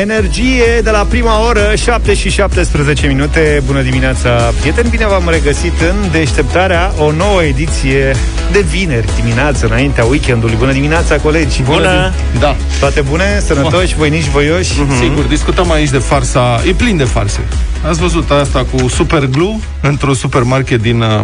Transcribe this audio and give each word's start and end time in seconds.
Energie 0.00 0.80
de 0.82 0.90
la 0.90 1.06
prima 1.08 1.46
oră, 1.46 1.74
7 1.76 2.14
și 2.14 2.30
17 2.30 3.06
minute. 3.06 3.62
Bună 3.66 3.82
dimineața, 3.82 4.30
prieteni! 4.60 4.88
Bine 4.88 5.06
v-am 5.06 5.28
regăsit 5.28 5.80
în 5.80 6.10
deșteptarea 6.10 6.92
o 6.98 7.12
nouă 7.12 7.42
ediție 7.42 8.16
de 8.52 8.60
vineri 8.60 9.06
dimineață, 9.20 9.66
înaintea 9.66 10.04
weekendului. 10.04 10.56
Bună 10.58 10.72
dimineața, 10.72 11.16
colegi! 11.16 11.62
Bună! 11.62 12.12
Da. 12.38 12.56
Toate 12.80 13.00
bune? 13.00 13.42
Sănătoși? 13.46 13.94
Voinici, 13.94 14.28
voioși? 14.28 14.72
Mm-hmm. 14.72 15.00
Sigur, 15.00 15.24
discutăm 15.24 15.70
aici 15.70 15.90
de 15.90 15.98
farsa... 15.98 16.62
E 16.68 16.72
plin 16.72 16.96
de 16.96 17.04
farse. 17.04 17.40
Ați 17.88 18.00
văzut 18.00 18.30
asta 18.30 18.66
cu 18.72 18.88
Superglue 18.88 19.58
într-un 19.80 20.14
supermarket 20.14 20.80
din... 20.80 21.00
Uh, 21.00 21.20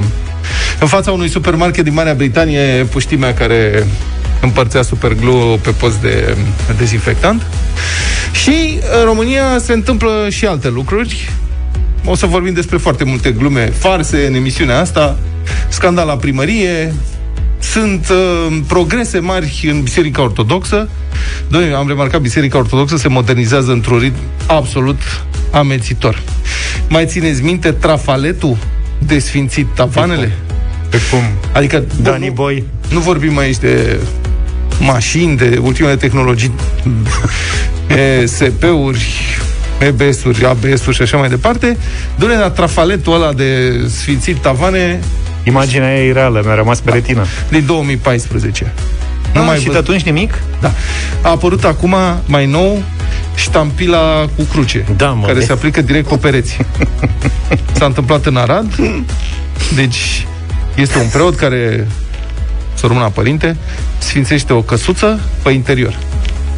în 0.81 0.87
fața 0.87 1.11
unui 1.11 1.29
supermarket 1.29 1.85
din 1.85 1.93
Marea 1.93 2.15
Britanie, 2.15 2.87
puștimea 2.91 3.35
care 3.35 3.87
împărțea 4.41 4.83
Superglue 4.83 5.57
pe 5.63 5.71
post 5.71 5.97
de 5.97 6.37
dezinfectant. 6.79 7.43
Și 8.33 8.79
în 8.99 9.05
România 9.05 9.59
se 9.59 9.73
întâmplă 9.73 10.27
și 10.31 10.47
alte 10.47 10.69
lucruri. 10.69 11.31
O 12.05 12.15
să 12.15 12.27
vorbim 12.27 12.53
despre 12.53 12.77
foarte 12.77 13.05
multe 13.05 13.31
glume 13.31 13.65
farse 13.65 14.27
în 14.27 14.35
emisiunea 14.35 14.81
asta. 14.81 15.19
Scandal 15.69 16.07
la 16.07 16.17
primărie, 16.17 16.95
sunt 17.73 18.09
uh, 18.09 18.59
progrese 18.67 19.19
mari 19.19 19.69
în 19.71 19.83
Biserica 19.83 20.23
Ortodoxă. 20.23 20.89
Noi 21.49 21.73
am 21.73 21.89
remarcat, 21.89 22.21
Biserica 22.21 22.59
Ortodoxă 22.59 22.97
se 22.97 23.09
modernizează 23.09 23.73
într-un 23.73 23.99
ritm 23.99 24.19
absolut 24.47 25.01
amețitor. 25.51 26.23
Mai 26.89 27.07
țineți 27.07 27.43
minte 27.43 27.73
trafaletul 27.73 28.57
desfințit 28.99 29.67
tavanele? 29.75 30.33
Pe 30.89 31.01
cum? 31.11 31.23
Adică 31.53 31.85
Dani 32.03 32.31
Boy. 32.31 32.65
Nu 32.91 33.01
vorbim 33.01 33.39
aici 33.39 33.57
de 33.59 34.01
mașini, 34.85 35.37
de 35.37 35.59
ultimele 35.63 35.97
tehnologii, 35.97 36.53
SP-uri, 38.35 39.07
EBS-uri, 39.79 40.45
ABS-uri 40.45 40.97
și 40.97 41.03
așa 41.03 41.17
mai 41.17 41.29
departe. 41.29 41.77
Dune 42.19 42.37
la 42.37 42.51
trafaletul 42.51 43.15
ăla 43.15 43.33
de 43.33 43.81
sfințit 43.89 44.37
tavane 44.37 45.01
Imaginea 45.45 45.99
e 45.99 46.13
reală, 46.13 46.43
mi-a 46.45 46.55
rămas 46.55 46.81
pe 46.81 46.91
da. 46.91 46.95
retină. 46.95 47.25
Din 47.49 47.67
2014. 47.67 48.73
Nu 49.35 49.45
mai 49.45 49.59
și 49.59 49.69
de 49.69 49.77
atunci 49.77 50.03
nimic? 50.03 50.43
Da. 50.61 50.73
A 51.23 51.31
apărut 51.31 51.65
acum, 51.65 51.95
mai 52.27 52.47
nou, 52.47 52.83
ștampila 53.35 54.29
cu 54.37 54.43
cruce, 54.43 54.85
da, 54.97 55.09
mă, 55.09 55.27
care 55.27 55.39
de... 55.39 55.45
se 55.45 55.53
aplică 55.53 55.83
direct 55.83 56.09
pe 56.09 56.17
pereți. 56.17 56.59
S-a 57.79 57.85
întâmplat 57.85 58.27
în 58.27 58.37
Arad, 58.37 58.75
deci 59.75 60.27
este 60.75 60.99
un 60.99 61.07
preot 61.13 61.37
care, 61.37 61.87
să 62.75 62.87
rămână 62.87 63.11
părinte, 63.15 63.57
sfințește 63.99 64.53
o 64.53 64.63
căsuță 64.63 65.21
pe 65.43 65.51
interior. 65.51 65.99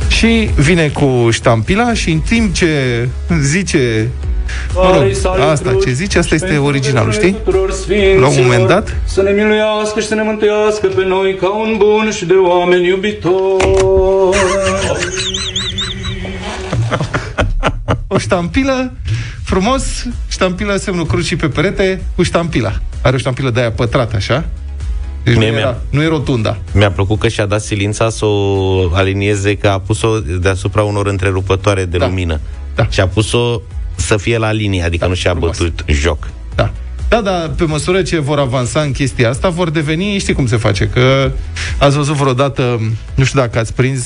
Și 0.09 0.51
vine 0.55 0.89
cu 0.89 1.29
ștampila 1.31 1.95
și 1.95 2.11
în 2.11 2.21
timp 2.21 2.55
ce 2.55 3.09
zice 3.41 4.09
Mă 4.75 4.93
rog, 4.95 5.41
asta 5.51 5.77
ce 5.85 5.93
zice, 5.93 6.19
asta 6.19 6.35
este 6.35 6.57
originalul, 6.57 7.13
știi? 7.13 7.37
La 8.21 8.27
un 8.27 8.35
moment 8.43 8.67
dat 8.67 8.97
Să 9.05 9.23
ne 9.23 9.31
miluiască 9.31 10.01
și 10.01 10.07
să 10.07 10.15
ne 10.15 10.23
mântuiască 10.23 10.87
pe 10.87 11.05
noi 11.05 11.35
Ca 11.35 11.49
un 11.49 11.75
bun 11.77 12.11
și 12.11 12.25
de 12.25 12.35
oameni 12.35 12.87
iubitor 12.87 13.63
O 18.07 18.19
ștampilă 18.19 18.93
frumos, 19.43 20.07
ștampila 20.29 20.77
semnul 20.77 21.07
crucii 21.07 21.37
pe 21.37 21.49
perete 21.49 22.03
cu 22.17 22.23
ștampila. 22.23 22.73
Are 23.03 23.15
o 23.15 23.19
ștampilă 23.19 23.51
de 23.51 23.61
aia 23.61 23.71
pătrată, 23.71 24.17
așa? 24.17 24.45
Deci 25.27 25.35
nu, 25.35 25.43
era, 25.45 25.77
nu 25.91 26.03
e 26.03 26.09
rotunda. 26.09 26.57
Mi-a 26.73 26.91
plăcut 26.91 27.19
că 27.19 27.29
și-a 27.29 27.47
dat 27.47 27.61
silința 27.61 28.11
să 28.11 28.25
o 28.25 28.91
alinieze, 28.93 29.57
că 29.57 29.69
a 29.69 29.79
pus-o 29.79 30.19
deasupra 30.41 30.83
unor 30.83 31.07
întrerupătoare 31.07 31.85
de 31.85 31.99
Da. 31.99 32.07
lumină. 32.07 32.41
Da. 32.75 32.87
Și 32.91 33.01
a 33.01 33.07
pus-o 33.07 33.61
să 33.97 34.17
fie 34.17 34.39
la 34.39 34.53
linie, 34.53 34.83
adică 34.83 35.05
Da, 35.05 35.09
nu 35.11 35.15
și-a 35.15 35.31
frumos. 35.31 35.59
bătut 35.59 35.85
joc. 35.87 36.29
Da. 36.55 36.71
Da, 37.09 37.21
dar 37.21 37.51
pe 37.57 37.65
măsură 37.65 38.03
ce 38.03 38.19
vor 38.21 38.39
avansa 38.39 38.81
în 38.81 38.93
chestia 38.93 39.29
asta, 39.29 39.49
vor 39.49 39.71
deveni, 39.71 40.19
știi 40.19 40.35
cum 40.35 40.47
se 40.47 40.57
face, 40.57 40.89
că 40.89 41.31
ați 41.79 41.97
văzut 41.97 42.15
vreodată, 42.15 42.81
nu 43.15 43.25
știu 43.25 43.41
dacă 43.41 43.59
ați 43.59 43.75
prins 43.75 44.05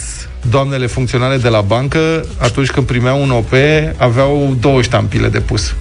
doamnele 0.51 0.87
funcționale 0.87 1.37
de 1.37 1.49
la 1.49 1.61
bancă, 1.61 2.25
atunci 2.39 2.71
când 2.71 2.87
primeau 2.87 3.23
un 3.23 3.31
OP, 3.31 3.53
aveau 3.97 4.57
două 4.61 4.83
ștampile 4.83 5.29
de 5.29 5.41
pus. 5.41 5.75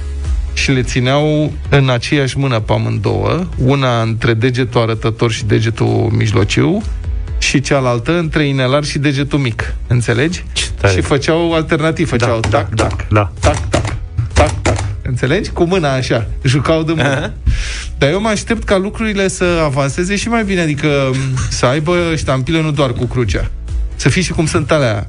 Și 0.62 0.72
le 0.72 0.82
țineau 0.82 1.54
în 1.70 1.90
aceeași 1.90 2.38
mână 2.38 2.60
pe 2.60 2.74
amândouă, 2.74 3.48
una 3.58 4.02
între 4.02 4.34
degetul 4.34 4.82
arătător 4.82 5.32
și 5.32 5.46
degetul 5.46 6.10
mijlociu, 6.12 6.82
și 7.38 7.62
cealaltă 7.62 8.18
între 8.18 8.44
inelar 8.48 8.84
și 8.84 8.98
degetul 8.98 9.40
mic. 9.40 9.76
Înțelegi? 9.88 10.44
Ce 10.52 10.66
tare. 10.82 10.94
Și 10.94 11.02
făceau 11.02 11.54
alternativ, 11.54 12.10
făceau 12.10 12.40
Da, 12.40 12.48
tac, 12.48 12.70
da, 12.74 12.84
tac, 12.84 13.08
da. 13.08 13.32
tac, 13.40 13.70
tac, 13.70 13.96
tac, 14.34 14.62
tac. 14.62 14.78
Înțelegi? 15.02 15.50
Cu 15.50 15.64
mâna 15.64 15.94
așa. 15.94 16.28
Jucau 16.42 16.84
de 16.84 16.92
mână. 16.92 17.10
Aha. 17.10 17.34
Dar 17.98 18.10
eu 18.10 18.22
mă 18.22 18.28
aștept 18.28 18.64
ca 18.64 18.78
lucrurile 18.78 19.28
să 19.28 19.62
avanseze 19.64 20.16
și 20.16 20.28
mai 20.30 20.44
bine, 20.44 20.62
adică 20.62 21.10
m, 21.14 21.38
să 21.50 21.66
aibă 21.66 22.14
ștampile 22.16 22.62
nu 22.62 22.72
doar 22.72 22.92
cu 22.92 23.06
crucea. 23.06 23.52
Să 23.96 24.10
fie 24.10 24.22
și 24.22 24.32
cum 24.32 24.46
sunt 24.46 24.72
alea 24.72 25.06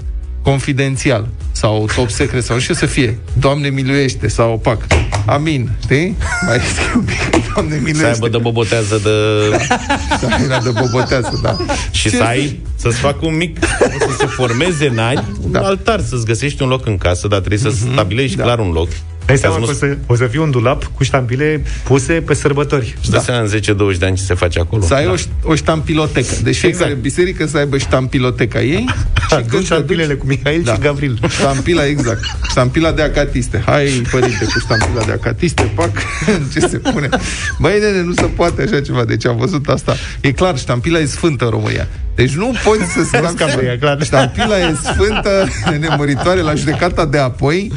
confidențial 0.51 1.29
sau 1.53 1.89
top 1.97 2.11
secret 2.11 2.45
sau 2.45 2.55
nu 2.57 2.61
știu 2.63 2.75
să 2.75 2.87
fie. 2.87 3.19
Doamne 3.39 3.69
miluiește 3.69 4.29
sau 4.29 4.53
opac. 4.53 4.87
Amin. 5.27 5.71
Știi? 5.83 6.17
Mai 6.47 6.57
este 6.57 6.81
un 6.97 7.03
pic. 7.03 7.53
Doamne 7.55 7.75
Să 7.75 7.81
miluiește. 7.83 8.07
aibă 8.13 8.29
de 8.29 8.39
bobotează 8.39 9.01
de... 9.03 9.11
Da, 10.21 10.37
era 10.45 10.61
de 10.61 10.71
boboteasă, 10.81 11.39
da. 11.43 11.57
și 11.91 12.03
Ce 12.03 12.17
să 12.17 12.23
ai, 12.23 12.61
să-ți 12.77 12.97
facă 12.99 13.19
un 13.27 13.37
mic, 13.37 13.65
să 13.99 14.15
se 14.19 14.27
formeze 14.27 14.87
în 14.89 14.99
ani, 14.99 15.25
un 15.45 15.53
Da. 15.53 15.61
altar, 15.61 16.01
să-ți 16.01 16.25
găsești 16.25 16.63
un 16.63 16.69
loc 16.69 16.87
în 16.87 16.99
casă, 16.99 17.29
dar 17.29 17.39
trebuie 17.39 17.59
să 17.73 17.79
stabilești 17.93 18.37
Da. 18.37 18.43
clar 18.43 18.59
un 18.59 18.71
loc. 18.71 18.89
Dai 19.31 19.39
Ca 19.41 19.49
seama 19.51 19.67
să 19.67 19.73
că 19.79 19.87
nu 19.87 19.91
o 19.91 19.95
să, 19.95 19.99
o 20.07 20.15
să 20.17 20.27
fie 20.31 20.41
un 20.41 20.51
dulap 20.51 20.85
cu 20.95 21.03
ștampile 21.03 21.63
puse 21.85 22.13
pe 22.13 22.35
sărbători. 22.35 22.95
Îți 23.01 23.11
dai 23.11 23.21
seama 23.25 23.41
în 23.41 23.95
10-20 23.95 23.99
de 23.99 24.07
ani 24.07 24.17
ce 24.17 24.23
se 24.23 24.35
face 24.35 24.61
acolo. 24.61 24.83
Să 24.83 24.95
ai 24.95 25.07
o, 25.07 25.15
o 25.51 25.55
ștampilotecă. 25.55 26.35
Deci 26.43 26.57
fiecare 26.57 26.85
Exact. 26.85 27.03
biserică 27.03 27.47
să 27.47 27.57
aibă 27.57 27.79
ștampiloteca 27.79 28.61
ei. 28.63 28.85
și 29.29 29.35
Aduci 29.35 29.49
când 29.51 29.61
te 29.61 29.67
ștampilele 29.67 30.15
duci- 30.15 30.19
cu 30.19 30.27
Mihail 30.27 30.65
și 30.67 30.79
Gavril. 30.81 31.19
Ștampila, 31.29 31.87
exact. 31.87 32.21
Ștampila 32.51 32.93
de 32.93 33.03
acatiste. 33.03 33.63
Hai, 33.67 34.03
părinte, 34.11 34.45
cu 34.45 34.59
ștampila 34.59 35.05
de 35.05 35.13
acatiste, 35.13 35.73
pac, 35.75 35.91
ce 36.53 36.61
se 36.61 36.79
pune. 36.79 37.09
Băi, 37.59 37.79
nene, 37.81 38.03
nu 38.03 38.13
se 38.13 38.23
poate 38.37 38.63
așa 38.63 38.81
ceva. 38.81 39.05
Deci 39.05 39.27
am 39.27 39.37
văzut 39.37 39.69
asta. 39.69 39.97
E 40.21 40.33
clar, 40.33 40.59
ștampila 40.59 40.99
e 40.99 41.05
sfântă 41.07 41.45
în 41.45 41.51
România. 41.51 41.89
Deci 42.15 42.35
nu 42.35 42.55
poți 42.65 42.83
să 42.93 43.03
scapi. 43.13 43.27
scapă 43.37 43.65
ea, 43.65 43.79
clar. 43.79 44.03
Ștampila 44.03 44.59
e 44.59 44.75
sfântă, 44.83 45.49
nemuritoare 45.81 46.41
la 46.41 46.55
judecata 46.55 47.07
de 47.07 47.19
apoi. 47.19 47.73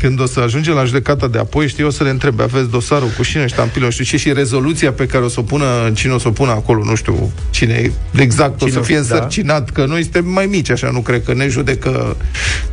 Când 0.00 0.20
o 0.20 0.26
să 0.26 0.40
ajunge 0.40 0.72
la 0.72 0.84
judecata 0.84 1.26
de 1.28 1.38
apoi, 1.38 1.68
știi, 1.68 1.84
o 1.84 1.90
să 1.90 2.02
le 2.04 2.10
întrebe, 2.10 2.42
aveți 2.42 2.70
dosarul 2.70 3.08
cu 3.16 3.22
cine, 3.24 3.46
ștampilă, 3.46 3.84
nu 3.84 3.90
știu 3.90 4.04
ce, 4.04 4.16
și 4.16 4.32
rezoluția 4.32 4.92
pe 4.92 5.06
care 5.06 5.24
o 5.24 5.28
să 5.28 5.40
o 5.40 5.42
pună, 5.42 5.64
cine 5.94 6.12
o 6.12 6.18
să 6.18 6.28
o 6.28 6.30
pună 6.30 6.50
acolo, 6.50 6.84
nu 6.84 6.94
știu 6.94 7.32
cine 7.50 7.92
exact 8.14 8.58
Cine 8.58 8.70
o 8.70 8.72
să 8.72 8.78
o- 8.78 8.82
fie 8.82 8.94
da. 8.94 9.00
însărcinat, 9.00 9.70
că 9.70 9.84
noi 9.84 10.02
suntem 10.02 10.28
mai 10.28 10.46
mici, 10.46 10.70
așa, 10.70 10.90
nu 10.90 11.00
cred 11.00 11.24
că 11.24 11.34
ne 11.34 11.48
judecă 11.48 12.16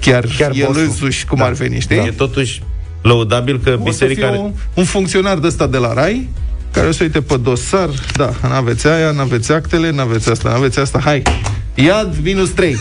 chiar, 0.01 0.23
Chiar 0.25 0.33
chiar 0.37 0.51
el 0.55 0.65
bossul. 0.65 0.83
însuși 0.83 1.25
cum 1.25 1.37
Da. 1.37 1.45
ar 1.45 1.51
veni, 1.51 1.79
știi? 1.79 1.95
E 1.97 2.11
totuși 2.17 2.61
lăudabil 3.01 3.59
că 3.63 3.69
O 3.69 3.75
să 3.77 3.81
biserica... 3.83 4.27
fie 4.27 4.37
un, 4.39 4.51
un 4.73 4.83
funcționar 4.83 5.37
de 5.37 5.47
ăsta 5.47 5.67
de 5.67 5.77
la 5.77 5.93
RAI, 5.93 6.29
care 6.71 6.87
o 6.87 6.91
să 6.91 7.03
uite 7.03 7.21
pe 7.21 7.37
dosar, 7.37 7.89
da, 8.13 8.33
n-aveți 8.41 8.87
aia, 8.87 9.11
n-aveți 9.11 9.51
actele, 9.51 9.91
n-aveți 9.91 10.29
asta, 10.29 10.49
n-aveți 10.49 10.79
asta, 10.79 10.99
hai, 11.03 11.21
iad 11.85 12.15
minus 12.23 12.49
3. 12.49 12.75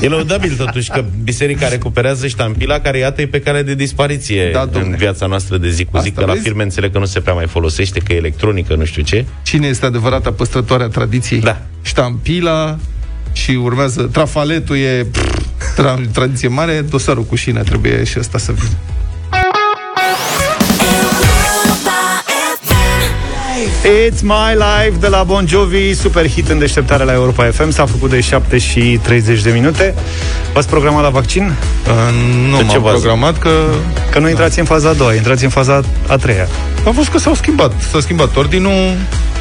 E 0.00 0.08
lăudabil 0.08 0.56
totuși 0.56 0.90
că 0.90 1.04
biserica 1.22 1.68
recuperează 1.68 2.26
ștampila 2.26 2.80
care 2.80 2.98
iată 2.98 3.20
e 3.20 3.26
pe 3.26 3.40
cale 3.40 3.62
de 3.62 3.74
dispariție 3.74 4.50
Da, 4.52 4.60
în 4.60 4.68
domne. 4.72 4.96
viața 4.96 5.26
noastră 5.26 5.56
de 5.56 5.70
zi 5.70 5.84
cu 5.84 5.98
zi, 5.98 6.08
Asta 6.08 6.20
că 6.20 6.26
la 6.26 6.32
vezi? 6.32 6.44
firme 6.44 6.62
înțeleg 6.62 6.92
că 6.92 6.98
nu 6.98 7.04
se 7.04 7.20
prea 7.20 7.34
mai 7.34 7.46
folosește, 7.46 8.00
că 8.00 8.12
e 8.12 8.16
electronică, 8.16 8.74
nu 8.74 8.84
știu 8.84 9.02
ce. 9.02 9.24
Cine 9.42 9.66
este 9.66 9.86
adevărata 9.86 10.32
păstrătoare 10.32 10.82
a 10.82 10.88
tradiției? 10.88 11.40
Da. 11.40 11.62
Ștampila 11.82 12.78
și 13.32 13.50
urmează 13.50 14.02
trafaletul 14.12 14.76
e 14.76 15.06
pff, 15.10 15.38
tra- 15.80 16.10
tradiție 16.12 16.48
mare, 16.48 16.80
dosarul 16.90 17.24
cu 17.24 17.34
șină 17.34 17.62
trebuie 17.62 18.04
și 18.04 18.18
ăsta 18.18 18.38
să 18.38 18.52
vină. 18.52 18.68
It's 23.84 24.22
My 24.22 24.54
Life 24.54 24.98
de 25.00 25.08
la 25.08 25.22
Bon 25.22 25.46
Jovi, 25.46 25.94
super 25.94 26.28
hit 26.28 26.48
în 26.48 26.58
deșteptarea 26.58 27.04
la 27.04 27.12
Europa 27.12 27.44
FM. 27.50 27.70
S-a 27.70 27.86
făcut 27.86 28.10
de 28.10 28.20
7 28.20 28.58
și 28.58 28.98
30 29.02 29.42
de 29.42 29.50
minute. 29.50 29.94
V-ați 30.52 30.68
programat 30.68 31.02
la 31.02 31.08
vaccin? 31.08 31.42
Uh, 31.86 31.92
nu 32.50 32.56
Pe 32.56 32.62
ce 32.64 32.72
m-am 32.72 32.82
bază? 32.82 32.96
programat 32.98 33.38
că 33.38 33.50
Că 34.10 34.18
nu 34.18 34.28
intrați 34.28 34.58
în 34.58 34.64
faza 34.64 34.88
a 34.88 34.92
doua, 34.92 35.14
intrați 35.14 35.44
în 35.44 35.50
faza 35.50 35.80
a 36.08 36.16
treia. 36.16 36.48
am 36.86 36.92
văzut 36.92 37.12
că 37.12 37.18
s-au 37.18 37.34
schimbat. 37.34 37.72
S-a 37.90 38.00
schimbat 38.00 38.36
ordinul. 38.36 38.92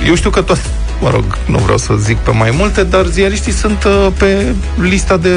Eu 0.07 0.15
știu 0.15 0.29
că 0.29 0.41
toate 0.41 0.61
mă 1.03 1.09
rog, 1.09 1.37
nu 1.45 1.57
vreau 1.57 1.77
să 1.77 1.93
zic 1.99 2.17
pe 2.17 2.31
mai 2.31 2.49
multe, 2.57 2.83
dar 2.83 3.05
ziariștii 3.05 3.51
sunt 3.51 3.83
uh, 3.83 4.07
pe 4.17 4.53
lista 4.81 5.17
de 5.17 5.29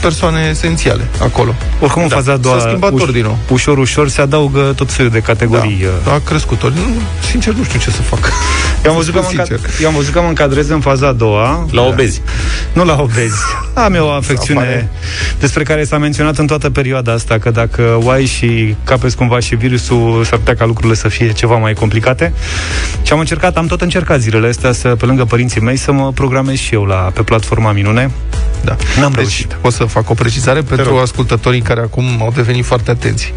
persoane 0.00 0.46
esențiale 0.50 1.08
acolo. 1.22 1.54
Oricum, 1.80 2.02
în 2.02 2.08
Da, 2.08 2.14
faza 2.14 2.32
a 2.32 2.36
doua, 2.36 2.58
s-a 2.58 2.66
schimbat 2.66 2.92
ordinul. 2.92 3.36
ușor, 3.50 3.78
ușor 3.78 4.08
se 4.08 4.20
adaugă 4.20 4.72
tot 4.76 4.92
felul 4.92 5.10
de 5.10 5.18
categorii. 5.20 5.80
uh, 5.84 5.90
Da, 6.04 6.12
a 6.12 6.18
crescut 6.24 6.62
ordinul. 6.62 6.88
Nu, 6.88 6.94
Sincer, 7.30 7.52
nu 7.54 7.64
știu 7.64 7.78
ce 7.78 7.90
să 7.90 8.02
fac. 8.02 8.32
Eu 8.84 8.90
am, 8.90 8.96
văzut 8.96 9.14
că 9.14 9.20
mă 9.20 9.26
Sincer. 9.28 9.58
încad- 9.58 9.80
eu 9.82 9.88
am 9.88 9.94
văzut 9.94 10.12
că 10.12 10.20
mă 10.20 10.28
încadrez 10.28 10.68
în 10.68 10.80
faza 10.80 11.06
a 11.06 11.12
doua. 11.12 11.66
La 11.70 11.82
obezi. 11.82 12.20
Nu 12.72 12.84
la 12.84 12.96
obezi. 13.00 13.34
Am 13.84 13.94
eu 13.94 14.06
o 14.06 14.10
afecțiune 14.10 14.60
apare. 14.60 14.88
despre 15.40 15.62
care 15.62 15.84
s-a 15.84 15.98
menționat 15.98 16.38
în 16.38 16.46
toată 16.46 16.70
perioada 16.70 17.12
asta, 17.12 17.38
că 17.38 17.50
dacă 17.50 17.98
o 18.02 18.10
ai 18.10 18.24
și 18.26 18.74
capeți 18.84 19.16
cumva 19.16 19.40
și 19.40 19.54
virusul, 19.54 20.24
s-ar 20.24 20.38
putea 20.38 20.54
ca 20.54 20.64
lucrurile 20.64 20.94
să 20.94 21.08
fie 21.08 21.32
ceva 21.32 21.56
mai 21.56 21.72
complicate. 21.72 22.32
Și 23.02 23.12
am 23.12 23.18
încercat, 23.18 23.56
am 23.56 23.66
tot 23.66 23.80
încercat 23.80 24.20
zilele 24.20 24.48
astea 24.48 24.72
să, 24.72 24.85
pe 24.94 25.06
lângă 25.06 25.24
părinții 25.24 25.60
mei, 25.60 25.76
să 25.76 25.92
mă 25.92 26.12
programez 26.12 26.56
și 26.56 26.74
eu 26.74 26.84
la, 26.84 26.96
pe 26.96 27.22
platforma 27.22 27.72
Minune. 27.72 28.10
Da. 28.64 28.76
N-am 29.00 29.10
deci, 29.10 29.20
reușit. 29.20 29.56
o 29.62 29.70
să 29.70 29.84
fac 29.84 30.10
o 30.10 30.14
precizare 30.14 30.60
pentru 30.62 30.88
rog. 30.88 30.98
ascultătorii 31.00 31.60
care 31.60 31.80
acum 31.80 32.04
au 32.20 32.32
devenit 32.34 32.64
foarte 32.64 32.90
atenți. 32.90 33.32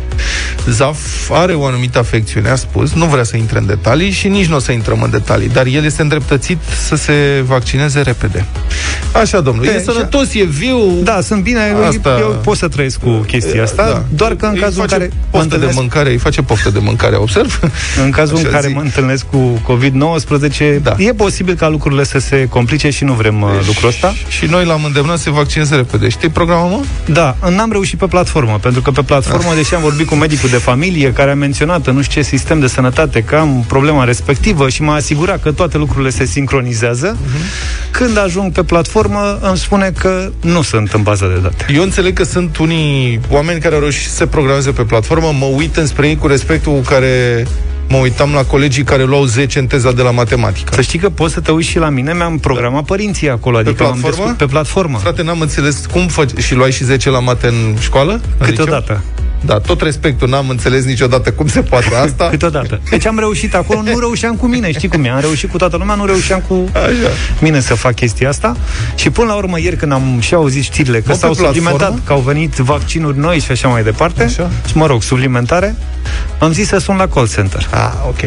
Zaf 0.70 1.30
are 1.32 1.54
o 1.54 1.66
anumită 1.66 2.00
afecțiune, 2.00 2.50
a 2.50 2.56
spus, 2.56 2.94
nu 2.94 3.06
vrea 3.06 3.24
să 3.24 3.38
intre 3.38 3.58
în 3.58 3.66
detalii 3.66 4.12
și 4.12 4.28
nici 4.28 4.46
nu 4.46 4.56
o 4.56 4.60
să 4.60 4.72
intrăm 4.72 5.02
în 5.02 5.10
detalii, 5.10 5.50
dar 5.50 5.66
el 5.66 5.84
este 5.86 6.02
îndreptățit 6.02 6.58
să 6.88 6.96
se 6.96 7.44
vaccineze 7.48 8.02
repede. 8.02 8.46
Așa, 9.12 9.40
domnule, 9.40 9.72
E, 9.72 9.74
e 9.76 9.80
sănătos, 9.82 10.34
e 10.34 10.44
viu. 10.44 10.78
Da, 11.04 11.22
sunt 11.22 11.44
bine, 11.44 11.60
Asta- 11.60 11.88
Asta... 11.88 12.18
eu 12.20 12.40
pot 12.44 12.58
să 12.58 12.68
trăiesc 12.68 13.00
cu 13.00 13.10
chestia 13.10 13.64
asta, 13.64 13.84
Da. 13.86 13.92
da. 13.92 14.04
doar 14.10 14.36
că 14.36 14.46
în 14.46 14.52
Îi 14.56 14.60
cazul 14.60 14.82
în 14.82 14.88
face 14.88 14.98
care 15.02 15.12
mă 15.14 15.20
poftă 15.32 15.48
de 15.48 15.54
întâlnesc, 15.56 15.78
mâncare, 15.80 16.10
îi 16.10 16.18
face 16.18 16.42
poftă 16.42 16.70
de 16.70 16.80
mâncare, 16.80 17.16
observ? 17.16 17.60
în 18.04 18.10
cazul 18.12 18.38
în 18.38 18.42
Așa 18.46 18.54
care 18.54 18.68
zic. 18.68 18.76
mă 18.76 18.82
întâlnesc 18.82 19.26
cu 19.32 19.62
COVID-19, 19.64 20.80
Da. 20.82 20.90
da. 20.90 21.04
e 21.04 21.14
posibil 21.14 21.39
ca 21.48 21.68
lucrurile 21.68 22.04
să 22.04 22.20
se 22.20 22.48
complice 22.50 22.90
și 22.90 23.04
nu 23.04 23.14
vrem 23.14 23.46
deci... 23.58 23.68
lucrul 23.68 23.90
ăsta. 23.90 24.14
Și 24.28 24.46
noi 24.46 24.66
l-am 24.66 24.84
îndemnat 24.84 25.18
să 25.18 25.24
se 25.24 25.30
vaccineze 25.30 25.76
repede. 25.76 26.10
Știi 26.10 26.30
programul, 26.30 26.70
mă? 26.70 26.84
Da, 27.14 27.36
n-am 27.50 27.72
reușit 27.72 28.00
pe 28.00 28.06
platformă, 28.06 28.60
pentru 28.62 28.82
că 28.82 28.92
pe 28.92 29.02
platformă, 29.02 29.54
deși 29.56 29.76
am 29.76 29.82
vorbit 29.82 30.08
cu 30.08 30.16
medicul 30.16 30.50
de 30.50 30.58
familie, 30.58 31.14
care 31.14 31.32
a 31.32 31.36
menționat 31.36 31.88
în 31.88 31.96
nu 32.00 32.02
știu 32.02 32.22
ce 32.22 32.28
sistem 32.28 32.60
de 32.60 32.68
sănătate 32.68 33.24
că 33.24 33.36
am 33.36 33.64
problema 33.68 34.04
respectivă 34.04 34.70
și 34.70 34.82
m-a 34.82 34.94
asigurat 34.94 35.42
că 35.42 35.52
toate 35.52 35.78
lucrurile 35.78 36.10
se 36.10 36.26
sincronizează, 36.26 37.18
când 37.92 38.18
ajung 38.18 38.52
pe 38.52 38.64
platformă 38.64 39.40
îmi 39.42 39.58
spune 39.58 39.92
că 39.98 40.32
nu 40.42 40.62
sunt 40.62 40.92
în 40.92 41.02
baza 41.02 41.28
de 41.28 41.40
date. 41.42 41.66
Eu 41.74 41.82
înțeleg 41.82 42.14
că 42.14 42.24
sunt 42.24 42.58
unii 42.58 43.20
oameni 43.30 43.60
care 43.60 43.74
au 43.74 43.80
reușit 43.80 44.10
să 44.10 44.16
se 44.16 44.26
programeze 44.28 44.72
pe 44.72 44.82
platformă, 44.82 45.34
mă 45.40 45.46
uit 45.46 45.76
înspre 45.76 46.08
ei 46.08 46.16
cu 46.16 46.28
respectul 46.28 46.72
cu 46.72 46.80
care 46.80 47.46
mă 47.90 47.98
uitam 47.98 48.32
la 48.34 48.44
colegii 48.44 48.84
care 48.84 49.04
luau 49.04 49.24
10 49.26 49.60
în 49.60 49.68
teza 49.68 49.92
de 49.92 50.02
la 50.02 50.12
matematică. 50.12 50.74
Să 50.74 50.82
știi 50.82 51.00
că 51.00 51.10
poți 51.10 51.34
să 51.34 51.40
te 51.40 51.52
uiți 51.52 51.68
și 51.70 51.78
la 51.78 51.90
mine, 51.90 52.14
mi-am 52.14 52.38
programat 52.38 52.84
părinții 52.84 53.30
acolo, 53.30 53.58
adică 53.58 53.84
m-am 53.84 54.00
platformă? 54.00 54.32
descurc- 54.32 54.38
pe 54.38 54.46
platformă. 54.46 54.98
Frate, 54.98 55.24
n-am 55.24 55.40
înțeles 55.42 55.86
cum 55.92 56.08
faci 56.08 56.30
și 56.38 56.54
luai 56.56 56.72
și 56.72 56.84
10 56.84 57.10
la 57.10 57.20
mate 57.20 57.48
în 57.48 57.76
școală? 57.80 58.12
În 58.12 58.20
liceu? 58.40 58.48
Câteodată. 58.66 59.02
Da, 59.46 59.60
tot 59.60 59.82
respectul, 59.82 60.30
n-am 60.30 60.50
înțeles 60.50 60.84
niciodată 60.86 61.32
cum 61.32 61.48
se 61.48 61.62
poate 61.62 61.96
asta. 62.06 62.28
Câteodată. 62.30 62.82
Deci 62.90 63.06
am 63.06 63.20
reușit 63.20 63.56
acolo, 63.56 63.82
nu 63.82 64.00
reușeam 64.00 64.36
cu 64.36 64.46
mine, 64.48 64.72
știi 64.72 64.88
cum 64.88 65.04
e? 65.04 65.10
Am 65.10 65.20
reușit 65.20 65.50
cu 65.52 65.58
toată 65.58 65.78
lumea, 65.78 65.96
nu 65.96 66.06
reușeam 66.06 66.44
cu 66.48 66.70
Așa. 66.74 66.90
mine 67.42 67.60
să 67.60 67.74
fac 67.76 67.96
chestia 67.96 68.30
asta. 68.30 68.58
Și 68.96 69.10
până 69.10 69.28
la 69.28 69.36
urmă, 69.36 69.60
ieri 69.60 69.76
când 69.76 69.92
am 69.92 70.18
și 70.20 70.34
auzit 70.34 70.64
știrile 70.64 70.98
că 70.98 71.04
Mă, 71.08 71.14
pe 71.14 71.20
s-au 71.20 71.32
platformă? 71.34 71.70
suplimentat, 71.70 72.06
că 72.06 72.14
au 72.14 72.20
venit 72.20 72.54
vaccinuri 72.56 73.18
noi 73.18 73.40
și 73.40 73.52
așa 73.52 73.68
mai 73.68 73.84
departe, 73.84 74.24
Așa. 74.24 74.50
și 74.68 74.78
mă 74.78 74.86
rog, 74.86 75.04
suplimentare, 75.04 75.76
am 76.40 76.52
zis 76.52 76.68
să 76.68 76.78
sun 76.78 76.96
la 76.96 77.08
call 77.08 77.28
center. 77.28 77.68
Ah, 77.72 77.92
ok. 78.08 78.20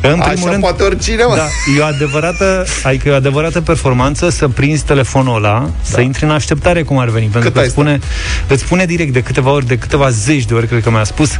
În 0.00 0.18
primul 0.18 0.24
Așa 0.28 0.50
rând, 0.50 0.62
poate 0.62 0.82
oricine, 0.82 1.24
mă. 1.24 1.34
da, 1.34 1.46
e 1.76 1.80
o 1.80 1.84
adevărată, 1.84 2.66
adică 2.82 3.08
e 3.08 3.12
o 3.12 3.14
adevărată 3.14 3.60
performanță 3.60 4.28
să 4.28 4.48
prinzi 4.48 4.84
telefonul 4.84 5.36
ăla, 5.36 5.58
da. 5.60 5.70
să 5.82 6.00
intri 6.00 6.24
în 6.24 6.30
așteptare 6.30 6.82
cum 6.82 6.98
ar 6.98 7.08
veni, 7.08 7.26
pentru 7.26 7.40
Cât 7.40 7.52
că 7.52 7.58
ai 7.58 7.64
îți 7.64 7.74
spune, 7.74 7.98
îți 8.48 8.62
spune 8.62 8.84
direct 8.84 9.12
de 9.12 9.22
câteva 9.22 9.50
ori, 9.50 9.66
de 9.66 9.78
câteva 9.78 10.10
zeci 10.10 10.44
de 10.44 10.54
ori, 10.54 10.66
cred 10.66 10.82
că 10.82 10.90
mi-a 10.90 11.04
spus, 11.04 11.30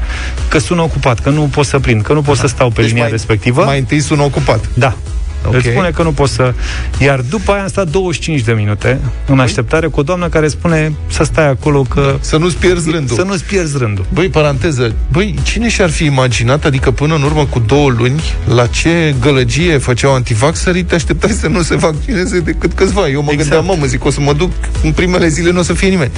că 0.49 0.59
sună 0.59 0.83
ocupat, 0.83 1.19
că 1.19 1.31
nu 1.31 1.43
pot 1.43 1.67
să 1.67 1.79
prind, 1.79 2.03
că 2.03 2.13
nu 2.13 2.23
pot 2.23 2.37
să 2.37 2.47
stau 2.47 2.69
pe 2.69 2.81
Deci 2.81 2.91
linia 2.91 3.03
mai, 3.03 3.11
respectivă. 3.11 3.65
Mai 3.65 3.79
întâi 3.79 4.01
sună 4.01 4.23
ocupat. 4.23 4.69
Da. 4.75 4.97
Ok. 5.43 5.47
Okay. 5.47 5.61
Îți 5.61 5.69
spune 5.69 5.91
că 5.91 6.03
nu 6.03 6.13
pot 6.13 6.29
să... 6.29 6.55
Iar 6.99 7.21
după 7.21 7.53
aia 7.53 7.63
am 7.63 7.69
stat 7.69 7.89
25 7.89 8.41
de 8.41 8.53
minute 8.53 9.01
în 9.27 9.39
așteptare 9.39 9.87
cu 9.87 10.01
o 10.01 10.03
doamnă 10.03 10.29
care 10.29 10.49
spune 10.49 10.93
să 11.07 11.25
stai 11.25 11.49
acolo 11.49 11.83
că... 11.83 12.17
Să 12.21 12.37
nu-ți 12.37 12.57
pierzi 12.57 12.91
rândul. 12.91 13.17
Să 13.17 13.23
nu-ți 13.23 13.45
pierzi 13.45 13.79
rândul. 13.79 14.07
Băi, 14.13 14.29
paranteză, 14.29 14.95
băi, 15.13 15.35
cine 15.43 15.69
și-ar 15.69 15.91
fi 15.91 16.05
imaginat, 16.05 16.65
adică 16.65 16.91
până 16.91 17.15
în 17.15 17.23
urmă 17.23 17.47
cu 17.47 17.59
două 17.59 17.91
luni, 17.91 18.23
la 18.55 18.67
ce 18.67 19.15
gălăgie 19.21 19.79
făceau 19.79 20.15
antivaxării, 20.15 20.85
te 20.85 20.95
așteptai 20.95 21.31
să 21.31 21.49
nu 21.49 21.63
se 21.63 21.77
vaccineze 21.77 22.41
decât 22.41 22.73
câțiva. 22.73 23.09
Eu 23.09 23.23
mă 23.23 23.31
Exact. 23.33 23.51
gândeam, 23.51 23.65
mă, 23.65 23.77
mă 23.81 23.87
zic, 23.87 24.05
o 24.05 24.11
să 24.11 24.21
mă 24.21 24.33
duc 24.33 24.51
în 24.83 24.93
primele 24.93 25.29
zile, 25.29 25.51
nu 25.51 25.59
o 25.59 25.63
să 25.63 25.73
fie 25.73 25.89
nimeni. 25.89 26.11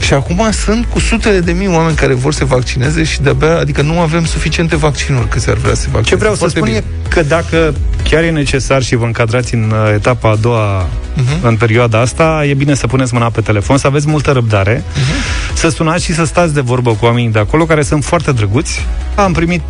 Și 0.00 0.12
acum 0.14 0.48
sunt 0.52 0.86
cu 0.92 0.98
sutele 0.98 1.40
de 1.40 1.52
mii 1.52 1.68
oameni 1.68 1.96
care 1.96 2.14
vor 2.14 2.32
să 2.32 2.38
se 2.38 2.44
vaccineze 2.44 3.04
și 3.04 3.22
de-abia, 3.22 3.58
adică 3.58 3.82
nu 3.82 4.00
avem 4.00 4.24
suficiente 4.24 4.76
vaccinuri 4.76 5.28
câți 5.28 5.50
ar 5.50 5.56
vrea 5.56 5.74
să 5.74 5.80
se 5.80 5.88
vaccineze. 5.92 6.08
Ce 6.08 6.16
vreau 6.16 6.32
să 6.32 6.38
Foarte 6.38 6.58
spun 6.58 6.68
bine. 6.68 6.84
e 7.06 7.08
că 7.08 7.22
dacă 7.22 7.74
chiar 8.08 8.22
e 8.22 8.30
necesar 8.30 8.67
și 8.82 8.94
vă 8.96 9.04
încadrați 9.04 9.54
în 9.54 9.72
uh, 9.84 9.92
etapa 9.94 10.30
a 10.30 10.34
doua 10.34 10.86
Mhm. 11.14 11.46
în 11.46 11.56
perioada 11.56 12.00
asta, 12.00 12.44
e 12.48 12.54
bine 12.54 12.74
să 12.74 12.86
puneți 12.86 13.14
mâna 13.14 13.30
pe 13.30 13.40
telefon, 13.40 13.76
să 13.78 13.86
aveți 13.86 14.08
multă 14.08 14.30
răbdare, 14.30 14.84
Mhm. 14.94 15.56
să 15.56 15.68
sunați 15.68 16.04
și 16.04 16.14
să 16.14 16.24
stați 16.24 16.54
de 16.54 16.60
vorbă 16.60 16.90
cu 16.90 17.04
oamenii 17.04 17.30
de 17.30 17.38
acolo, 17.38 17.64
care 17.64 17.82
sunt 17.82 18.04
foarte 18.04 18.32
drăguți. 18.32 18.86
Am 19.14 19.32
primit 19.32 19.62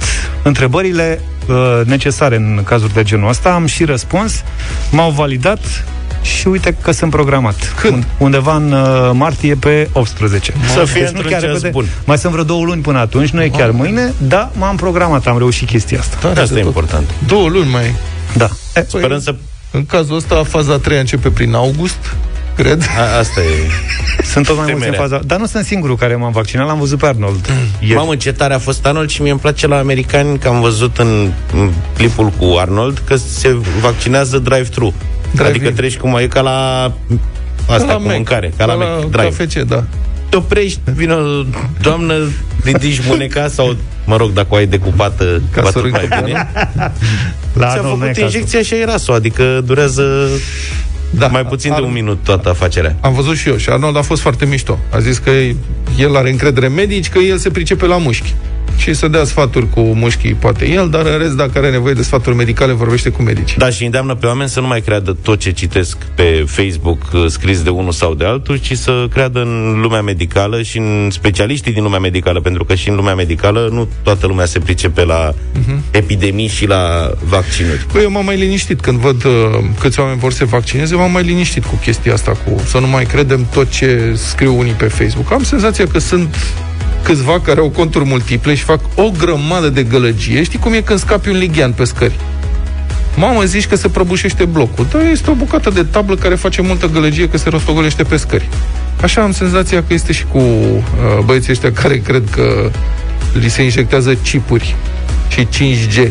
întrebările 0.43 1.21
uh, 1.49 1.81
necesare 1.85 2.37
în 2.37 2.61
cazuri 2.65 2.93
de 2.95 3.03
genul 3.03 3.29
ăsta, 3.29 3.51
am 3.51 3.67
și 3.67 3.85
răspuns, 3.85 4.43
m-au 4.91 5.11
validat 5.11 5.85
și 6.23 6.49
uite 6.49 6.77
că 6.83 6.91
sunt 6.93 7.11
programat. 7.11 7.75
Când? 7.81 8.07
Undeva 8.19 8.55
în 8.57 8.73
uh, 8.73 9.11
martie 9.13 9.55
pe 9.55 9.89
18. 9.93 10.53
Să 10.75 10.85
fie 10.85 11.01
Deci 11.01 11.11
nu 11.11 11.17
într-un 11.17 11.31
chiar 11.31 11.41
ceas 11.41 11.53
repede. 11.53 11.69
bun. 11.69 11.85
Mai 12.05 12.19
sunt 12.19 12.33
vreo 12.33 12.45
două 12.45 12.65
luni 12.65 12.81
până 12.83 12.99
atunci, 12.99 13.29
nu 13.31 13.43
e 13.43 13.49
chiar 13.49 13.71
mâine, 13.71 14.13
da, 14.19 14.51
m-am 14.59 14.77
programat, 14.77 15.27
am 15.27 15.39
reușit 15.39 15.69
chestia 15.69 15.99
asta. 15.99 16.17
Tare 16.21 16.41
Asta 16.41 16.55
de 16.55 16.61
e 16.61 16.63
tot. 16.63 16.73
important. 16.75 17.11
Două 17.27 17.49
luni 17.49 17.71
mai. 17.71 17.95
Da. 18.37 18.49
E, 18.75 18.85
Sperăm 18.89 19.21
să... 19.21 19.35
În 19.71 19.87
cazul 19.87 20.17
ăsta, 20.17 20.43
faza 20.45 20.73
a 20.73 20.77
treia 20.79 21.01
începe 21.01 21.31
prin 21.31 21.55
august, 21.55 22.17
cred. 22.57 22.83
A, 22.99 23.19
asta 23.19 23.41
e... 23.41 23.71
Sunt 24.25 24.47
tot 24.47 24.57
mai 24.57 24.65
mulți 24.65 24.87
în 24.87 24.93
Temerea. 24.93 25.01
faza. 25.09 25.23
Dar 25.27 25.39
nu 25.39 25.47
sunt 25.47 25.65
singurul 25.65 25.97
care 25.97 26.17
m-am 26.17 26.33
vaccinat, 26.33 26.67
l-am 26.67 26.79
văzut 26.79 26.99
pe 26.99 27.07
Arnold. 27.07 27.51
Ieri. 27.81 27.95
Mamă, 27.95 28.17
ce 28.17 28.33
tare 28.33 28.55
a 28.55 28.59
fost 28.59 28.87
Arnold 28.87 29.11
și 29.11 29.23
mie 29.23 29.31
îmi 29.31 29.41
place 29.41 29.67
la 29.67 29.79
americani 29.79 30.39
că 30.39 30.49
am 30.49 30.61
văzut 30.61 30.99
în, 30.99 31.33
în 31.53 31.73
clipul 31.97 32.29
cu 32.29 32.57
Arnold 32.59 33.03
că 33.07 33.17
se 33.17 33.57
vaccinează 33.81 34.39
drive-thru. 34.39 34.95
Drive-in. 35.31 35.55
Adică 35.55 35.71
treci 35.71 35.97
cum 35.97 36.17
e 36.17 36.27
ca 36.27 36.41
la 36.41 36.93
asta 37.69 37.87
Ca 37.87 37.93
la 37.93 37.95
cu 37.95 38.03
Mac, 38.03 38.15
mâncare, 38.15 38.53
ca 38.57 38.65
la, 38.65 38.75
Mac, 38.75 39.05
drive. 39.11 39.29
KFC, 39.29 39.59
da. 39.59 39.85
Te 40.29 40.37
oprești, 40.37 40.81
vină 40.95 41.15
o 41.15 41.45
doamnă, 41.81 42.15
ridici 42.65 43.01
mâneca 43.09 43.49
sau, 43.49 43.77
mă 44.07 44.17
rog, 44.17 44.33
dacă 44.33 44.47
o 44.51 44.55
ai 44.57 44.67
decupată, 44.67 45.43
Ca 45.53 45.63
va 45.63 45.71
să 45.71 45.79
tot 45.81 45.91
mai 45.91 46.01
râcă, 46.01 46.21
bine. 46.25 46.49
la 47.53 47.67
Ți-a 47.69 47.79
Arnold 47.79 47.99
nu 47.99 48.05
e 48.05 48.09
făcut 48.09 48.23
cazul. 48.23 48.23
injecția 48.25 48.63
și 48.63 48.75
ai 48.75 48.85
ras-o, 48.85 49.13
adică 49.13 49.61
durează 49.65 50.29
Da. 51.11 51.27
mai 51.27 51.47
puțin 51.47 51.71
de 51.71 51.77
Ar- 51.77 51.83
un 51.83 51.93
minut 51.93 52.19
toată 52.25 52.49
afacerea. 52.49 52.97
Am 53.01 53.13
văzut 53.15 53.37
și 53.37 53.49
eu 53.49 53.57
și 53.57 53.69
Arnold 53.71 53.97
a 53.97 54.03
fost 54.03 54.21
foarte 54.23 54.45
mișto. 54.47 54.79
A 54.93 54.99
zis 54.99 55.19
că 55.19 55.31
el 55.99 56.17
are 56.17 56.31
încredere 56.31 56.67
în 56.67 56.75
medici, 56.75 57.09
că 57.09 57.19
el 57.19 57.37
se 57.39 57.51
pricepe 57.51 57.87
la 57.87 57.97
mușchi. 57.97 58.35
Și 58.77 58.95
să 58.95 59.09
dea 59.09 59.25
sfaturi 59.25 59.71
cu 59.71 59.81
mușchii, 59.81 60.35
poate 60.35 60.69
el, 60.71 60.89
dar 60.91 61.07
în 61.07 61.19
rest, 61.19 61.37
dacă 61.37 61.59
are 61.59 61.71
nevoie 61.71 61.95
de 61.95 62.03
sfaturi 62.03 62.37
medicale, 62.37 62.73
vorbește 62.73 63.09
cu 63.11 63.23
medici. 63.23 63.57
Da, 63.57 63.71
și 63.71 63.85
îndeamnă 63.85 64.15
pe 64.15 64.27
oameni 64.27 64.49
să 64.49 64.61
nu 64.61 64.67
mai 64.67 64.81
creadă 64.81 65.17
tot 65.23 65.39
ce 65.39 65.51
citesc 65.51 65.97
pe 66.15 66.45
Facebook 66.47 66.99
uh, 67.13 67.25
scris 67.27 67.63
de 67.63 67.71
unul 67.71 67.93
sau 67.93 68.15
de 68.15 68.25
altul, 68.25 68.57
ci 68.57 68.73
să 68.77 69.07
creadă 69.13 69.41
în 69.41 69.81
lumea 69.81 70.03
medicală 70.03 70.63
și 70.63 70.79
în 70.79 71.09
specialiștii 71.11 71.73
din 71.73 71.83
lumea 71.83 71.99
medicală, 71.99 72.41
pentru 72.41 72.65
că 72.65 72.75
și 72.75 72.89
în 72.89 72.95
lumea 72.95 73.15
medicală 73.15 73.69
nu 73.73 73.89
toată 74.03 74.27
lumea 74.27 74.45
se 74.45 74.59
pricepe 74.59 75.05
la 75.05 75.35
Mhm. 75.59 75.83
epidemii 75.91 76.47
și 76.49 76.67
la 76.67 77.11
vaccinuri. 77.25 77.87
Păi 77.93 78.03
eu 78.03 78.11
m-am 78.11 78.25
mai 78.25 78.37
liniștit 78.37 78.81
când 78.81 78.99
văd 78.99 79.25
uh, 79.25 79.33
câți 79.81 80.01
oameni 80.01 80.19
vor 80.19 80.31
să 80.31 80.37
se 80.37 80.45
vaccineze, 80.45 80.95
m-am 80.95 81.11
mai 81.13 81.23
liniștit 81.23 81.65
cu 81.65 81.75
chestia 81.83 82.13
asta, 82.13 82.31
cu 82.31 82.61
să 82.67 82.79
nu 82.79 82.87
mai 82.87 83.05
credem 83.05 83.47
tot 83.53 83.71
ce 83.71 84.13
scriu 84.15 84.59
unii 84.59 84.73
pe 84.73 84.85
Facebook. 84.85 85.33
Am 85.33 85.43
senzația 85.43 85.87
că 85.87 85.99
sunt 85.99 86.37
câțiva 87.09 87.41
care 87.41 87.61
au 87.61 87.69
conturi 87.69 88.05
multiple 88.05 88.55
și 88.55 88.63
fac 88.63 88.81
o 88.95 89.11
grămadă 89.19 89.69
de 89.69 89.83
gălăgie. 89.83 90.43
Știi 90.43 90.59
cum 90.59 90.73
e 90.73 90.81
când 90.81 90.99
scapi 90.99 91.29
un 91.29 91.37
lighean 91.37 91.73
pe 91.73 91.85
scări? 91.85 92.19
Mamă, 93.17 93.45
zici 93.45 93.67
că 93.67 93.77
se 93.77 93.89
prăbușește 93.89 94.45
blocul. 94.45 94.87
Dar 94.93 95.03
este 95.11 95.31
o 95.31 95.35
bucată 95.35 95.71
de 95.71 95.83
tablă 95.83 96.15
care 96.15 96.35
face 96.35 96.63
multă 96.63 96.87
gălăgie 96.87 97.29
că 97.29 97.37
se 97.37 97.49
rostogolește 97.49 98.03
pe 98.03 98.17
scări. 98.17 98.49
Așa 99.03 99.23
am 99.23 99.33
senzația 99.33 99.85
că 99.87 99.95
este 99.95 100.13
și 100.13 100.25
cu 100.25 100.39
uh, 100.39 100.85
băieții 101.25 101.53
ăștia 101.53 101.73
care 101.73 101.97
cred 101.97 102.23
că 102.31 102.71
li 103.33 103.49
se 103.49 103.63
injectează 103.63 104.15
chipuri 104.15 104.77
și 105.29 105.47
5G 105.47 106.11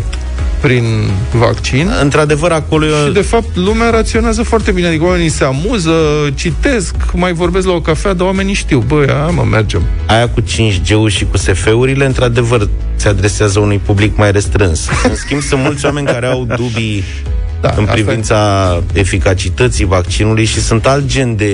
prin 0.62 1.10
vaccin. 1.34 1.92
Într-adevăr, 2.02 2.52
acolo 2.52 2.86
e 2.86 3.06
Și 3.06 3.14
de 3.14 3.22
fapt 3.22 3.56
lumea 3.56 3.90
raționează 3.90 4.44
foarte 4.44 4.72
bine, 4.72 4.88
adică 4.88 5.04
oamenii 5.04 5.30
se 5.30 5.44
amuză, 5.44 5.92
citesc, 6.36 6.96
mai 7.14 7.34
vorbesc 7.34 7.68
la 7.68 7.74
o 7.74 7.82
cafea, 7.82 8.14
dar 8.14 8.26
oamenii 8.26 8.54
știu, 8.54 8.84
băi, 8.88 9.08
a, 9.08 9.30
mă, 9.30 9.44
mergem. 9.44 9.82
aia 10.06 10.30
cu 10.30 10.42
5G-ul 10.42 11.10
și 11.10 11.26
cu 11.26 11.38
SF-urile, 11.38 12.06
într-adevăr, 12.06 12.70
se 12.96 13.08
adresează 13.08 13.60
unui 13.60 13.82
public 13.86 14.18
mai 14.18 14.32
restrâns. 14.32 14.88
În 15.10 15.16
schimb, 15.16 15.42
sunt 15.42 15.62
mulți 15.62 15.86
oameni 15.86 16.08
care 16.08 16.26
au 16.26 16.46
dubii 16.46 17.04
Da, 17.62 17.74
în 17.78 17.82
asta 17.82 17.94
privința 17.94 18.82
eficacității 18.94 19.86
vaccinului 19.86 20.46
și 20.46 20.62
sunt 20.62 20.86
alt 20.86 21.06
gen 21.06 21.36
de 21.36 21.54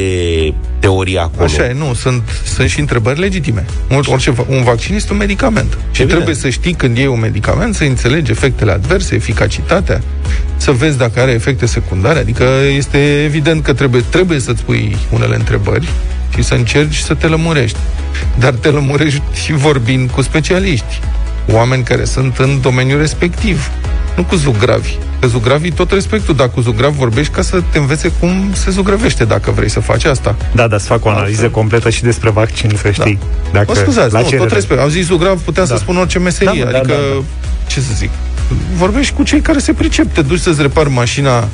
teorii 0.80 1.18
acolo. 1.18 1.44
Așa 1.44 1.66
e, 1.66 1.74
nu, 1.74 1.94
sunt, 1.94 2.22
sunt 2.56 2.70
și 2.70 2.80
întrebări 2.80 3.20
legitime. 3.20 3.66
Or- 3.90 4.08
Orice, 4.08 4.32
va- 4.32 4.46
un 4.50 4.64
vaccin 4.64 4.96
este 4.96 5.12
un 5.12 5.18
medicament. 5.18 5.72
Și 5.74 6.02
Evident. 6.02 6.10
trebuie 6.10 6.36
să 6.36 6.50
știi 6.50 6.74
când 6.74 6.98
iei 6.98 7.08
un 7.08 7.20
medicament, 7.20 7.76
să 7.76 7.84
înțelegi 7.84 8.32
efectele 8.32 8.72
adverse, 8.72 9.16
eficacitatea, 9.16 10.02
să 10.58 10.72
vezi 10.72 10.98
dacă 10.98 11.20
are 11.20 11.32
efecte 11.32 11.66
secundare. 11.66 12.20
Adică 12.20 12.44
este 12.78 13.24
evident 13.24 13.64
că 13.64 13.74
trebuie, 13.74 14.04
trebuie 14.10 14.40
să-ți 14.40 14.64
pui 14.64 14.96
unele 15.10 15.36
întrebări 15.36 15.88
și 16.36 16.44
să 16.44 16.54
încerci 16.54 16.96
să 16.98 17.14
te 17.14 17.28
lămurești. 17.28 17.78
Dar 18.40 18.54
te 18.54 18.70
lămurești 18.70 19.22
și 19.44 19.54
vorbind 19.54 20.10
cu 20.10 20.22
specialiști, 20.22 21.00
oameni 21.52 21.84
care 21.84 22.06
sunt 22.06 22.38
în 22.38 22.62
domeniul 22.62 23.00
respectiv. 23.00 23.72
Nu 24.16 24.24
cu 24.24 24.36
zugravi. 24.36 24.96
Că 25.24 25.30
zugravii 25.30 25.72
tot 25.72 25.92
respectul, 25.92 26.36
dar 26.36 26.50
cu 26.50 26.62
zugravi 26.62 26.98
vorbești 26.98 27.34
ca 27.34 27.42
să 27.42 27.62
te 27.72 27.78
învețe 27.78 28.12
cum 28.20 28.50
se 28.54 28.72
zugrăvește 28.72 29.24
dacă 29.26 29.52
vrei 29.52 29.70
să 29.70 29.80
faci 29.80 30.04
asta. 30.06 30.36
Da, 30.56 30.68
dar 30.68 30.80
să 30.80 30.86
fac 30.86 31.06
o 31.06 31.10
analiză 31.10 31.32
Altfel. 31.32 31.50
completă 31.52 31.90
și 31.90 32.04
despre 32.04 32.30
vaccin, 32.30 32.72
să 32.82 32.92
știi. 32.92 33.20
Dacă, 33.52 33.66
Mă 33.68 33.76
scuzați, 33.76 34.14
la 34.14 34.20
nu, 34.20 34.24
tot 34.26 34.34
cerere. 34.34 34.54
respect. 34.54 34.80
Am 34.82 34.90
zis 34.90 35.06
zugrav, 35.06 35.40
puteam 35.42 35.66
Da. 35.68 35.74
să 35.76 35.80
spun 35.80 35.98
orice 35.98 36.20
meserie. 36.20 36.64
Da, 36.64 36.72
da, 36.72 36.78
adică, 36.78 36.94
da, 36.94 37.00
da. 37.20 37.24
ce 37.68 37.80
să 37.80 37.92
zic, 37.96 38.10
vorbești 38.78 39.14
cu 39.14 39.24
cei 39.24 39.42
care 39.42 39.60
se 39.60 39.74
pricep. 39.74 40.14
Te 40.14 40.22
duci 40.22 40.40
să-ți 40.40 40.62
repari 40.62 40.90
mașina 40.90 41.48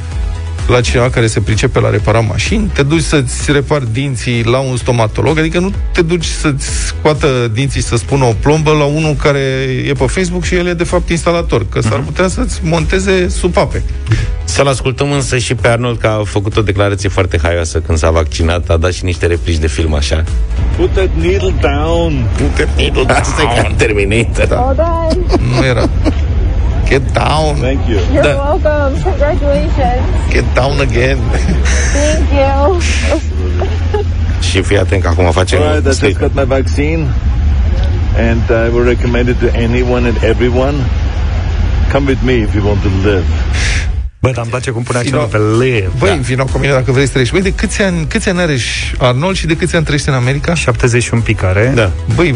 la 0.69 0.81
cineva 0.81 1.09
care 1.09 1.27
se 1.27 1.39
pricepe 1.39 1.79
la 1.79 1.89
repara 1.89 2.19
mașini, 2.19 2.71
te 2.73 2.83
duci 2.83 3.01
să-ți 3.01 3.51
repari 3.51 3.87
dinții 3.93 4.43
la 4.43 4.57
un 4.59 4.77
stomatolog, 4.77 5.37
adică 5.37 5.59
nu 5.59 5.71
te 5.93 6.01
duci 6.01 6.25
să-ți 6.25 6.67
scoată 6.87 7.27
dinții 7.53 7.81
să 7.81 7.97
spună 7.97 8.25
o 8.25 8.33
plombă 8.39 8.71
la 8.71 8.83
unul 8.83 9.13
care 9.13 9.39
e 9.87 9.91
pe 9.97 10.05
Facebook 10.05 10.43
și 10.43 10.55
el 10.55 10.67
e 10.67 10.73
de 10.73 10.83
fapt 10.83 11.09
instalator, 11.09 11.65
că 11.69 11.79
Mhm. 11.79 11.89
s-ar 11.89 11.99
putea 11.99 12.27
să-ți 12.27 12.59
monteze 12.63 13.27
supape. 13.29 13.83
Să-l 14.43 14.67
ascultăm 14.67 15.11
însă 15.11 15.37
și 15.37 15.55
pe 15.55 15.67
Arnold, 15.67 15.97
că 15.99 16.07
a 16.07 16.23
făcut 16.25 16.57
o 16.57 16.61
declarație 16.61 17.09
foarte 17.09 17.39
haioasă 17.41 17.79
când 17.79 17.97
s-a 17.97 18.09
vaccinat, 18.11 18.69
a 18.69 18.77
dat 18.77 18.93
și 18.93 19.05
niște 19.05 19.25
replici 19.25 19.57
de 19.57 19.67
film 19.67 19.93
așa. 19.93 20.23
Put 20.77 20.89
that 20.93 21.09
needle 21.21 21.53
down. 21.61 22.27
Asta 23.19 23.41
e 23.57 23.61
ca 23.61 23.73
Terminator. 23.77 24.45
Da. 24.47 24.55
Hold 24.55 24.79
on. 24.79 25.39
Nu 25.59 25.65
era. 25.65 25.89
Get 26.89 27.03
down, 27.13 27.55
Thank 27.57 27.87
you. 27.87 27.99
You're 28.13 28.23
Da. 28.23 28.35
welcome. 28.49 28.91
Congratulations. 29.03 30.01
get 30.35 30.45
down 30.55 30.75
again. 30.89 31.19
Thank 31.93 32.29
you. 32.41 32.79
Și 34.49 34.61
fii 34.61 34.77
atent 34.77 35.01
că 35.01 35.07
acum 35.07 35.31
face 35.31 35.55
All 35.55 35.63
right, 35.63 35.85
I 35.85 36.05
just 36.05 36.17
got 36.19 36.33
my 36.33 36.43
vaccine, 36.43 37.01
and 38.29 38.41
I 38.49 38.69
will 38.73 38.85
recommend 38.93 39.27
it 39.27 39.39
to 39.39 39.49
anyone 39.65 40.07
and 40.09 40.17
everyone. 40.23 40.75
Come 41.91 42.05
with 42.07 42.21
me 42.23 42.33
if 42.33 42.53
you 42.55 42.63
want 42.65 42.81
to 42.81 42.89
live. 43.09 43.25
Bă, 44.21 44.29
dar 44.29 44.41
îmi 44.41 44.49
place 44.49 44.71
cum 44.71 44.83
pune 44.83 44.99
Vino- 44.99 45.01
accentul 45.13 45.39
pe 45.57 45.63
live. 45.65 45.89
Băi, 45.97 46.09
da. 46.09 46.15
vino 46.15 46.45
cu 46.45 46.57
mine 46.57 46.71
dacă 46.73 46.91
vrei 46.91 47.03
să 47.05 47.09
trăiești. 47.11 47.33
Băi, 47.33 47.43
de 47.43 47.53
câți 47.53 47.81
ani, 47.81 48.05
câți 48.07 48.29
ani 48.29 48.39
are 48.39 48.57
și 48.57 48.95
Arnold 48.97 49.35
și 49.35 49.45
de 49.45 49.55
câți 49.55 49.75
ani 49.75 49.83
trăiește 49.83 50.09
în 50.09 50.15
America? 50.15 50.53
71 50.53 51.21
picare. 51.21 51.71
Da. 51.75 51.91
Băi, 52.15 52.35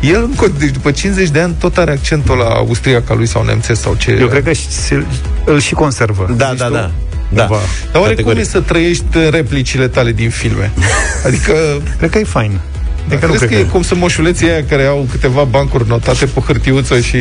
el 0.00 0.22
încă, 0.22 0.52
deci 0.58 0.70
după 0.70 0.90
50 0.90 1.28
de 1.28 1.40
ani 1.40 1.54
tot 1.58 1.76
are 1.78 1.90
accentul 1.90 2.36
la 2.36 2.44
austriac 2.44 3.10
al 3.10 3.16
lui 3.16 3.26
sau 3.26 3.44
nemțesc 3.44 3.80
sau 3.80 3.94
ce. 3.94 4.16
Eu 4.20 4.26
cred 4.28 4.44
că 4.44 4.52
și, 4.52 4.68
se- 4.70 5.04
îl 5.44 5.60
și 5.60 5.74
conservă. 5.74 6.34
Da, 6.36 6.48
Zici 6.48 6.58
da, 6.58 6.66
tu? 6.66 6.72
da. 6.72 6.90
Da. 7.28 7.44
Cumva. 7.46 7.62
Dar 7.92 8.00
oare 8.02 8.14
cum 8.14 8.24
Categoric. 8.24 8.40
e 8.40 8.44
să 8.44 8.60
trăiești 8.60 9.04
în 9.12 9.30
replicile 9.30 9.88
tale 9.88 10.12
din 10.12 10.30
filme? 10.30 10.70
Adică, 11.26 11.52
Cred 11.98 12.10
că 12.10 12.18
e 12.18 12.24
fain. 12.24 12.60
Da, 13.08 13.14
Adică 13.14 13.26
nu 13.26 13.32
crezi 13.32 13.46
că, 13.46 13.54
cred 13.54 13.66
e 13.66 13.70
cum 13.70 13.82
sunt 13.82 14.00
moșuleții 14.00 14.48
aia 14.48 14.64
care 14.64 14.84
au 14.84 15.06
câteva 15.10 15.42
bancuri 15.42 15.88
notate 15.88 16.26
pe 16.26 16.40
hârtiuță 16.40 17.00
și 17.00 17.18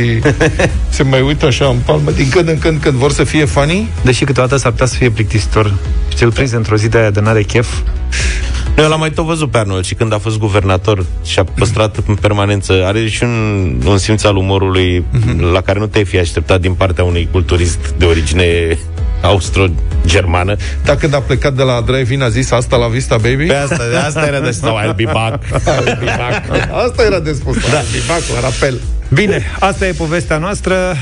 se 0.90 1.04
mai 1.04 1.22
uită 1.22 1.46
așa 1.46 1.66
în 1.66 1.78
palmă 1.86 2.12
din 2.12 2.30
când 2.30 2.48
în 2.48 2.60
când 2.60 2.82
când 2.82 2.96
vor 2.96 3.12
să 3.12 3.24
fie 3.24 3.46
funny? 3.46 3.90
Deși 4.04 4.24
câteodată 4.24 4.58
s-ar 4.58 4.72
putea 4.72 4.86
să 4.86 4.96
fie 4.96 5.10
plictisitor. 5.10 5.74
Știi, 6.10 6.26
îl 6.26 6.32
prinzi 6.32 6.56
într-o 6.56 6.76
zi 6.76 6.88
de 6.88 6.98
aia 6.98 7.10
de 7.10 7.20
n-are 7.20 7.44
chef. 7.44 7.68
Eu 8.78 8.90
l-am 8.90 9.00
mai 9.00 9.12
tot 9.12 9.26
văzut 9.26 9.52
pe 9.52 9.58
Arnold 9.58 9.86
și 9.86 9.94
când 9.94 10.14
a 10.14 10.18
fost 10.18 10.38
guvernator 10.38 11.06
și 11.26 11.40
a 11.40 11.44
păstrat 11.44 11.98
în 12.08 12.16
permanență, 12.16 12.84
are 12.86 13.08
și 13.08 13.24
un, 13.24 13.82
un 13.86 13.98
simț 13.98 14.24
al 14.24 14.36
umorului 14.36 15.06
la 15.54 15.62
care 15.62 15.80
nu 15.80 15.88
te-ai 15.88 16.06
fi 16.06 16.18
așteptat 16.18 16.62
din 16.62 16.74
partea 16.74 17.04
unui 17.04 17.28
culturist 17.32 17.94
de 17.98 18.06
origine 18.06 18.78
austro-germană. 19.24 20.56
Dacă 20.86 20.98
când 21.00 21.14
a 21.14 21.20
plecat 21.20 21.54
de 21.54 21.64
la 21.64 21.82
drive-in 21.82 22.22
a 22.22 22.30
zis 22.30 22.52
asta 22.52 22.76
la 22.76 22.88
vista, 22.88 23.18
baby? 23.18 23.46
Pe 23.46 23.56
asta, 23.56 23.84
de 23.90 23.96
asta 23.96 24.26
era 24.26 24.40
de 24.40 24.52
sau 24.52 24.80
I'll 24.84 24.96
be 24.96 25.10
back. 25.14 25.40
Asta 26.86 27.04
era 27.04 27.20
de 27.20 27.34
spus. 27.34 27.56
Da. 27.56 27.82
Bivacul, 27.92 28.36
rapel. 28.42 28.80
Bine, 29.14 29.44
asta 29.60 29.88
e 29.88 29.92
povestea 29.92 30.38
noastră, 30.38 30.96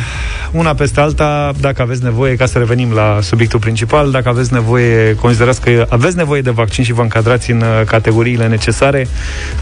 una 0.52 0.74
peste 0.74 1.00
alta, 1.00 1.52
dacă 1.60 1.82
aveți 1.82 2.04
nevoie, 2.04 2.36
ca 2.36 2.46
să 2.46 2.58
revenim 2.58 2.92
la 2.94 3.20
subiectul 3.22 3.60
principal, 3.60 4.12
dacă 4.12 4.30
aveți 4.30 4.54
nevoie, 4.54 5.16
considerați 5.16 5.62
că 5.62 5.86
aveți 5.90 6.16
nevoie 6.16 6.42
de 6.42 6.50
vaccin 6.50 6.84
și 6.84 6.94
vă 6.94 7.02
încadrați 7.02 7.52
în 7.52 7.62
uh, 7.62 7.86
categoriile 7.86 8.48
necesare, 8.48 9.08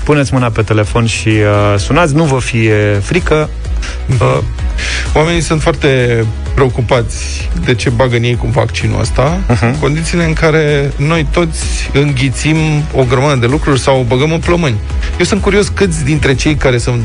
puneți 0.03 0.33
mâna 0.33 0.49
pe 0.49 0.61
telefon 0.61 1.05
și 1.05 1.27
uh, 1.27 1.75
sunați, 1.77 2.15
nu 2.15 2.23
vă 2.23 2.39
fie 2.39 2.99
frică. 3.01 3.49
Uh, 4.09 4.37
Oamenii 5.13 5.41
sunt 5.41 5.61
foarte 5.61 6.25
preocupați 6.53 7.49
de 7.65 7.75
ce 7.75 7.89
bagă 7.89 8.15
în 8.15 8.23
ei 8.23 8.35
cu 8.35 8.47
vaccinul 8.47 8.99
ăsta, 8.99 9.39
uh-huh. 9.49 9.59
în 9.61 9.75
condițiile 9.79 10.23
în 10.23 10.33
care 10.33 10.91
noi 10.95 11.27
toți 11.31 11.89
înghițim 11.93 12.57
o 12.93 13.03
grămadă 13.03 13.35
de 13.35 13.45
lucruri 13.45 13.79
sau 13.79 13.99
o 13.99 14.03
băgăm 14.03 14.31
în 14.31 14.39
plămâni. 14.39 14.75
Eu 15.19 15.25
sunt 15.25 15.41
curios 15.41 15.67
câți 15.67 16.03
dintre 16.03 16.35
cei 16.35 16.55
care 16.55 16.77
sunt 16.77 17.03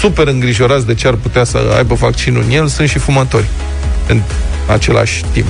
super 0.00 0.26
îngrijorați 0.26 0.75
de 0.84 0.94
ce 0.94 1.06
ar 1.08 1.14
putea 1.14 1.44
să 1.44 1.58
aibă 1.76 1.94
vaccinul 1.94 2.42
în 2.46 2.50
el 2.50 2.66
sunt 2.66 2.88
și 2.88 2.98
fumători 2.98 3.44
în 4.08 4.20
același 4.66 5.24
timp. 5.32 5.46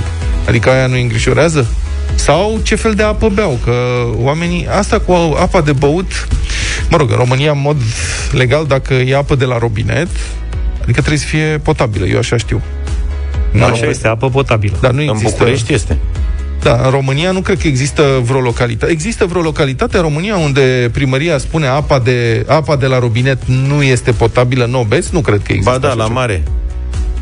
Adică 0.47 0.69
aia 0.69 0.87
nu 0.87 0.93
îi 0.93 1.01
îngrijorează? 1.01 1.67
Sau 2.15 2.59
ce 2.63 2.75
fel 2.75 2.93
de 2.93 3.03
apă 3.03 3.29
beau? 3.29 3.59
Că 3.63 3.73
oamenii... 4.15 4.67
Asta 4.67 4.99
cu 4.99 5.11
apa 5.39 5.61
de 5.61 5.71
băut... 5.71 6.27
Mă 6.89 6.97
rog, 6.97 7.09
în 7.09 7.15
România, 7.15 7.51
în 7.51 7.61
mod 7.61 7.77
legal, 8.31 8.65
dacă 8.65 8.93
e 8.93 9.15
apă 9.15 9.35
de 9.35 9.45
la 9.45 9.57
robinet, 9.57 10.07
adică 10.81 10.99
trebuie 10.99 11.17
să 11.17 11.25
fie 11.25 11.59
potabilă, 11.63 12.05
eu 12.05 12.17
așa 12.17 12.37
știu. 12.37 12.61
În 13.51 13.61
așa 13.61 13.71
România- 13.71 13.89
este 13.89 14.07
apă 14.07 14.29
potabilă. 14.29 14.77
Dar 14.81 14.91
nu 14.91 15.01
În 15.01 15.07
există... 15.09 15.35
București 15.37 15.73
este. 15.73 15.97
Da, 16.67 16.81
în 16.83 16.89
România 16.89 17.31
nu 17.31 17.41
cred 17.41 17.59
că 17.59 17.67
există 17.67 18.03
vreo 18.23 18.39
localitate. 18.39 18.91
Există 18.91 19.25
vreo 19.25 19.41
localitate 19.41 19.95
în 19.97 20.03
România 20.03 20.37
unde 20.37 20.89
primăria 20.93 21.37
spune 21.37 21.67
apa 21.67 21.99
de, 21.99 22.45
apa 22.47 22.75
de 22.75 22.85
la 22.85 22.99
robinet 22.99 23.37
nu 23.45 23.83
este 23.83 24.11
potabilă, 24.11 24.65
nu 24.65 24.79
o 24.79 24.83
beți? 24.83 25.09
Nu 25.13 25.19
cred 25.19 25.41
că 25.43 25.51
există. 25.51 25.71
Ba 25.71 25.77
da, 25.77 25.87
așa 25.87 25.97
la 25.97 26.03
ceva. 26.03 26.19
mare. 26.19 26.43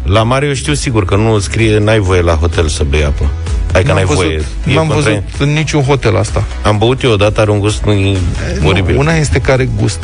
La 0.04 0.24
mare 0.24 0.46
eu 0.46 0.54
știu 0.54 0.74
sigur 0.74 1.06
că 1.06 1.16
nu 1.16 1.40
scrie 1.40 1.78
n-ai 1.78 2.00
voie 2.00 2.22
la 2.22 2.34
hotel 2.34 2.68
să 2.68 2.84
bei 2.84 3.04
apă. 3.04 3.30
Adică 3.74 3.88
N-am 3.88 3.96
n-ai 3.96 4.06
văzut, 4.06 4.24
voie. 4.24 4.42
E 4.68 4.74
n-am 4.74 4.88
contra- 4.88 4.94
văzut 4.94 5.24
în 5.40 5.54
niciun 5.54 5.84
hotel 5.84 6.18
asta. 6.18 6.44
Am 6.64 6.78
băut 6.78 7.04
eu 7.04 7.12
odată, 7.12 7.42
are 7.42 7.52
un 7.52 7.60
gust 7.60 7.84
e 7.86 8.18
oribil. 8.64 8.94
Nu, 8.94 9.00
una 9.00 9.16
este 9.16 9.40
care 9.40 9.70
gust. 9.80 10.04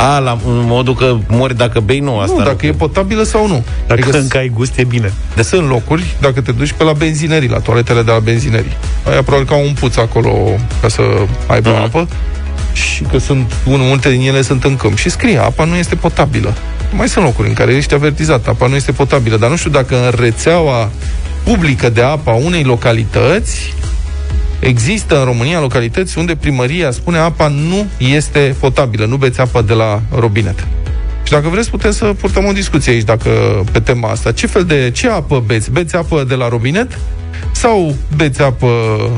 A, 0.00 0.18
la 0.18 0.30
în 0.30 0.62
modul 0.66 0.94
că 0.94 1.16
mori 1.28 1.56
dacă 1.56 1.80
bei, 1.80 1.98
nu, 1.98 2.18
asta 2.18 2.36
nu, 2.38 2.44
dacă 2.44 2.66
e 2.66 2.72
potabilă 2.72 3.22
sau 3.22 3.46
nu. 3.46 3.64
Dacă 3.86 4.00
Adică 4.00 4.18
încă 4.18 4.36
ai 4.38 4.48
gust, 4.48 4.78
e 4.78 4.84
bine. 4.84 5.12
de 5.34 5.42
sunt 5.42 5.68
locuri, 5.68 6.16
dacă 6.20 6.40
te 6.40 6.52
duci 6.52 6.72
pe 6.72 6.84
la 6.84 6.92
benzinării, 6.92 7.48
la 7.48 7.58
toaletele 7.58 8.02
de 8.02 8.10
la 8.10 8.18
benzinării. 8.18 8.76
Aia 9.04 9.22
probabil 9.22 9.46
că 9.46 9.54
au 9.54 9.62
un 9.64 9.72
puț 9.72 9.96
acolo 9.96 10.30
ca 10.80 10.88
să 10.88 11.02
aibă 11.46 11.68
Mhm. 11.70 11.82
apă 11.82 12.08
și 12.72 13.02
că 13.02 13.18
sunt, 13.18 13.52
un, 13.66 13.78
multe 13.80 14.10
din 14.10 14.20
ele 14.20 14.42
sunt 14.42 14.64
în 14.64 14.76
câmp. 14.76 14.96
Și 14.98 15.10
scrie, 15.10 15.38
apa 15.38 15.64
nu 15.64 15.74
este 15.76 15.94
potabilă. 15.94 16.54
Mai 16.92 17.08
sunt 17.08 17.24
locuri 17.24 17.48
în 17.48 17.54
care 17.54 17.72
ești 17.74 17.94
avertizat, 17.94 18.46
apa 18.46 18.66
nu 18.66 18.74
este 18.74 18.92
potabilă, 18.92 19.36
dar 19.36 19.50
nu 19.50 19.56
știu 19.56 19.70
dacă 19.70 19.94
în 20.04 20.12
rețeaua 20.20 20.90
publică 21.44 21.88
de 21.88 22.02
apă 22.02 22.30
a 22.30 22.34
unei 22.34 22.62
localități 22.62 23.74
Există 24.60 25.18
în 25.18 25.24
România 25.24 25.60
localități 25.60 26.18
unde 26.18 26.36
primăria 26.36 26.90
spune 26.90 27.18
apa 27.18 27.48
nu 27.48 27.86
este 27.98 28.56
potabilă, 28.60 29.04
nu 29.04 29.16
beți 29.16 29.40
apă 29.40 29.62
de 29.62 29.72
la 29.72 30.02
robinet. 30.14 30.66
Și 31.22 31.32
dacă 31.32 31.48
vreți, 31.48 31.70
putem 31.70 31.90
să 31.90 32.04
purtăm 32.04 32.44
o 32.44 32.52
discuție 32.52 32.92
aici 32.92 33.04
dacă 33.04 33.30
pe 33.72 33.80
tema 33.80 34.10
asta. 34.10 34.32
Ce 34.32 34.46
fel 34.46 34.64
de, 34.64 34.90
ce 34.90 35.08
apă 35.08 35.42
beți? 35.46 35.70
Beți 35.70 35.96
apă 35.96 36.24
de 36.24 36.34
la 36.34 36.48
robinet? 36.48 36.98
Sau 37.52 37.94
beți 38.16 38.42
apă 38.42 38.66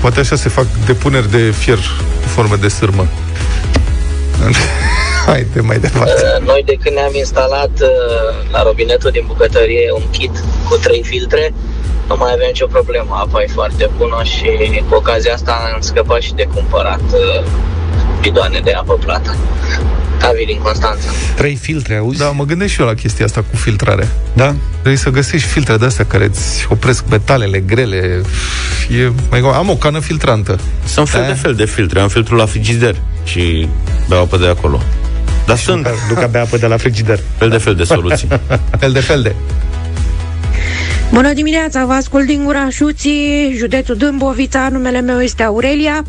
poate 0.00 0.20
așa 0.20 0.36
se 0.36 0.48
fac 0.48 0.66
depuneri 0.86 1.30
de 1.30 1.38
fier 1.50 1.78
în 2.22 2.28
formă 2.28 2.56
de 2.56 2.68
sârmă. 2.68 3.06
Haide, 5.26 5.60
mai 5.60 5.78
departe. 5.78 6.22
Noi 6.44 6.62
de 6.64 6.76
când 6.82 6.94
ne-am 6.94 7.14
instalat 7.14 7.70
uh, 7.80 8.50
la 8.52 8.62
robinetul 8.62 9.10
din 9.10 9.24
bucătărie 9.26 9.90
un 9.94 10.10
kit 10.10 10.44
cu 10.68 10.76
trei 10.76 11.02
filtre, 11.02 11.52
nu 12.08 12.16
mai 12.18 12.32
avem 12.32 12.46
nicio 12.46 12.66
problemă. 12.66 13.16
Apa 13.20 13.42
e 13.42 13.46
foarte 13.46 13.90
bună 13.96 14.22
și 14.22 14.82
cu 14.88 14.94
ocazia 14.94 15.32
asta 15.32 15.70
am 15.74 15.80
scăpat 15.80 16.20
și 16.20 16.34
de 16.34 16.48
cumpărat 16.54 17.00
uh, 17.12 17.44
bidoane 18.20 18.60
de 18.64 18.72
apă 18.72 18.94
plată. 19.04 19.36
Avi 20.22 20.44
din 20.46 20.58
Constanța. 20.58 21.08
Trei 21.36 21.54
filtre, 21.54 21.96
auzi? 21.96 22.18
Da, 22.18 22.30
mă 22.30 22.44
gândesc 22.44 22.72
și 22.72 22.80
eu 22.80 22.86
la 22.86 22.94
chestia 22.94 23.24
asta 23.24 23.44
cu 23.50 23.56
filtrare. 23.56 24.08
Da? 24.32 24.54
Trebuie 24.72 24.96
să 24.96 25.10
găsești 25.10 25.48
filtre 25.48 25.76
de-astea 25.76 26.04
care 26.04 26.24
îți 26.24 26.66
opresc 26.70 27.04
metalele 27.10 27.58
grele. 27.58 28.20
E 28.90 29.10
mai 29.30 29.40
Am 29.54 29.70
o 29.70 29.76
cană 29.76 29.98
filtrantă. 30.00 30.58
Sunt 30.86 31.08
fel 31.08 31.20
Da. 31.20 31.26
de 31.26 31.32
fel 31.32 31.54
de 31.54 31.64
filtre. 31.64 32.00
Am 32.00 32.08
filtrul 32.08 32.38
la 32.38 32.46
frigider 32.46 32.96
și 33.24 33.68
beau 34.08 34.22
apă 34.22 34.36
de 34.36 34.46
acolo. 34.46 34.80
Dar 35.46 35.56
sunt 35.56 35.88
Duc 36.08 36.22
abia 36.22 36.40
apă 36.40 36.56
de 36.56 36.66
la 36.66 36.76
frigider. 36.76 37.18
fel 37.38 37.48
de 37.48 37.56
fel 37.58 37.74
de 37.74 37.84
soluții. 37.84 38.28
Fel 38.78 38.92
de 38.92 39.00
fel 39.00 39.22
de. 39.22 39.34
Bună 41.12 41.32
dimineața, 41.32 41.84
vă 41.84 41.92
ascult 41.92 42.26
din 42.26 42.44
gura 42.44 42.68
Șuții, 42.70 43.54
județul 43.56 43.96
Dâmbovița, 43.96 44.68
numele 44.70 45.00
meu 45.00 45.20
este 45.20 45.42
Aurelia 45.42 46.04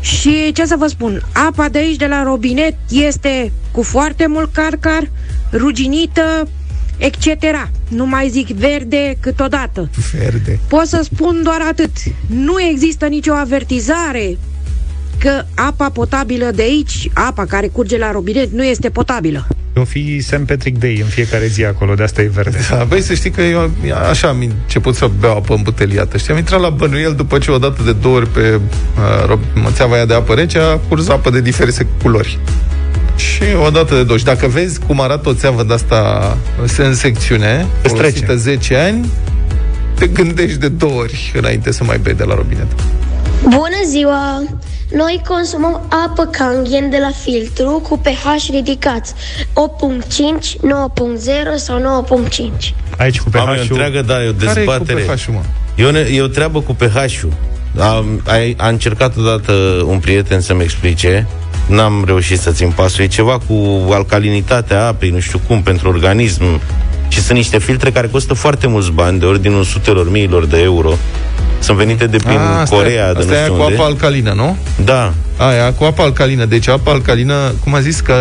și 0.00 0.52
ce 0.52 0.66
să 0.66 0.76
vă 0.78 0.86
spun, 0.86 1.22
apa 1.32 1.68
de 1.68 1.78
aici 1.78 1.96
de 1.96 2.06
la 2.06 2.22
robinet 2.22 2.74
este 2.90 3.52
cu 3.70 3.82
foarte 3.82 4.26
mult 4.26 4.52
carcar, 4.52 5.10
ruginită, 5.52 6.48
etc. 6.96 7.68
Nu 7.88 8.06
mai 8.06 8.28
zic 8.28 8.48
verde 8.48 9.16
câteodată. 9.20 9.90
Verde. 10.12 10.58
Pot 10.68 10.86
să 10.86 11.00
spun 11.02 11.40
doar 11.42 11.60
atât. 11.68 11.90
Nu 12.26 12.60
există 12.60 13.06
nicio 13.06 13.32
avertizare 13.32 14.38
că 15.18 15.44
apa 15.54 15.90
potabilă 15.90 16.50
de 16.54 16.62
aici, 16.62 17.10
apa 17.14 17.46
care 17.46 17.66
curge 17.66 17.98
la 17.98 18.10
robinet, 18.10 18.52
nu 18.52 18.64
este 18.64 18.90
potabilă. 18.90 19.46
O 19.80 19.84
fi 19.84 20.20
St. 20.20 20.36
Patrick 20.46 20.78
Day 20.78 20.98
în 21.02 21.06
fiecare 21.08 21.46
zi 21.46 21.64
acolo, 21.64 21.94
de 21.94 22.02
asta 22.02 22.22
e 22.22 22.30
verde. 22.34 22.58
Da, 22.70 22.84
băi, 22.88 23.00
să 23.00 23.14
știi 23.14 23.30
că 23.30 23.40
eu 23.42 23.70
așa 24.10 24.28
am 24.28 24.40
început 24.40 24.94
să 24.94 25.10
beau 25.20 25.36
apă 25.36 25.54
îmbuteliată. 25.54 26.16
Știi, 26.18 26.32
am 26.32 26.38
intrat 26.38 26.60
la 26.60 26.68
bănuiel 26.68 27.14
după 27.14 27.38
ce 27.38 27.50
odată 27.50 27.82
de 27.82 27.92
două 27.92 28.16
ori 28.16 28.28
pe 28.28 28.40
uh, 28.60 29.26
rob- 29.34 29.54
mățeava 29.62 29.94
aia 29.94 30.04
de 30.04 30.14
apă 30.14 30.34
rece 30.34 30.58
a 30.58 30.76
curs 30.88 31.08
apă 31.08 31.30
de 31.30 31.40
diverse 31.40 31.86
culori. 32.02 32.38
Și 33.16 33.42
odată 33.66 33.94
de 33.94 34.02
două. 34.02 34.18
Și 34.18 34.24
dacă 34.24 34.46
vezi 34.48 34.78
cum 34.86 35.00
arată 35.00 35.28
o 35.28 35.34
țeavă 35.34 35.62
de 35.62 35.72
asta 35.72 36.36
în 36.78 36.94
secțiune, 36.94 37.66
Îți 37.82 37.94
trece. 37.94 38.18
folosită 38.18 38.36
10 38.36 38.76
ani, 38.76 39.06
te 39.94 40.06
gândești 40.06 40.58
de 40.58 40.68
două 40.68 40.92
ori 41.00 41.32
înainte 41.36 41.72
să 41.72 41.84
mai 41.84 41.98
bei 41.98 42.14
de 42.14 42.24
la 42.24 42.34
robinet. 42.34 42.66
Bună 43.42 43.80
ziua! 43.88 44.42
Noi 44.94 45.22
consumăm 45.28 45.80
apă 46.06 46.24
Kangen 46.24 46.90
de 46.90 46.98
la 47.00 47.10
filtru 47.22 47.82
cu 47.88 47.98
pH 47.98 48.46
ridicat 48.50 49.12
8.5, 49.12 49.14
9.0 50.56 50.56
sau 51.56 52.04
9.5. 52.28 52.74
Aici 52.96 53.20
cu 53.20 53.28
Am 53.32 53.40
o 53.48 53.52
pH-ul. 53.52 53.66
întreagă, 53.68 54.02
da, 54.02 54.24
e 54.24 54.28
o 54.28 54.32
Care 54.32 54.60
e 54.60 54.64
cu 54.64 54.70
dezbatere. 54.84 55.00
pH-ul, 55.00 55.34
mă? 55.34 55.40
E 55.74 55.84
o, 55.84 55.90
ne- 55.90 56.06
e 56.12 56.22
o 56.22 56.26
treabă 56.26 56.60
cu 56.60 56.74
pH-ul. 56.74 57.32
A, 57.78 58.04
a, 58.26 58.34
a 58.56 58.68
încercat 58.68 59.16
odată 59.16 59.52
un 59.86 59.98
prieten 59.98 60.40
să-mi 60.40 60.62
explice, 60.62 61.26
n-am 61.66 62.02
reușit 62.06 62.38
să 62.38 62.50
țin 62.50 62.70
pasul, 62.70 63.04
e 63.04 63.06
ceva 63.06 63.38
cu 63.48 63.86
alcalinitatea 63.92 64.86
apei, 64.86 65.10
nu 65.10 65.18
știu 65.20 65.40
cum, 65.46 65.62
pentru 65.62 65.88
organism. 65.88 66.60
Și 67.08 67.20
sunt 67.20 67.36
niște 67.36 67.58
filtre 67.58 67.90
care 67.90 68.06
costă 68.06 68.34
foarte 68.34 68.66
mulți 68.66 68.90
bani, 68.90 69.18
de 69.18 69.24
ordinul 69.24 69.64
sutelor 69.64 70.10
miilor 70.10 70.46
de 70.46 70.62
euro. 70.62 70.92
Sunt 71.60 71.76
venite 71.76 72.06
de 72.06 72.16
prin 72.16 72.36
A, 72.38 72.60
asta 72.60 72.76
Corea, 72.76 73.08
e, 73.08 73.12
de 73.12 73.18
asta 73.18 73.30
nu 73.32 73.38
e 73.38 73.42
știu 73.42 73.54
cu 73.54 73.60
unde. 73.62 73.74
apă 73.74 73.82
alcalină, 73.84 74.32
nu? 74.32 74.56
Da, 74.84 75.12
Aia, 75.36 75.72
cu 75.72 75.84
apă 75.84 76.02
alcalină. 76.02 76.44
Deci 76.44 76.68
apa 76.68 76.90
alcalină, 76.90 77.34
cum 77.64 77.74
a 77.74 77.80
zis, 77.80 78.00
că... 78.00 78.14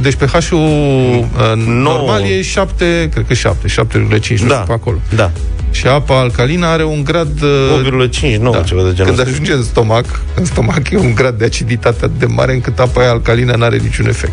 Deci 0.00 0.14
pH-ul 0.14 0.58
uh, 0.58 1.52
normal 1.66 2.22
e 2.22 2.42
7, 2.42 3.08
cred 3.12 3.24
că 3.26 3.34
7, 3.34 3.66
7,5, 3.68 3.72
nu 3.72 3.78
da, 4.18 4.20
știu, 4.28 4.48
pe 4.66 4.72
acolo. 4.72 4.96
da. 5.14 5.30
Și 5.70 5.86
apa 5.86 6.18
alcalină 6.18 6.66
are 6.66 6.84
un 6.84 7.04
grad... 7.04 7.42
uh, 7.42 8.08
8,5, 8.34 8.36
nu, 8.40 8.50
da. 8.50 8.60
ceva 8.60 8.82
de 8.82 8.92
genul 8.94 9.04
Când 9.14 9.18
ăsta. 9.18 9.30
ajunge 9.30 9.52
în 9.52 9.62
stomac, 9.62 10.04
în 10.34 10.44
stomac 10.44 10.90
e 10.90 10.96
un 10.96 11.14
grad 11.14 11.38
de 11.38 11.44
aciditate 11.44 12.04
atât 12.04 12.18
de 12.18 12.26
mare 12.26 12.52
încât 12.52 12.78
apa 12.78 13.00
aia 13.00 13.10
alcalină 13.10 13.54
nu 13.56 13.64
are 13.64 13.76
niciun 13.76 14.06
efect. 14.08 14.32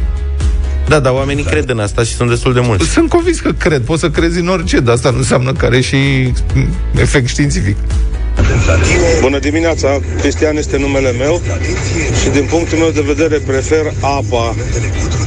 Da, 0.87 0.99
dar 0.99 1.13
oamenii 1.13 1.43
cred 1.43 1.69
în 1.69 1.79
asta 1.79 2.03
și 2.03 2.13
sunt 2.13 2.29
destul 2.29 2.53
de 2.53 2.59
mulți. 2.59 2.87
Sunt 2.89 3.09
convins 3.09 3.39
că 3.39 3.51
cred, 3.51 3.81
poți 3.81 3.99
să 4.01 4.09
crezi 4.09 4.39
în 4.39 4.47
orice, 4.47 4.79
dar 4.79 4.93
asta 4.95 5.09
nu 5.09 5.17
înseamnă 5.17 5.51
că 5.51 5.65
are 5.65 5.81
și 5.81 5.97
efect 6.95 7.27
științific. 7.27 7.75
Bună 9.21 9.39
dimineața, 9.39 9.99
Cristian 10.19 10.57
este 10.57 10.77
numele 10.77 11.11
meu 11.11 11.41
și 12.21 12.29
din 12.29 12.45
punctul 12.49 12.77
meu 12.77 12.89
de 12.89 13.01
vedere 13.01 13.37
prefer 13.37 13.93
apa 13.99 14.55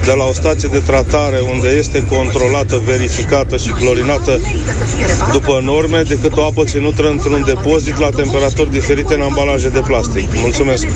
de 0.04 0.12
la 0.16 0.24
o 0.24 0.32
stație 0.32 0.68
de 0.72 0.78
tratare 0.78 1.38
unde 1.52 1.68
este 1.68 2.06
controlată, 2.06 2.82
verificată 2.84 3.56
și 3.56 3.68
clorinată 3.68 4.40
după 5.32 5.60
norme 5.62 6.02
decât 6.02 6.36
o 6.36 6.44
apă 6.44 6.64
ținută 6.64 7.08
într-un 7.08 7.42
depozit 7.46 7.98
la 7.98 8.08
temperaturi 8.08 8.70
diferite 8.70 9.14
în 9.14 9.20
ambalaje 9.20 9.68
de 9.68 9.80
plastic. 9.80 10.28
Mulțumesc! 10.34 10.86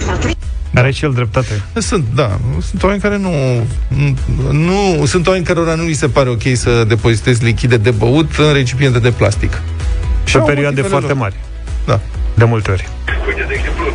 Are 0.74 0.90
și 0.92 1.05
el 1.05 1.12
dreptate. 1.12 1.62
Sunt, 1.74 2.05
da. 2.14 2.38
Sunt 2.68 2.83
oameni 2.83 3.00
care 3.00 3.16
nu, 3.16 3.31
nu... 4.50 5.07
Sunt 5.07 5.26
oameni 5.26 5.44
cărora 5.44 5.74
nu 5.74 5.85
li 5.85 5.92
se 5.92 6.09
pare 6.09 6.29
ok 6.29 6.42
să 6.52 6.85
depozitezi 6.88 7.44
lichide 7.44 7.76
de 7.76 7.90
băut 7.90 8.31
în 8.37 8.52
recipiente 8.52 8.98
de 8.98 9.11
plastic. 9.11 9.62
Și 10.24 10.37
au 10.37 10.42
o 10.42 10.46
perioade 10.46 10.81
motivele 10.81 11.00
foarte 11.00 11.12
lor. 11.12 11.20
mari. 11.20 11.35
Da. 11.87 12.01
De 12.35 12.44
multe 12.44 12.70
ori. 12.70 12.88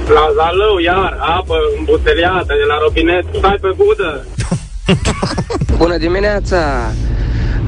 La 0.07 0.31
Zalău, 0.35 0.77
iar, 0.77 1.17
apă 1.19 1.55
îmbuteliată 1.77 2.53
de 2.61 2.65
la 2.67 2.77
robinet, 2.83 3.25
stai 3.37 3.57
pe 3.61 3.73
budă. 3.75 4.25
Bună 5.77 5.97
dimineața! 5.97 6.57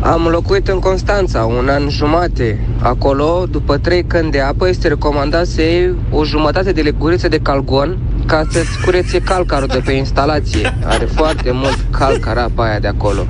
Am 0.02 0.28
locuit 0.28 0.68
în 0.68 0.80
Constanța 0.80 1.46
un 1.46 1.70
an 1.70 1.90
jumate. 1.90 2.60
Acolo, 2.82 3.46
după 3.50 3.78
trei 3.78 4.04
căni 4.04 4.32
de 4.32 4.40
apă, 4.40 4.68
este 4.68 4.88
recomandat 4.88 5.46
să 5.46 5.62
iei 5.62 5.96
o 6.12 6.26
jumătate 6.26 6.72
de 6.72 6.82
leguriță 6.82 7.28
de 7.28 7.40
calgon 7.40 7.98
ca 8.26 8.44
să-ți 8.50 8.82
curețe 8.84 9.20
calcarul 9.20 9.68
de 9.68 9.82
pe 9.86 9.92
instalație. 9.92 10.78
Are 10.86 11.06
foarte 11.06 11.52
mult 11.52 11.86
calcar 11.92 12.38
apa 12.38 12.64
aia 12.64 12.80
de 12.80 12.88
acolo. 12.88 13.28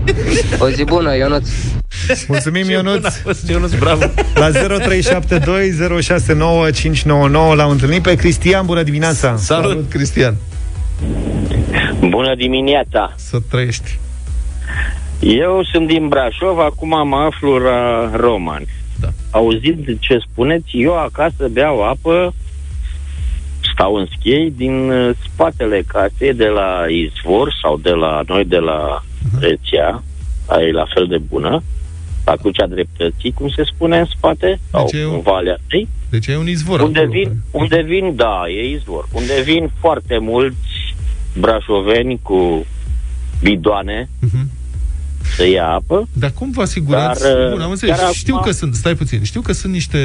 O 0.59 0.69
zi 0.69 0.83
bună, 0.83 1.15
Ionuț! 1.15 1.49
Mulțumim, 2.27 2.69
Ionuț. 2.69 3.15
Ionuț, 3.49 3.73
bravo. 3.73 4.03
La 4.33 4.49
0372069599 4.49 4.55
l-am 7.55 7.69
întâlnit 7.69 8.01
pe 8.01 8.15
Cristian. 8.15 8.65
Bună 8.65 8.83
dimineața! 8.83 9.35
Salut! 9.35 9.69
Salut, 9.69 9.89
Cristian. 9.89 10.35
Bună 11.99 12.35
dimineața! 12.35 13.13
Să 13.15 13.37
trăiești. 13.49 13.99
Eu 15.19 15.63
sunt 15.71 15.87
din 15.87 16.07
Brașov, 16.07 16.59
acum 16.59 17.07
mă 17.07 17.15
aflu 17.15 17.57
la 17.57 18.11
Roman. 18.15 18.65
Da. 18.99 19.07
Auzind 19.31 19.99
ce 19.99 20.17
spuneți, 20.31 20.69
eu 20.71 20.97
acasă 20.97 21.47
beau 21.51 21.89
apă, 21.89 22.33
stau 23.73 23.95
în 23.95 24.07
schiei, 24.17 24.51
din 24.57 24.89
uh, 24.89 25.15
spatele 25.33 25.83
casei, 25.87 26.33
de 26.33 26.47
la 26.47 26.85
izvor 26.89 27.53
sau 27.61 27.77
de 27.77 27.89
la 27.89 28.21
noi, 28.27 28.45
de 28.45 28.57
la 28.57 29.03
rețea, 29.39 30.03
aia 30.45 30.67
e 30.67 30.71
la 30.71 30.85
fel 30.93 31.07
de 31.07 31.17
bună, 31.17 31.63
la 32.25 32.35
Crucea 32.35 32.67
Dreptății, 32.67 33.31
cum 33.31 33.49
se 33.49 33.63
spune 33.63 33.97
în 33.99 34.05
spate, 34.05 34.59
sau 34.71 34.85
Deci 34.91 35.01
e 35.01 35.05
un- 35.05 35.13
în 35.13 35.21
Valea 35.21 35.57
ei, 35.71 35.87
Deci 36.09 36.27
e 36.27 36.37
un 36.37 36.47
izvor 36.47 36.79
unde 36.79 36.99
acolo. 36.99 37.11
vin, 37.13 37.31
unde 37.51 37.81
vin, 37.81 38.15
da, 38.15 38.41
e 38.47 38.69
izvor, 38.69 39.07
unde 39.13 39.41
vin 39.45 39.71
foarte 39.79 40.17
mulți 40.17 40.95
brașoveni 41.39 42.19
cu 42.21 42.65
bidoane 43.41 44.09
Mhm. 44.21 44.49
Să 45.35 45.47
ia 45.47 45.67
apă. 45.67 46.07
Dar 46.13 46.31
cum 46.35 46.51
vă 46.51 46.61
asigurați? 46.61 47.21
Dar, 47.23 47.49
Bun, 47.51 47.61
am 47.61 47.69
înțeles. 47.69 47.97
chiar 47.99 48.13
Știu 48.13 48.35
acum- 48.35 48.45
că 48.45 48.51
sunt, 48.51 48.75
stai 48.75 48.95
puțin, 48.95 49.23
știu 49.23 49.41
că 49.41 49.53
sunt 49.53 49.73
niște 49.73 49.97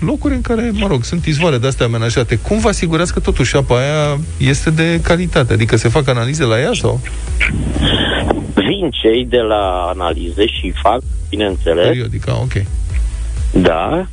locuri 0.00 0.34
în 0.34 0.40
care, 0.40 0.70
mă 0.72 0.86
rog, 0.86 1.04
sunt 1.04 1.24
izvoare 1.26 1.58
de 1.58 1.66
astea 1.66 1.86
amenajate. 1.86 2.36
Cum 2.36 2.58
vă 2.58 2.68
asigurați 2.68 3.12
că 3.12 3.20
totuși 3.20 3.56
apa 3.56 3.78
aia 3.78 4.18
este 4.38 4.70
de 4.70 5.00
calitate? 5.00 5.52
Adică 5.52 5.76
se 5.76 5.88
fac 5.88 6.08
analize 6.08 6.42
la 6.44 6.60
ea 6.60 6.70
sau? 6.74 7.00
Vin 8.54 8.90
cei 9.02 9.26
de 9.28 9.38
la 9.38 9.92
analize 9.94 10.46
și 10.46 10.72
fac, 10.82 11.00
bineînțeles, 11.28 11.86
Periodic, 11.86 12.28
ah, 12.28 12.34
ok. 12.40 12.52
da, 13.62 14.06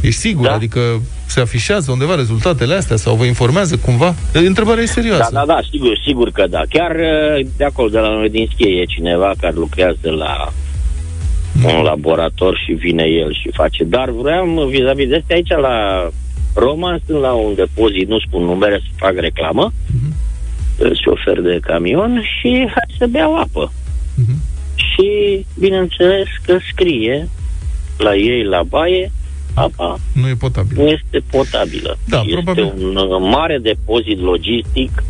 Ești 0.00 0.20
sigur? 0.20 0.46
Da. 0.46 0.52
Adică 0.52 0.80
se 1.26 1.40
afișează 1.40 1.90
undeva 1.90 2.14
rezultatele 2.14 2.74
astea 2.74 2.96
sau 2.96 3.14
vă 3.14 3.24
informează 3.24 3.76
cumva? 3.76 4.14
Întrebarea 4.32 4.82
e 4.82 4.86
da, 4.86 4.92
serioasă. 4.92 5.30
da, 5.32 5.44
da, 5.46 5.58
sigur, 5.70 5.98
sigur 6.06 6.30
că 6.30 6.46
da. 6.46 6.62
Chiar 6.68 6.90
uh, 6.90 7.46
de 7.56 7.64
acolo, 7.64 7.88
de 7.88 7.98
la 7.98 8.08
noi 8.08 8.30
din 8.30 8.48
schie, 8.52 8.80
e 8.80 8.84
cineva 8.84 9.32
care 9.40 9.54
lucrează 9.56 10.10
la 10.10 10.52
un 11.64 11.82
laborator 11.82 12.62
și 12.64 12.72
vine 12.72 13.04
el 13.04 13.34
și 13.34 13.50
face. 13.52 13.84
Dar 13.84 14.10
vreau, 14.10 14.66
vis-a-vis 14.68 15.08
de 15.08 15.16
astea, 15.16 15.36
aici 15.36 15.48
la 15.48 16.08
Roman, 16.54 17.00
sunt 17.06 17.20
la 17.20 17.32
un 17.32 17.54
depozit, 17.54 18.08
nu 18.08 18.18
spun 18.18 18.42
numere, 18.42 18.80
să 18.82 18.88
fac 18.96 19.14
reclamă, 19.14 19.72
uh, 20.78 20.90
șofer 21.04 21.40
de 21.40 21.58
camion 21.62 22.22
și 22.38 22.68
hai 22.74 22.94
să 22.98 23.06
beau 23.06 23.36
apă. 23.36 23.72
Și, 24.74 25.46
bineînțeles, 25.58 26.26
că 26.44 26.58
scrie 26.72 27.28
la 27.98 28.14
ei 28.14 28.44
la 28.44 28.62
baie, 28.62 29.12
apa 29.56 29.98
Nu 30.12 30.28
e 30.28 30.34
potabil. 30.38 30.76
nu 30.82 30.86
este 30.88 31.18
potabilă. 31.30 31.98
Da, 32.04 32.20
este 32.20 32.32
probabil. 32.32 32.64
un 32.78 32.96
uh, 32.96 33.28
mare 33.30 33.58
depozit 33.62 34.20
logistic 34.20 35.02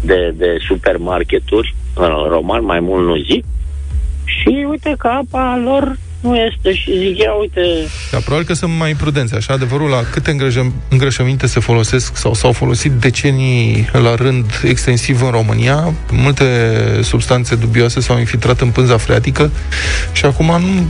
de, 0.00 0.34
de 0.36 0.56
supermarketuri 0.68 1.74
în 1.94 2.10
roman, 2.28 2.64
mai 2.64 2.80
mult 2.80 3.06
nu 3.06 3.16
zic. 3.16 3.44
Și 4.24 4.66
uite 4.70 4.94
că 4.98 5.06
apa 5.08 5.60
lor 5.64 5.96
nu 6.20 6.36
este 6.36 6.74
și 6.74 6.98
zic, 6.98 7.18
ia 7.18 7.32
uite, 7.32 7.60
Da, 8.10 8.18
probabil 8.18 8.46
că 8.46 8.52
sunt 8.54 8.72
mai 8.78 8.94
prudenți. 8.94 9.34
Așa, 9.34 9.52
adevărul 9.52 9.88
la 9.88 10.02
câte 10.12 10.30
îngrăjăm, 10.30 10.72
îngrășăminte 10.90 11.46
se 11.46 11.60
folosesc 11.60 12.16
sau 12.16 12.34
s-au 12.34 12.52
folosit 12.52 12.92
decenii 12.92 13.88
la 13.92 14.14
rând 14.14 14.60
extensiv 14.64 15.22
în 15.22 15.30
România, 15.30 15.92
multe 16.12 16.44
substanțe 17.02 17.54
dubioase 17.56 18.00
s-au 18.00 18.18
infiltrat 18.18 18.60
în 18.60 18.68
pânza 18.70 18.96
freatică 18.96 19.50
și 20.12 20.24
acum 20.24 20.46
nu 20.46 20.86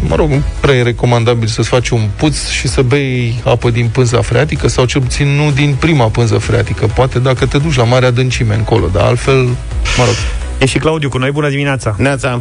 mă 0.00 0.14
rog, 0.14 0.30
nu 0.30 0.42
prea 0.60 0.74
e 0.74 0.82
recomandabil 0.82 1.48
să-ți 1.48 1.68
faci 1.68 1.88
un 1.88 2.08
puț 2.16 2.48
și 2.48 2.68
să 2.68 2.82
bei 2.82 3.40
apă 3.44 3.70
din 3.70 3.88
pânza 3.88 4.20
freatică 4.20 4.68
sau 4.68 4.84
cel 4.84 5.00
puțin 5.00 5.26
nu 5.28 5.50
din 5.50 5.74
prima 5.80 6.06
pânză 6.08 6.38
freatică. 6.38 6.86
Poate 6.86 7.18
dacă 7.18 7.46
te 7.46 7.58
duci 7.58 7.76
la 7.76 7.84
mare 7.84 8.06
adâncime 8.06 8.54
încolo, 8.54 8.86
dar 8.92 9.02
altfel, 9.04 9.42
mă 9.44 10.04
rog. 10.04 10.14
E 10.58 10.66
și 10.66 10.78
Claudiu 10.78 11.08
cu 11.08 11.18
noi, 11.18 11.30
bună 11.30 11.48
dimineața! 11.48 11.94
Neața! 11.98 12.40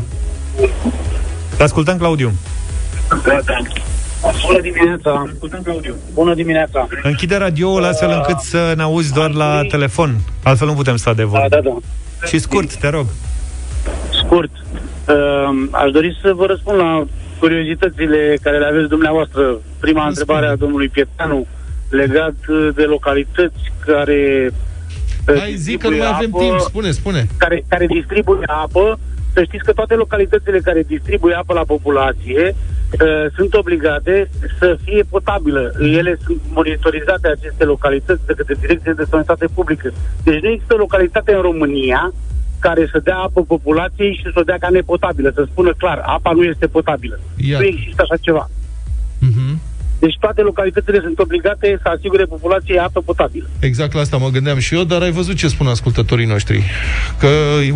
Te 1.57 1.63
ascultăm, 1.63 1.97
Claudiu. 1.97 2.31
Bună 4.47 4.61
dimineața! 4.61 5.23
Bună 6.13 6.33
dimineața! 6.33 6.87
Închide 7.03 7.35
radioul 7.37 7.83
astfel 7.83 8.09
încât 8.11 8.39
să 8.39 8.73
ne 8.75 8.81
auzi 8.81 9.13
doar 9.13 9.31
la 9.31 9.61
telefon. 9.69 10.15
Altfel 10.43 10.67
nu 10.67 10.73
putem 10.73 10.95
sta 10.95 11.13
de 11.13 11.21
Da, 11.21 11.27
vorbă. 11.27 11.47
da, 11.49 11.59
da. 11.63 11.77
Și 12.27 12.39
scurt, 12.39 12.75
te 12.75 12.89
rog. 12.89 13.05
Scurt. 14.23 14.49
Uh, 15.07 15.67
aș 15.71 15.91
dori 15.91 16.17
să 16.21 16.33
vă 16.35 16.45
răspund 16.45 16.77
la 16.79 17.05
curiozitățile 17.39 18.38
care 18.41 18.58
le 18.58 18.65
aveți 18.65 18.89
dumneavoastră. 18.89 19.62
Prima 19.80 20.08
întrebare 20.08 20.45
a 20.45 20.56
domnului 20.56 20.88
Pietanu 20.88 21.47
legat 21.89 22.36
uh, 22.47 22.69
de 22.76 22.84
localități 22.84 23.71
care 23.86 24.52
uh, 25.28 25.39
Hai, 25.39 25.56
zi 25.56 25.78
că 25.78 25.88
nu 25.88 25.93
distribuie 25.93 26.00
mai 26.00 26.12
avem 26.13 26.30
apă, 26.34 26.43
timp. 26.43 26.60
Spune, 26.60 26.91
spune. 26.91 27.28
Care, 27.38 27.63
care 27.67 27.86
distribuie 27.86 28.45
apă. 28.45 29.00
Să 29.34 29.43
știți 29.43 29.63
că 29.63 29.73
toate 29.73 29.93
localitățile 29.93 30.60
care 30.60 30.84
distribuie 30.84 31.34
apă 31.36 31.54
la 31.54 31.63
populație 31.63 32.56
uh, 33.02 33.32
sunt 33.36 33.54
obligate 33.54 34.30
să 34.60 34.78
fie 34.84 35.04
potabilă. 35.10 35.73
Ele 35.80 36.17
sunt 36.26 36.41
monitorizate 36.54 37.28
aceste 37.28 37.63
localități 37.63 38.26
de 38.26 38.34
către 38.34 38.56
Direcția 38.60 38.93
de 38.93 39.06
Sănătate 39.10 39.45
Publică. 39.54 39.93
Deci 40.23 40.41
nu 40.41 40.50
există 40.50 40.76
localitate 40.76 41.34
în 41.34 41.41
România 41.41 42.13
care 42.59 42.89
să 42.91 42.99
dea 43.03 43.17
apă 43.17 43.41
populației 43.41 44.13
și 44.13 44.21
să 44.33 44.39
o 44.39 44.41
dea 44.41 44.57
ca 44.59 44.69
nepotabilă, 44.69 45.31
să 45.35 45.47
spună 45.51 45.73
clar, 45.77 46.01
apa 46.05 46.31
nu 46.31 46.43
este 46.43 46.67
potabilă. 46.67 47.19
Ia. 47.35 47.59
Nu 47.59 47.65
există 47.65 48.01
așa 48.01 48.17
ceva. 48.21 48.49
Mhm. 49.19 49.59
Deci 49.99 50.17
toate 50.19 50.41
localitățile 50.41 50.99
sunt 51.01 51.19
obligate 51.19 51.79
să 51.81 51.89
asigure 51.95 52.23
populației 52.23 52.79
apă 52.79 53.01
potabilă. 53.05 53.49
Exact 53.59 53.93
la 53.93 53.99
asta 53.99 54.17
mă 54.17 54.29
gândeam 54.29 54.59
și 54.59 54.75
eu, 54.75 54.83
dar 54.83 55.01
ai 55.01 55.11
văzut 55.11 55.35
ce 55.35 55.47
spun 55.47 55.67
ascultătorii 55.67 56.25
noștri. 56.25 56.63
Că 57.19 57.27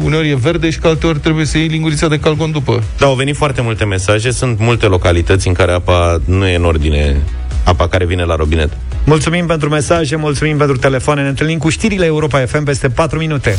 uneori 0.04 0.30
e 0.30 0.36
verde 0.36 0.70
și 0.70 0.80
că 0.80 0.88
alteori 0.88 1.20
trebuie 1.20 1.46
să 1.46 1.58
iei 1.58 1.68
lingurița 1.68 2.08
de 2.08 2.20
calgon 2.20 2.52
după. 2.52 2.84
Da, 2.98 3.06
au 3.06 3.16
venit 3.16 3.36
foarte 3.36 3.62
multe 3.62 3.86
mesaje. 3.86 4.32
Sunt 4.32 4.60
multe 4.60 4.86
localități 4.86 5.48
în 5.48 5.54
care 5.54 5.72
apa 5.72 6.22
nu 6.26 6.48
e 6.48 6.56
în 6.56 6.66
ordine, 6.66 7.22
apa 7.64 7.88
care 7.88 8.06
vine 8.06 8.24
la 8.24 8.36
robinet. 8.36 8.78
Mulțumim 9.06 9.46
pentru 9.46 9.70
mesaje, 9.70 10.16
mulțumim 10.16 10.58
pentru 10.58 10.78
telefoane. 10.78 11.22
Ne 11.22 11.28
întâlnim 11.28 11.58
cu 11.58 11.70
știrile 11.70 12.06
Europa 12.06 12.46
FM 12.46 12.64
peste 12.64 12.90
4 12.90 13.18
minute. 13.18 13.58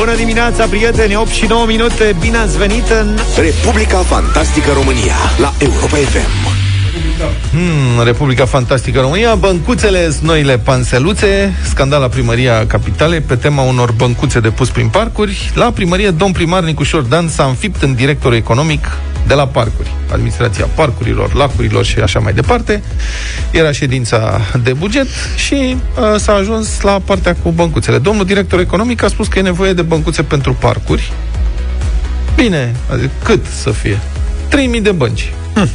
Bună 0.00 0.14
dimineața, 0.14 0.66
prieteni! 0.66 1.16
8 1.16 1.28
și 1.28 1.46
9 1.46 1.66
minute. 1.66 2.16
Bine 2.20 2.36
ați 2.36 2.58
venit 2.58 2.88
în... 3.00 3.18
Republica 3.36 3.98
Fantastică 3.98 4.70
România 4.72 5.14
la 5.38 5.52
Europa 5.58 5.96
FM. 5.96 6.58
Hmm, 7.50 8.04
Republica 8.04 8.44
Fantastică 8.44 9.00
România, 9.00 9.34
băncuțele, 9.34 10.14
noile 10.22 10.58
panseluțe, 10.58 11.54
scandal 11.68 12.00
la 12.00 12.08
primăria 12.08 12.66
Capitalei 12.66 13.20
pe 13.20 13.36
tema 13.36 13.62
unor 13.62 13.92
băncuțe 13.92 14.40
de 14.40 14.50
pus 14.50 14.70
prin 14.70 14.88
parcuri. 14.88 15.50
La 15.54 15.70
primărie, 15.70 16.10
domn 16.10 16.32
primar 16.32 16.62
Nicușor 16.62 17.02
Dan 17.02 17.28
s-a 17.28 17.44
înfipt 17.44 17.82
în 17.82 17.94
directorul 17.94 18.36
economic 18.36 18.86
de 19.26 19.34
la 19.34 19.46
parcuri, 19.46 19.90
administrația 20.12 20.66
parcurilor, 20.74 21.34
lacurilor 21.34 21.84
și 21.84 21.98
așa 21.98 22.18
mai 22.18 22.32
departe. 22.32 22.82
Era 23.50 23.72
ședința 23.72 24.40
de 24.62 24.72
buget 24.72 25.06
și 25.36 25.76
uh, 25.98 26.20
s-a 26.20 26.32
ajuns 26.32 26.80
la 26.80 27.00
partea 27.04 27.36
cu 27.42 27.50
băncuțele. 27.50 27.98
Domnul 27.98 28.24
director 28.24 28.60
economic 28.60 29.02
a 29.02 29.08
spus 29.08 29.28
că 29.28 29.38
e 29.38 29.42
nevoie 29.42 29.72
de 29.72 29.82
băncuțe 29.82 30.22
pentru 30.22 30.52
parcuri. 30.52 31.12
Bine, 32.34 32.74
adică 32.92 33.10
cât 33.24 33.46
să 33.46 33.70
fie? 33.70 33.98
3000 34.48 34.80
de 34.80 34.92
bănci. 34.92 35.32
Hm. 35.54 35.68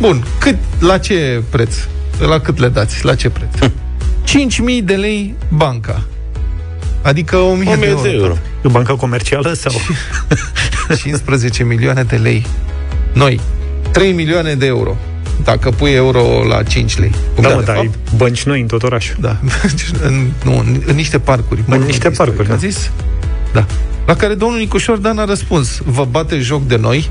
Bun, 0.00 0.26
cât, 0.38 0.56
la 0.78 0.98
ce 0.98 1.42
preț? 1.50 1.74
La 2.18 2.40
cât 2.40 2.58
le 2.58 2.68
dați? 2.68 3.04
La 3.04 3.14
ce 3.14 3.30
preț? 3.30 3.70
5.000 4.80 4.84
de 4.84 4.94
lei 4.94 5.34
banca. 5.48 6.02
Adică 7.02 7.36
1.000 7.36 7.64
de 7.64 7.70
1000 7.70 7.76
de 7.76 7.84
euro. 7.86 8.08
euro. 8.08 8.36
E 8.64 8.68
banca 8.68 8.94
comercială 8.94 9.52
sau... 9.52 9.72
15 11.02 11.64
milioane 11.64 12.02
de 12.02 12.16
lei. 12.16 12.46
Noi, 13.16 13.40
3 13.92 14.12
milioane 14.12 14.54
de 14.54 14.66
euro. 14.66 14.96
Dacă 15.44 15.70
pui 15.70 15.92
euro 15.92 16.44
la 16.48 16.62
5 16.62 16.98
lei. 16.98 17.10
Cum 17.34 17.42
Da, 17.42 17.48
de 17.48 17.54
mă, 17.54 17.62
dar 17.62 17.74
fapt? 17.74 17.86
ai 17.86 17.90
bănci 18.16 18.42
noi 18.42 18.60
în 18.60 18.66
tot 18.66 18.82
orașul. 18.82 19.16
Da. 19.20 19.36
în, 20.06 20.30
nu, 20.44 20.58
în, 20.58 20.82
în 20.86 20.94
niște 20.94 21.18
parcuri. 21.18 21.62
În 21.68 21.80
niște 21.80 22.10
parcuri, 22.10 22.46
A 22.46 22.50
da. 22.50 22.56
zis? 22.56 22.90
Da. 23.52 23.66
La 24.06 24.14
care 24.16 24.34
domnul 24.34 24.58
Nicușor 24.58 24.96
Dan 24.96 25.18
a 25.18 25.24
răspuns, 25.24 25.80
vă 25.84 26.04
bate 26.10 26.38
joc 26.38 26.66
de 26.66 26.76
noi? 26.76 27.10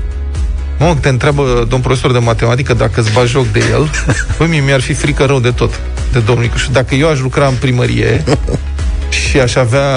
Mă, 0.78 0.96
te 1.00 1.08
întreabă 1.08 1.66
domn 1.68 1.82
profesor 1.82 2.12
de 2.12 2.18
matematică 2.18 2.74
dacă 2.74 3.00
îți 3.00 3.12
bagi 3.12 3.30
joc 3.30 3.46
de 3.46 3.60
el. 3.70 3.90
Păi 4.38 4.46
mie 4.46 4.60
mi-ar 4.60 4.80
fi 4.80 4.92
frică 4.92 5.24
rău 5.24 5.40
de 5.40 5.50
tot, 5.50 5.80
de 6.12 6.18
domnul 6.18 6.44
Nicușor. 6.44 6.70
Dacă 6.72 6.94
eu 6.94 7.08
aș 7.08 7.20
lucra 7.20 7.46
în 7.46 7.54
primărie 7.60 8.24
și 9.28 9.40
aș 9.40 9.54
avea 9.54 9.88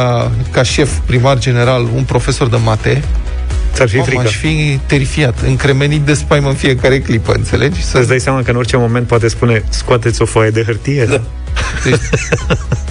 ca 0.52 0.64
șef 0.64 0.98
primar 1.06 1.38
general 1.40 1.88
un 1.96 2.04
profesor 2.04 2.48
de 2.48 2.58
mate, 2.64 3.04
Ți-ar 3.88 3.90
fi 3.90 3.96
mamă, 3.96 4.08
frică. 4.08 4.28
aș 4.28 4.36
fi 4.36 4.80
terifiat, 4.86 5.42
încremenit 5.42 6.02
de 6.02 6.14
spaimă 6.14 6.50
în 6.50 6.56
fiecare 6.56 7.00
clipă, 7.00 7.34
înțelegi? 7.34 7.84
Să-ți 7.84 8.08
dai 8.08 8.20
seama 8.20 8.42
că 8.42 8.52
în 8.52 8.58
orice 8.58 8.78
moment 8.78 9.08
poate 9.08 9.28
spune 9.28 9.64
scoateți 9.70 10.22
o 10.22 10.26
foaie 10.26 10.50
de 10.50 10.64
hârtie. 10.64 11.06
Da. 11.06 11.22
Deci, 11.84 12.00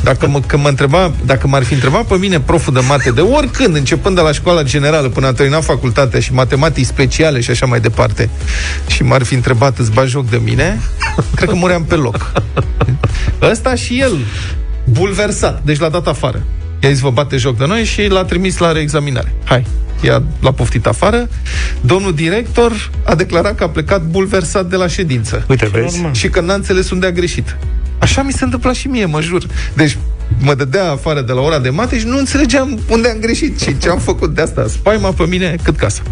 dacă, 0.02 0.28
mă, 0.28 0.40
că 0.46 0.56
mă 0.56 0.68
întreba, 0.68 1.12
dacă 1.24 1.46
m-ar 1.46 1.62
fi 1.62 1.72
întrebat 1.72 2.04
pe 2.04 2.14
mine 2.14 2.40
proful 2.40 2.72
de 2.72 2.80
mate 2.88 3.10
de 3.10 3.20
oricând, 3.20 3.74
începând 3.76 4.14
de 4.16 4.20
la 4.20 4.32
școala 4.32 4.62
generală 4.62 5.08
până 5.08 5.26
a 5.26 5.32
terminat 5.32 5.64
facultatea 5.64 6.20
și 6.20 6.32
matematici 6.32 6.86
speciale 6.86 7.40
și 7.40 7.50
așa 7.50 7.66
mai 7.66 7.80
departe, 7.80 8.28
și 8.86 9.02
m-ar 9.02 9.22
fi 9.22 9.34
întrebat, 9.34 9.78
îți 9.78 9.92
bagi 9.92 10.10
joc 10.10 10.30
de 10.30 10.40
mine, 10.44 10.80
cred 11.34 11.48
că 11.48 11.54
muream 11.54 11.84
pe 11.84 11.94
loc. 11.94 12.32
Ăsta 13.50 13.74
și 13.74 14.00
el, 14.00 14.18
bulversat, 14.84 15.62
deci 15.64 15.78
l-a 15.78 15.88
dat 15.88 16.06
afară. 16.06 16.42
I-a 16.80 16.88
zis, 16.88 17.00
vă 17.00 17.10
bate 17.10 17.36
joc 17.36 17.56
de 17.56 17.66
noi 17.66 17.84
și 17.84 18.06
l-a 18.06 18.24
trimis 18.24 18.58
la 18.58 18.72
reexaminare. 18.72 19.34
Hai, 19.44 19.66
i-a, 20.00 20.22
l-a 20.40 20.52
poftit 20.52 20.86
afară. 20.86 21.28
Domnul 21.80 22.14
director 22.14 22.90
a 23.04 23.14
declarat 23.14 23.54
că 23.54 23.64
a 23.64 23.68
plecat 23.68 24.02
bulversat 24.02 24.66
de 24.66 24.76
la 24.76 24.86
ședință. 24.86 25.44
Uite, 25.48 25.66
vezi? 25.66 26.02
Și 26.12 26.28
că 26.28 26.40
n-a 26.40 26.54
înțeles 26.54 26.90
unde 26.90 27.06
a 27.06 27.10
greșit. 27.10 27.56
Așa 27.98 28.22
mi 28.22 28.32
se 28.32 28.44
întâmpla 28.44 28.72
și 28.72 28.86
mie, 28.88 29.04
mă 29.04 29.20
jur. 29.20 29.46
Deci 29.74 29.98
mă 30.38 30.54
dădea 30.54 30.90
afară 30.90 31.20
de 31.20 31.32
la 31.32 31.40
ora 31.40 31.58
de 31.58 31.68
mate 31.68 31.98
și 31.98 32.06
nu 32.06 32.18
înțelegeam 32.18 32.78
unde 32.88 33.08
am 33.08 33.18
greșit 33.18 33.60
și 33.60 33.78
ce 33.78 33.88
am 33.88 33.98
făcut 33.98 34.34
de 34.34 34.40
asta. 34.40 34.66
Spaima 34.68 35.10
pe 35.10 35.26
mine 35.26 35.56
cât 35.62 35.76
casa. 35.76 36.02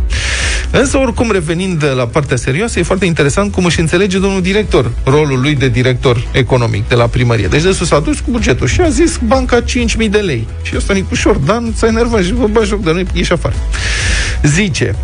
Însă, 0.70 0.98
oricum, 0.98 1.30
revenind 1.30 1.84
la 1.96 2.06
partea 2.06 2.36
serioasă, 2.36 2.78
e 2.78 2.82
foarte 2.82 3.04
interesant 3.04 3.52
cum 3.52 3.64
își 3.64 3.80
înțelege 3.80 4.18
domnul 4.18 4.42
director 4.42 4.90
rolul 5.04 5.40
lui 5.40 5.54
de 5.54 5.68
director 5.68 6.26
economic 6.32 6.88
de 6.88 6.94
la 6.94 7.06
primărie. 7.06 7.46
Deci, 7.46 7.62
de 7.62 7.72
sus 7.72 7.90
a 7.90 8.00
dus 8.00 8.20
cu 8.20 8.30
bugetul 8.30 8.66
și 8.66 8.80
a 8.80 8.88
zis 8.88 9.18
banca 9.26 9.60
5.000 9.60 10.10
de 10.10 10.18
lei. 10.18 10.46
Și 10.62 10.72
ăsta 10.76 10.92
Nicușor, 10.92 11.36
Dan, 11.36 11.72
s-a 11.76 11.86
enervat 11.86 12.24
și 12.24 12.32
vă 12.32 12.46
bagi 12.46 12.68
joc 12.68 12.82
de 12.82 12.92
noi, 12.92 13.06
ieși 13.12 13.32
afară. 13.32 13.54
Zice, 14.42 14.94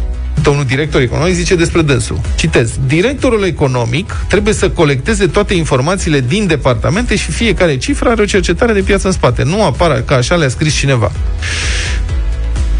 domnul 0.43 0.65
director 0.65 1.01
economic 1.01 1.35
zice 1.35 1.55
despre 1.55 1.83
dânsul. 1.83 2.21
Citez. 2.37 2.71
Directorul 2.87 3.45
economic 3.45 4.17
trebuie 4.29 4.55
să 4.55 4.71
colecteze 4.71 5.27
toate 5.27 5.55
informațiile 5.55 6.21
din 6.21 6.47
departamente 6.47 7.17
și 7.17 7.31
fiecare 7.31 7.77
cifră 7.77 8.09
are 8.09 8.23
o 8.23 8.25
cercetare 8.25 8.73
de 8.73 8.81
piață 8.81 9.07
în 9.07 9.13
spate. 9.13 9.43
Nu 9.43 9.65
apară 9.65 9.95
ca 9.95 10.15
așa 10.15 10.35
le-a 10.35 10.49
scris 10.49 10.75
cineva. 10.75 11.13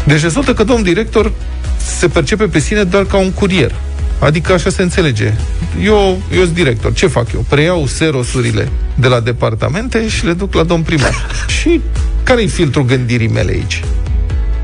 Deci 0.03 0.21
rezultă 0.21 0.53
că 0.53 0.63
domnul 0.63 0.85
director 0.85 1.31
se 1.85 2.07
percepe 2.07 2.43
pe 2.47 2.59
sine 2.59 2.83
doar 2.83 3.05
ca 3.05 3.17
un 3.17 3.31
curier. 3.31 3.71
Adică 4.19 4.53
așa 4.53 4.69
se 4.69 4.81
înțelege. 4.81 5.33
Eu, 5.83 6.21
eu 6.33 6.43
sunt 6.43 6.53
director. 6.53 6.93
Ce 6.93 7.07
fac 7.07 7.33
eu? 7.33 7.45
Preiau 7.49 7.87
serosurile 7.87 8.69
de 8.95 9.07
la 9.07 9.19
departamente 9.19 10.07
și 10.07 10.25
le 10.25 10.33
duc 10.33 10.53
la 10.53 10.63
domn 10.63 10.81
primar. 10.81 11.13
și 11.59 11.81
care-i 12.23 12.47
filtrul 12.47 12.85
gândirii 12.85 13.27
mele 13.27 13.51
aici? 13.51 13.83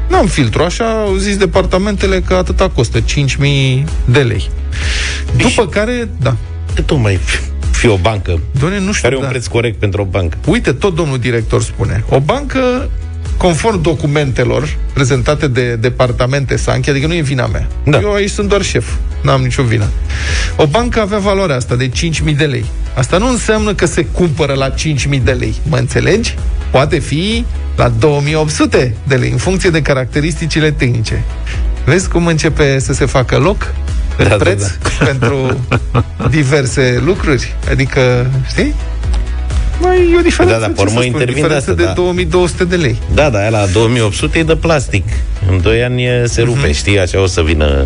N-am 0.09 0.27
filtru, 0.27 0.63
așa 0.63 0.85
au 0.85 1.15
zis 1.15 1.37
departamentele 1.37 2.21
că 2.21 2.33
atâta 2.33 2.69
costă, 2.69 2.99
5.000 2.99 3.05
de 4.05 4.19
lei. 4.19 4.49
După 5.37 5.67
care, 5.67 6.09
da. 6.21 6.35
Cât 6.75 6.91
o 6.91 6.95
mai 6.95 7.19
fi 7.71 7.87
o 7.87 7.97
bancă? 7.97 8.39
Doamne, 8.59 8.79
nu 8.79 8.91
știu, 8.91 9.01
Care 9.01 9.13
e 9.13 9.17
un 9.17 9.23
da. 9.23 9.29
preț 9.29 9.47
corect 9.47 9.79
pentru 9.79 10.01
o 10.01 10.05
bancă? 10.05 10.37
Uite, 10.45 10.71
tot 10.71 10.95
domnul 10.95 11.17
director 11.19 11.61
spune. 11.61 12.03
O 12.09 12.19
bancă, 12.19 12.89
conform 13.39 13.81
documentelor 13.81 14.77
prezentate 14.93 15.47
de 15.47 15.75
departamente 15.75 16.55
Sanchi, 16.57 16.89
adică 16.89 17.07
nu 17.07 17.13
e 17.13 17.21
vina 17.21 17.45
mea. 17.47 17.67
Da. 17.83 17.99
Eu 17.99 18.13
aici 18.13 18.29
sunt 18.29 18.49
doar 18.49 18.61
șef, 18.61 18.93
n-am 19.21 19.41
nicio 19.41 19.63
vină. 19.63 19.85
O 20.55 20.65
bancă 20.65 20.99
avea 20.99 21.17
valoarea 21.17 21.55
asta 21.55 21.75
de 21.75 21.89
5.000 21.89 22.35
de 22.37 22.45
lei. 22.45 22.65
Asta 22.93 23.17
nu 23.17 23.29
înseamnă 23.29 23.73
că 23.73 23.85
se 23.85 24.05
cumpără 24.05 24.53
la 24.53 24.69
5.000 24.73 24.75
de 25.23 25.31
lei. 25.31 25.53
Mă 25.69 25.77
înțelegi? 25.77 26.35
Poate 26.71 26.99
fi 26.99 27.45
la 27.75 27.91
2.800 27.91 28.89
de 29.03 29.15
lei, 29.15 29.29
în 29.31 29.37
funcție 29.37 29.69
de 29.69 29.81
caracteristicile 29.81 30.71
tehnice. 30.71 31.23
Vezi 31.85 32.09
cum 32.09 32.27
începe 32.27 32.79
să 32.79 32.93
se 32.93 33.05
facă 33.05 33.37
loc 33.37 33.73
în 34.17 34.23
Da, 34.27 34.29
da, 34.29 34.35
preț 34.43 34.63
da. 34.63 35.05
pentru 35.05 35.59
diverse 36.29 37.01
lucruri? 37.05 37.55
Adică, 37.69 38.27
știi? 38.49 38.73
Mai 39.81 40.09
e 40.13 40.17
o 40.17 40.21
diferență. 40.21 40.55
Da, 40.59 40.59
da, 40.61 40.67
ce 40.67 40.71
pe 40.73 40.81
urmă 40.81 40.91
să 40.91 40.95
spun, 40.95 41.05
intervin 41.05 41.25
de 41.25 41.33
diferență 41.41 41.55
asta, 41.71 41.73
de 41.73 41.83
da. 41.83 41.91
2200 41.93 42.63
de 42.65 42.75
lei. 42.75 42.97
Da, 43.13 43.29
da, 43.29 43.39
aia 43.39 43.49
la 43.49 43.65
2800 43.73 44.39
e 44.39 44.43
de 44.43 44.55
plastic. 44.55 45.03
În 45.49 45.61
2 45.61 45.83
ani 45.83 46.03
e- 46.05 46.23
se 46.27 46.41
rupe, 46.41 46.59
Mhm. 46.67 46.71
știi? 46.73 46.99
Așa 46.99 47.21
o 47.21 47.25
să 47.25 47.41
vină 47.41 47.85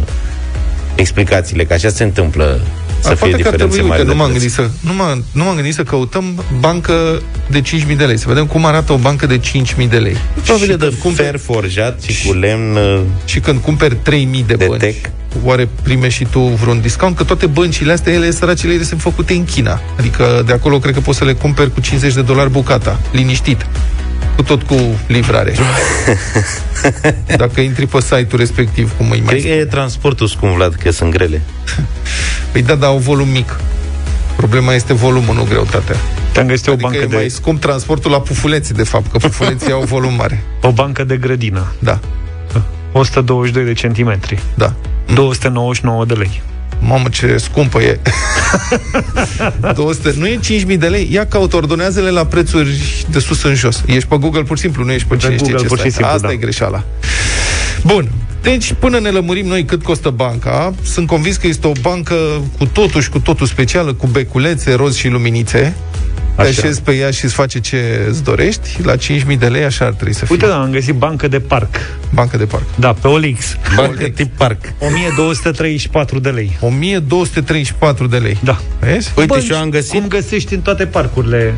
explicațiile, 0.95 1.63
că 1.65 1.73
așa 1.73 1.89
se 1.89 2.03
întâmplă 2.03 2.59
să 3.03 3.09
A, 3.09 3.15
fie 3.15 3.27
poate 3.29 3.41
că 3.41 3.47
ar 3.47 3.53
diferențe 3.53 3.67
trebui, 3.75 3.89
mari 3.89 4.01
uite, 4.01 4.03
de 4.03 4.09
nu 4.11 4.15
m-am, 4.23 4.29
preț. 4.29 4.39
gândit 4.41 4.55
să, 4.57 4.87
nu, 4.89 4.93
m-am, 4.93 5.25
nu 5.31 5.43
m-am 5.43 5.55
gândit 5.55 5.73
să 5.73 5.83
căutăm 5.83 6.43
bancă 6.59 7.21
de 7.49 7.61
5.000 7.61 7.95
de 7.97 8.05
lei. 8.05 8.17
Să 8.17 8.25
vedem 8.27 8.45
cum 8.45 8.65
arată 8.65 8.93
o 8.93 8.97
bancă 8.97 9.25
de 9.25 9.39
5.000 9.39 9.89
de 9.89 9.97
lei. 9.97 10.17
Probabil 10.43 10.71
Și 10.71 10.77
de 10.77 10.85
când 10.85 10.93
cumperi- 11.01 11.23
fer 11.25 11.37
forjat 11.43 12.01
și 12.01 12.27
cu 12.27 12.33
lemn 12.33 12.75
uh, 12.75 13.01
Și 13.25 13.39
când 13.39 13.59
cumperi 13.59 13.95
3.000 13.95 14.01
de, 14.45 14.53
de 14.55 14.65
bănci, 14.67 14.79
tec. 14.79 15.09
oare 15.43 15.69
primești 15.83 16.17
și 16.23 16.27
tu 16.31 16.39
vreun 16.39 16.81
discount? 16.81 17.15
Că 17.17 17.23
toate 17.23 17.45
băncile 17.45 17.91
astea, 17.91 18.13
ele, 18.13 18.31
săracele, 18.31 18.73
ele 18.73 18.83
sunt 18.83 19.01
făcute 19.01 19.33
în 19.33 19.43
China. 19.45 19.81
Adică 19.99 20.43
de 20.45 20.53
acolo 20.53 20.79
cred 20.79 20.93
că 20.93 20.99
poți 20.99 21.17
să 21.17 21.23
le 21.25 21.33
cumperi 21.33 21.73
cu 21.73 21.79
50 21.79 22.13
de 22.13 22.21
dolari 22.21 22.49
bucata, 22.49 22.99
liniștit. 23.11 23.65
Cu 24.35 24.41
tot 24.43 24.61
cu 24.63 24.75
livrare. 25.07 25.53
Dacă 27.37 27.61
intri 27.61 27.85
pe 27.87 28.01
site-ul 28.01 28.37
respectiv, 28.39 28.91
cum 28.97 29.11
îi 29.11 29.21
mai 29.25 29.33
Cred 29.35 29.41
că 29.41 29.47
e 29.59 29.65
transportul 29.65 30.27
scump, 30.27 30.55
Vlad, 30.55 30.73
că 30.73 30.91
sunt 30.91 31.11
grele. 31.11 31.41
Păi 32.53 32.61
da, 32.61 32.75
dar 32.75 32.89
au 32.89 32.97
volum 32.97 33.27
mic. 33.29 33.59
Problema 34.35 34.73
este 34.73 34.93
volumul, 34.93 35.35
nu 35.35 35.43
greutatea. 35.43 35.95
Te-am 36.31 36.47
găsit 36.47 36.67
o 36.67 36.71
Adică 36.71 36.87
bancă 36.87 37.03
e 37.03 37.07
de 37.07 37.15
mai 37.15 37.29
scump 37.29 37.59
transportul 37.61 38.11
la 38.11 38.19
pufuleții, 38.21 38.73
de 38.73 38.83
fapt, 38.83 39.11
că 39.11 39.17
pufuleții 39.27 39.71
au 39.71 39.81
volum 39.81 40.13
mare. 40.13 40.43
o 40.61 40.71
bancă 40.71 41.03
de 41.03 41.17
grădină. 41.17 41.71
Da, 41.79 41.99
122 42.91 43.63
de 43.65 43.73
centimetri. 43.73 44.39
da. 44.55 44.73
299 45.13 46.05
de 46.05 46.13
lei. 46.13 46.41
Mamă, 46.79 47.07
ce 47.09 47.37
scumpă 47.37 47.81
e. 47.81 47.99
200, 49.75 50.13
nu 50.17 50.27
e 50.27 50.39
5.000 50.71 50.77
de 50.77 50.87
lei? 50.87 51.07
Ia 51.11 51.25
caut 51.25 51.53
ordonezele 51.53 52.09
la 52.09 52.25
prețuri 52.25 53.05
de 53.09 53.19
sus 53.19 53.43
în 53.43 53.53
jos. 53.55 53.83
Ești 53.85 54.07
pe 54.07 54.15
Google 54.17 54.41
pur 54.43 54.55
și 54.57 54.63
simplu, 54.63 54.83
nu 54.83 54.91
ești 54.91 55.07
pe, 55.07 55.15
Pe 55.15 55.21
cine 55.21 55.35
știe 55.35 55.45
Google, 55.51 55.61
ce 55.61 55.67
pur 55.67 55.77
și 55.77 55.89
stai. 55.89 55.91
simplu, 55.91 56.13
Asta 56.15 56.27
da. 56.27 56.33
e 56.33 56.35
greșeala. 56.35 56.83
Bun. 57.83 58.11
Deci, 58.43 58.73
până 58.79 58.99
ne 58.99 59.09
lămurim 59.09 59.45
noi 59.47 59.65
cât 59.65 59.83
costă 59.83 60.09
banca, 60.09 60.73
sunt 60.83 61.07
convins 61.07 61.35
că 61.35 61.47
este 61.47 61.67
o 61.67 61.71
bancă 61.81 62.15
cu 62.57 62.65
totul 62.65 63.01
și 63.01 63.09
cu 63.09 63.19
totul 63.19 63.47
specială, 63.47 63.93
cu 63.93 64.07
beculețe, 64.07 64.73
roz 64.73 64.95
și 64.95 65.07
luminițe. 65.07 65.75
Te 66.35 66.41
Așa. 66.41 66.49
așezi 66.49 66.81
pe 66.81 66.91
ea 66.91 67.11
și 67.11 67.25
îți 67.25 67.33
face 67.33 67.59
ce 67.59 68.05
îți 68.09 68.23
dorești. 68.23 68.77
La 68.83 68.95
5.000 68.95 69.37
de 69.39 69.47
lei 69.47 69.63
așa 69.63 69.85
ar 69.85 69.93
trebui 69.93 70.13
să 70.13 70.25
fie. 70.25 70.35
Uite, 70.35 70.47
da, 70.47 70.61
am 70.61 70.71
găsit 70.71 70.93
bancă 70.95 71.27
de 71.27 71.39
parc. 71.39 71.75
Bancă 72.13 72.37
de 72.37 72.45
parc. 72.45 72.63
Da, 72.75 72.93
pe 72.93 73.07
OLX. 73.07 73.57
Bancă 73.75 74.03
tip 74.07 74.37
parc. 74.37 74.73
1234 74.79 76.19
de 76.19 76.29
lei. 76.29 76.57
1234 76.61 78.07
de 78.07 78.17
lei. 78.17 78.37
Da. 78.43 78.59
Vezi? 78.79 79.11
Uite, 79.15 79.33
Bănci, 79.33 79.43
și 79.43 79.51
eu 79.51 79.57
am 79.57 79.69
găsit 79.69 79.91
Cum 79.99 80.07
găsești 80.07 80.53
în 80.53 80.59
toate 80.61 80.85
parcurile. 80.85 81.53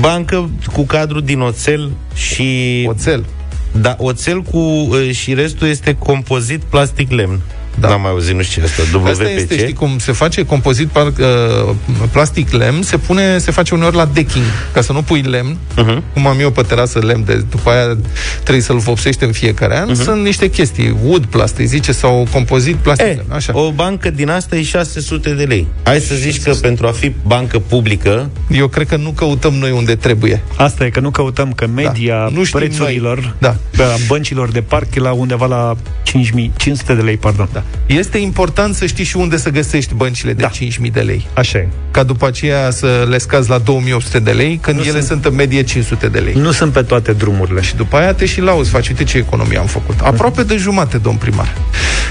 bancă 0.00 0.50
cu 0.72 0.84
cadru 0.84 1.20
din 1.20 1.40
oțel 1.40 1.90
și... 2.14 2.84
Oțel. 2.88 3.24
Da, 3.72 3.96
oțel 3.98 4.42
cu... 4.42 4.58
uh, 4.58 5.10
și 5.12 5.34
restul 5.34 5.68
este 5.68 5.96
compozit 5.96 6.60
plastic 6.60 7.10
lemn. 7.10 7.40
Da. 7.80 7.88
N-am 7.88 8.00
mai 8.00 8.10
auzit, 8.10 8.34
nu 8.34 8.42
știu 8.42 8.62
asta, 8.64 8.82
Asta 9.10 9.24
este, 9.28 9.54
știi 9.54 9.66
WPC. 9.66 9.76
cum 9.78 9.98
se 9.98 10.12
face 10.12 10.44
compozit 10.44 10.88
par, 10.88 11.06
uh, 11.06 11.74
plastic 12.12 12.50
lemn, 12.52 12.82
se 12.82 12.96
pune, 12.96 13.38
se 13.38 13.50
face 13.50 13.74
uneori 13.74 13.96
la 13.96 14.04
decking, 14.12 14.44
ca 14.72 14.80
să 14.80 14.92
nu 14.92 15.02
pui 15.02 15.20
lemn, 15.22 15.56
Uh-huh. 15.76 16.02
cum 16.12 16.26
am 16.26 16.40
eu 16.40 16.50
pe 16.50 16.62
terasă 16.62 16.98
lemn, 16.98 17.24
de, 17.24 17.44
după 17.50 17.70
aia 17.70 17.96
trebuie 18.42 18.62
să-l 18.64 18.76
vopsești 18.78 19.24
în 19.24 19.32
fiecare 19.32 19.78
an, 19.78 19.88
Mhm. 19.90 20.02
sunt 20.02 20.22
niște 20.22 20.50
chestii, 20.50 20.96
wood 21.04 21.24
plastic, 21.24 21.66
zice, 21.66 21.92
sau 21.92 22.26
compozit 22.32 22.74
plastic 22.76 23.06
E, 23.06 23.08
lemn, 23.12 23.32
așa. 23.32 23.58
o 23.58 23.70
bancă 23.72 24.10
din 24.10 24.28
asta 24.30 24.56
e 24.56 24.62
600 24.62 25.30
de 25.34 25.42
lei. 25.44 25.66
Hai 25.82 26.00
să 26.00 26.14
zici 26.14 26.42
că 26.42 26.52
pentru 26.54 26.86
a 26.86 26.90
fi 26.90 27.12
bancă 27.26 27.58
publică, 27.58 28.30
Eu 28.50 28.68
cred 28.68 28.86
că 28.86 28.96
nu 28.96 29.10
căutăm 29.10 29.54
noi 29.54 29.70
unde 29.70 29.94
trebuie. 29.94 30.42
Asta 30.56 30.84
e 30.84 30.90
că 30.90 31.00
nu 31.00 31.10
căutăm 31.10 31.52
că 31.52 31.66
media 31.74 32.14
Da. 32.16 32.28
Nu 32.32 32.44
știm 32.44 32.58
prețurilor 32.58 33.18
noi. 33.18 33.32
Da. 33.38 33.56
pe 33.76 33.82
a 33.82 33.96
băncilor 34.06 34.50
de 34.50 34.60
parc 34.60 34.94
e 34.94 35.00
la 35.00 35.12
undeva 35.12 35.46
la 35.46 35.76
5500 36.02 36.94
de 36.94 37.02
lei, 37.02 37.16
pardon. 37.16 37.48
Da. 37.52 37.61
Este 37.86 38.18
important 38.18 38.74
să 38.74 38.86
știi 38.86 39.04
și 39.04 39.16
unde 39.16 39.36
să 39.36 39.50
găsești 39.50 39.94
băncile 39.94 40.32
de 40.32 40.42
Da. 40.42 40.48
5.000 40.48 40.90
de 40.92 41.00
lei. 41.00 41.26
Așa 41.34 41.58
e. 41.58 41.68
Ca 41.90 42.02
după 42.02 42.26
aceea 42.26 42.70
să 42.70 43.06
le 43.08 43.18
scazi 43.18 43.48
la 43.48 43.58
2800 43.58 44.18
de 44.18 44.30
lei, 44.30 44.58
când 44.62 44.76
Nu 44.76 44.82
ele 44.82 44.92
sunt- 44.92 45.04
sunt 45.04 45.24
în 45.24 45.34
medie 45.34 45.62
500 45.62 46.06
de 46.08 46.18
lei. 46.18 46.34
Nu 46.34 46.50
sunt 46.50 46.72
pe 46.72 46.82
toate 46.82 47.12
drumurile. 47.12 47.60
Și 47.62 47.76
după 47.76 47.96
aia 47.96 48.12
te 48.14 48.26
și 48.26 48.40
lauzi, 48.40 48.70
faci, 48.70 48.88
uite 48.88 49.04
ce 49.04 49.16
economie 49.18 49.58
am 49.58 49.66
făcut. 49.66 50.00
Aproape 50.00 50.42
de 50.42 50.56
jumate, 50.56 50.98
domn 50.98 51.16
primar. 51.16 51.54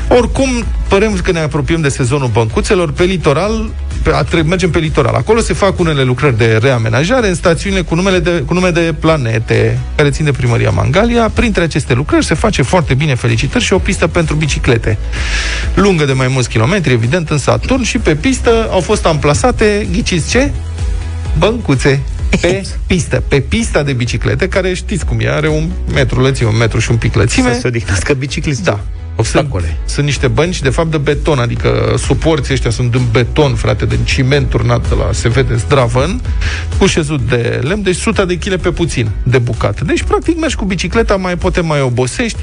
Oricum, 0.07 0.49
părem 0.87 1.19
că 1.23 1.31
ne 1.31 1.39
apropiem 1.39 1.81
de 1.81 1.89
sezonul 1.89 2.27
băncuțelor, 2.33 2.91
pe 2.91 3.03
litoral, 3.03 3.69
pe, 4.03 4.11
a, 4.13 4.23
tre- 4.23 4.41
mergem 4.41 4.69
pe 4.69 4.79
litoral. 4.79 5.13
Acolo 5.15 5.39
se 5.39 5.53
fac 5.53 5.79
unele 5.79 6.03
lucrări 6.03 6.37
de 6.37 6.57
reamenajare 6.61 7.27
în 7.27 7.35
stațiunile 7.35 7.81
cu, 7.81 7.95
numele 7.95 8.19
de, 8.19 8.43
cu 8.45 8.53
nume 8.53 8.69
de 8.69 8.93
planete, 8.99 9.79
care 9.95 10.09
țin 10.09 10.25
de 10.25 10.31
primăria 10.31 10.69
Mangalia. 10.69 11.29
Printre 11.33 11.63
aceste 11.63 11.93
lucrări 11.93 12.25
se 12.25 12.33
face 12.33 12.61
foarte 12.61 12.93
bine, 12.93 13.15
felicitări, 13.15 13.63
și 13.63 13.73
o 13.73 13.77
pistă 13.77 14.07
pentru 14.07 14.35
biciclete. 14.35 14.97
Lungă 15.75 16.05
de 16.05 16.13
mai 16.13 16.27
mulți 16.27 16.49
kilometri, 16.49 16.93
evident, 16.93 17.29
în 17.29 17.37
Saturn 17.37 17.83
și 17.83 17.97
pe 17.97 18.15
pistă 18.15 18.67
au 18.71 18.79
fost 18.79 19.05
amplasate, 19.05 19.87
ghiciți 19.91 20.29
ce? 20.29 20.51
Băncuțe 21.37 22.01
pe 22.41 22.65
pistă, 22.87 23.23
pe 23.27 23.39
pista 23.39 23.83
de 23.83 23.93
biciclete, 23.93 24.47
care 24.47 24.73
știți 24.73 25.05
cum 25.05 25.19
e, 25.19 25.29
are 25.29 25.47
un 25.47 25.69
metru 25.93 26.21
lățime, 26.21 26.49
un 26.49 26.57
metru 26.57 26.79
și 26.79 26.91
un 26.91 26.97
pic 26.97 27.15
lățime. 27.15 27.53
Să 27.53 27.59
se 27.59 27.67
odihnească 27.67 28.13
biciclistul. 28.13 28.63
Da. 28.65 28.79
Obstacole. 29.15 29.65
Sunt, 29.65 29.79
sunt 29.85 30.05
niște 30.05 30.27
bănci, 30.27 30.61
de 30.61 30.69
fapt, 30.69 30.91
de 30.91 30.97
beton, 30.97 31.39
adică 31.39 31.95
suporții 31.97 32.53
ăștia 32.53 32.69
sunt 32.69 32.95
în 32.95 33.01
beton, 33.11 33.55
frate, 33.55 33.85
de 33.85 33.97
ciment 34.03 34.49
turnat 34.49 34.89
de 34.89 34.95
la, 34.95 35.09
se 35.11 35.29
vede, 35.29 35.55
zdravăn, 35.55 36.21
cu 36.77 36.85
șezut 36.85 37.21
de 37.29 37.59
lemn, 37.63 37.81
deci 37.81 37.95
100 37.95 38.25
de 38.25 38.37
kg 38.37 38.55
pe 38.55 38.71
puțin 38.71 39.09
de 39.23 39.37
bucată. 39.37 39.83
Deci, 39.85 40.03
practic, 40.03 40.39
mergi 40.39 40.55
cu 40.55 40.65
bicicleta, 40.65 41.15
mai 41.15 41.37
poate 41.37 41.61
mai 41.61 41.81
obosești, 41.81 42.39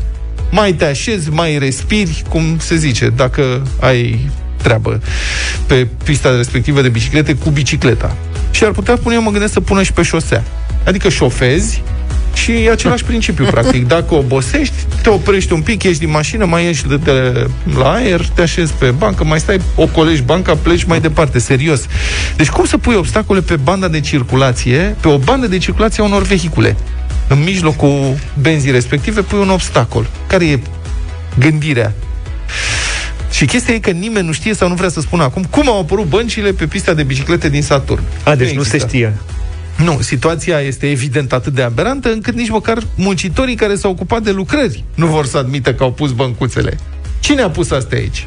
mai 0.50 0.72
te 0.72 0.84
așezi, 0.84 1.30
mai 1.30 1.58
respiri, 1.58 2.22
cum 2.28 2.58
se 2.58 2.76
zice, 2.76 3.12
dacă 3.16 3.62
ai 3.80 4.30
treabă 4.62 5.00
pe 5.66 5.86
pista 6.04 6.36
respectivă 6.36 6.80
de 6.80 6.88
biciclete 6.88 7.34
cu 7.34 7.50
bicicleta. 7.50 8.16
Și 8.50 8.64
ar 8.64 8.70
putea 8.70 8.96
pune, 8.96 9.14
eu 9.14 9.22
mă 9.22 9.30
gândesc 9.30 9.52
să 9.52 9.60
pună 9.60 9.82
și 9.82 9.92
pe 9.92 10.02
șosea. 10.02 10.44
Adică 10.84 11.08
șofezi 11.08 11.82
și 12.34 12.52
e 12.52 12.70
același 12.70 13.04
principiu, 13.10 13.44
practic. 13.44 13.86
Dacă 13.86 14.14
obosești, 14.14 14.74
te 15.02 15.08
oprești 15.08 15.52
un 15.52 15.60
pic, 15.60 15.82
ieși 15.82 15.98
din 15.98 16.10
mașină, 16.10 16.44
mai 16.44 16.64
ieși 16.64 16.86
de, 16.86 16.96
de 16.96 17.46
la 17.78 17.92
aer, 17.92 18.26
te 18.34 18.42
așezi 18.42 18.72
pe 18.72 18.90
bancă, 18.90 19.24
mai 19.24 19.40
stai, 19.40 19.60
ocolești 19.74 20.24
banca, 20.24 20.56
pleci 20.62 20.84
mai 20.84 21.00
departe, 21.00 21.38
serios. 21.38 21.86
Deci 22.36 22.48
cum 22.48 22.64
să 22.64 22.78
pui 22.78 22.94
obstacole 22.94 23.40
pe 23.40 23.56
banda 23.56 23.88
de 23.88 24.00
circulație, 24.00 24.96
pe 25.00 25.08
o 25.08 25.18
bandă 25.18 25.46
de 25.46 25.58
circulație 25.58 26.02
a 26.02 26.06
unor 26.06 26.22
vehicule? 26.22 26.76
În 27.28 27.42
mijlocul 27.42 28.18
benzii 28.40 28.70
respective 28.70 29.20
pui 29.22 29.38
un 29.38 29.50
obstacol. 29.50 30.06
Care 30.26 30.46
e 30.48 30.60
gândirea? 31.38 31.94
Și 33.30 33.44
chestia 33.46 33.74
e 33.74 33.78
că 33.78 33.90
nimeni 33.90 34.26
nu 34.26 34.32
știe 34.32 34.54
sau 34.54 34.68
nu 34.68 34.74
vrea 34.74 34.88
să 34.88 35.00
spună 35.00 35.22
acum 35.22 35.44
cum 35.44 35.68
au 35.68 35.80
apărut 35.80 36.04
băncile 36.04 36.52
pe 36.52 36.66
pista 36.66 36.94
de 36.94 37.02
biciclete 37.02 37.48
din 37.48 37.62
Saturn. 37.62 38.02
A, 38.24 38.34
deci 38.34 38.50
nu 38.50 38.62
se 38.62 38.74
există. 38.74 38.86
știe. 38.86 39.14
Nu, 39.84 39.98
situația 40.00 40.60
este 40.60 40.90
evident 40.90 41.32
atât 41.32 41.54
de 41.54 41.62
aberantă 41.62 42.12
încât 42.12 42.34
nici 42.34 42.48
măcar 42.48 42.78
muncitorii 42.94 43.54
care 43.54 43.74
s-au 43.74 43.90
ocupat 43.90 44.22
de 44.22 44.30
lucrări 44.30 44.84
nu 44.94 45.06
vor 45.06 45.26
să 45.26 45.38
admită 45.38 45.74
că 45.74 45.82
au 45.82 45.92
pus 45.92 46.12
băncuțele. 46.12 46.78
Cine 47.20 47.42
a 47.42 47.50
pus 47.50 47.70
astea 47.70 47.98
aici? 47.98 48.26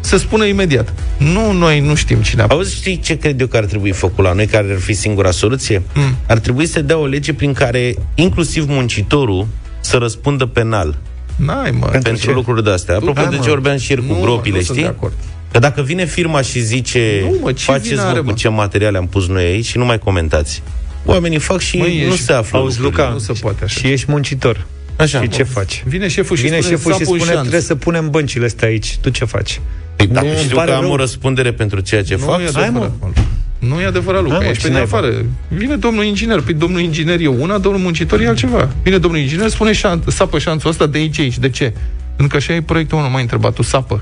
Să 0.00 0.16
spună 0.16 0.44
imediat. 0.44 0.92
Nu, 1.16 1.52
noi 1.52 1.80
nu 1.80 1.94
știm 1.94 2.22
cine 2.22 2.42
a 2.42 2.46
pus. 2.46 2.56
Auzi, 2.56 2.74
știi 2.74 2.98
ce 3.00 3.18
cred 3.18 3.40
eu 3.40 3.46
că 3.46 3.56
ar 3.56 3.64
trebui 3.64 3.90
făcut 3.92 4.24
la 4.24 4.32
noi, 4.32 4.46
care 4.46 4.72
ar 4.72 4.78
fi 4.78 4.92
singura 4.92 5.30
soluție? 5.30 5.82
Mm. 5.94 6.16
Ar 6.26 6.38
trebui 6.38 6.66
să 6.66 6.82
dea 6.82 6.96
o 6.98 7.06
lege 7.06 7.32
prin 7.34 7.52
care 7.52 7.94
inclusiv 8.14 8.68
muncitorul 8.68 9.46
să 9.80 9.96
răspundă 9.96 10.46
penal 10.46 10.96
N-ai, 11.36 11.70
mă. 11.70 11.86
pentru, 11.86 12.16
ce? 12.26 12.30
lucruri 12.32 12.64
de 12.64 12.70
astea. 12.70 12.94
Apropo 12.94 13.20
Da, 13.22 13.28
de 13.28 13.36
mă. 13.36 13.42
ce 13.42 13.48
vorbeam 13.48 13.76
și 13.78 13.90
ieri 13.90 14.06
cu 14.06 14.12
Nu, 14.12 14.20
gropile, 14.20 14.56
nu 14.56 14.62
sunt 14.62 14.76
știi? 14.76 14.88
de 14.88 14.94
acord. 14.96 15.12
Că 15.52 15.58
dacă 15.58 15.82
vine 15.82 16.04
firma 16.06 16.40
și 16.42 16.60
zice 16.60 17.20
Nu, 17.30 17.36
mă, 17.42 17.52
ce 17.52 17.64
faceți 17.64 17.88
vină 17.88 18.02
are, 18.02 18.14
vă 18.14 18.20
cu 18.20 18.26
mă?" 18.26 18.32
ce 18.32 18.48
materiale 18.48 18.96
am 18.98 19.06
pus 19.06 19.28
noi 19.28 19.44
aici 19.44 19.64
și 19.66 19.78
nu 19.78 19.84
mai 19.84 19.98
comentați. 19.98 20.62
Oamenii 21.04 21.38
fac 21.38 21.60
și 21.60 21.76
Măi, 21.76 22.04
nu 22.06 22.12
ești- 22.12 22.24
se 22.24 22.32
află 22.32 22.58
Auzi, 22.58 22.80
lucrurile. 22.80 23.02
Luca, 23.02 23.26
Nu 23.28 23.34
se 23.34 23.40
poate 23.42 23.64
așa. 23.64 23.80
și 23.80 23.86
ești 23.86 24.06
muncitor. 24.10 24.66
Așa. 25.00 25.22
Și 25.22 25.28
ce 25.28 25.42
faci? 25.42 25.82
Vine 25.86 26.08
șeful 26.08 26.36
și 26.36 26.42
Vine 26.42 26.56
spune, 26.60 26.74
șeful 26.76 26.92
și 26.92 26.98
"Sapă 26.98 27.10
un 27.10 27.16
spune, 27.18 27.30
șanț." 27.32 27.40
trebuie 27.40 27.60
să 27.68 27.74
punem 27.74 28.10
băncile 28.10 28.44
astea 28.44 28.68
aici. 28.68 28.96
Tu 29.00 29.08
ce 29.10 29.24
faci? 29.24 29.60
Păi 29.96 30.06
dacă 30.06 30.26
Nu, 30.26 30.32
îmi 30.32 30.40
știu 30.42 30.56
pare 30.56 30.70
că 30.70 30.76
am 30.76 30.82
rău. 30.82 30.90
o 30.92 30.96
răspundere 30.96 31.52
pentru 31.52 31.80
ceea 31.80 32.02
ce 32.02 32.14
Nu 32.16 32.24
fac, 32.24 32.40
e 32.40 32.50
Hai, 32.52 32.64
adevărat, 32.64 32.72
mă. 32.72 32.90
mă. 33.00 33.22
Nu 33.58 33.80
e 33.80 33.84
adevărat, 33.84 34.22
Luca. 34.22 34.34
Hai, 34.34 34.44
mă, 34.44 34.50
Ești 34.50 34.62
pe 34.62 34.68
ce 34.68 34.72
de 34.74 34.78
naiba? 34.80 34.96
afară. 34.98 35.24
Vine 35.48 35.76
domnul 35.76 36.04
inginer. 36.04 36.40
Păi 36.40 36.54
domnul 36.54 36.80
inginer 36.80 37.20
e 37.20 37.26
una, 37.26 37.58
domnul 37.58 37.80
muncitor 37.80 38.20
e 38.20 38.26
altceva. 38.26 38.68
Vine 38.82 38.98
domnul 38.98 39.20
inginer, 39.20 39.48
spune 39.48 39.72
șan, 39.72 40.02
sapă 40.06 40.38
șanțul 40.38 40.70
ăsta 40.70 40.86
de 40.86 40.98
aici, 40.98 41.18
aici. 41.18 41.38
De 41.38 41.48
ce? 41.50 41.72
Pentru 42.16 42.26
că 42.28 42.36
așa 42.36 42.52
e 42.54 42.62
proiectul 42.62 42.98
ăla, 42.98 43.08
m-a 43.08 43.20
întrebat, 43.20 43.52
tu 43.54 43.62
sapă. 43.62 44.00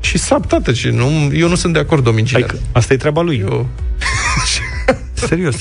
Și 0.00 0.18
sap, 0.18 0.46
tată, 0.46 0.72
ce? 0.72 0.90
Nu, 0.90 1.30
eu 1.34 1.48
nu 1.48 1.54
sunt 1.54 1.72
de 1.72 1.78
acord, 1.78 2.02
domnul 2.04 2.20
inginer. 2.22 2.42
Adică, 2.42 2.58
asta 2.72 2.92
e 2.92 2.96
treaba 2.96 3.22
lui. 3.22 3.38
Eu... 3.38 3.68
Serios. 5.12 5.56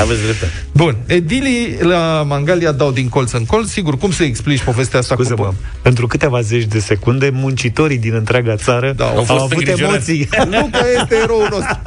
Aveți 0.00 0.22
dreptate. 0.22 0.52
Bun, 0.72 0.96
edilii 1.06 1.76
la 1.80 2.22
Mangalia 2.26 2.72
dau 2.72 2.90
din 2.90 3.08
colț 3.08 3.32
în 3.32 3.44
colț. 3.44 3.68
Sigur, 3.68 3.98
cum 3.98 4.10
să 4.10 4.22
explici 4.22 4.62
povestea 4.62 4.98
asta 4.98 5.14
cu 5.14 5.22
Scuze-mă, 5.22 5.52
pentru 5.82 6.06
câteva 6.06 6.40
zeci 6.40 6.64
de 6.64 6.78
secunde, 6.78 7.30
muncitorii 7.32 7.98
din 7.98 8.14
întreaga 8.14 8.56
țară 8.56 8.92
Da, 8.96 9.04
au 9.04 9.16
au, 9.16 9.24
fost 9.24 9.40
avut 9.40 9.52
îngrijorați. 9.52 10.10
emoții. 10.10 10.28
Luca 10.60 10.84
este 11.00 11.14
eroul 11.22 11.48
nostru. 11.50 11.78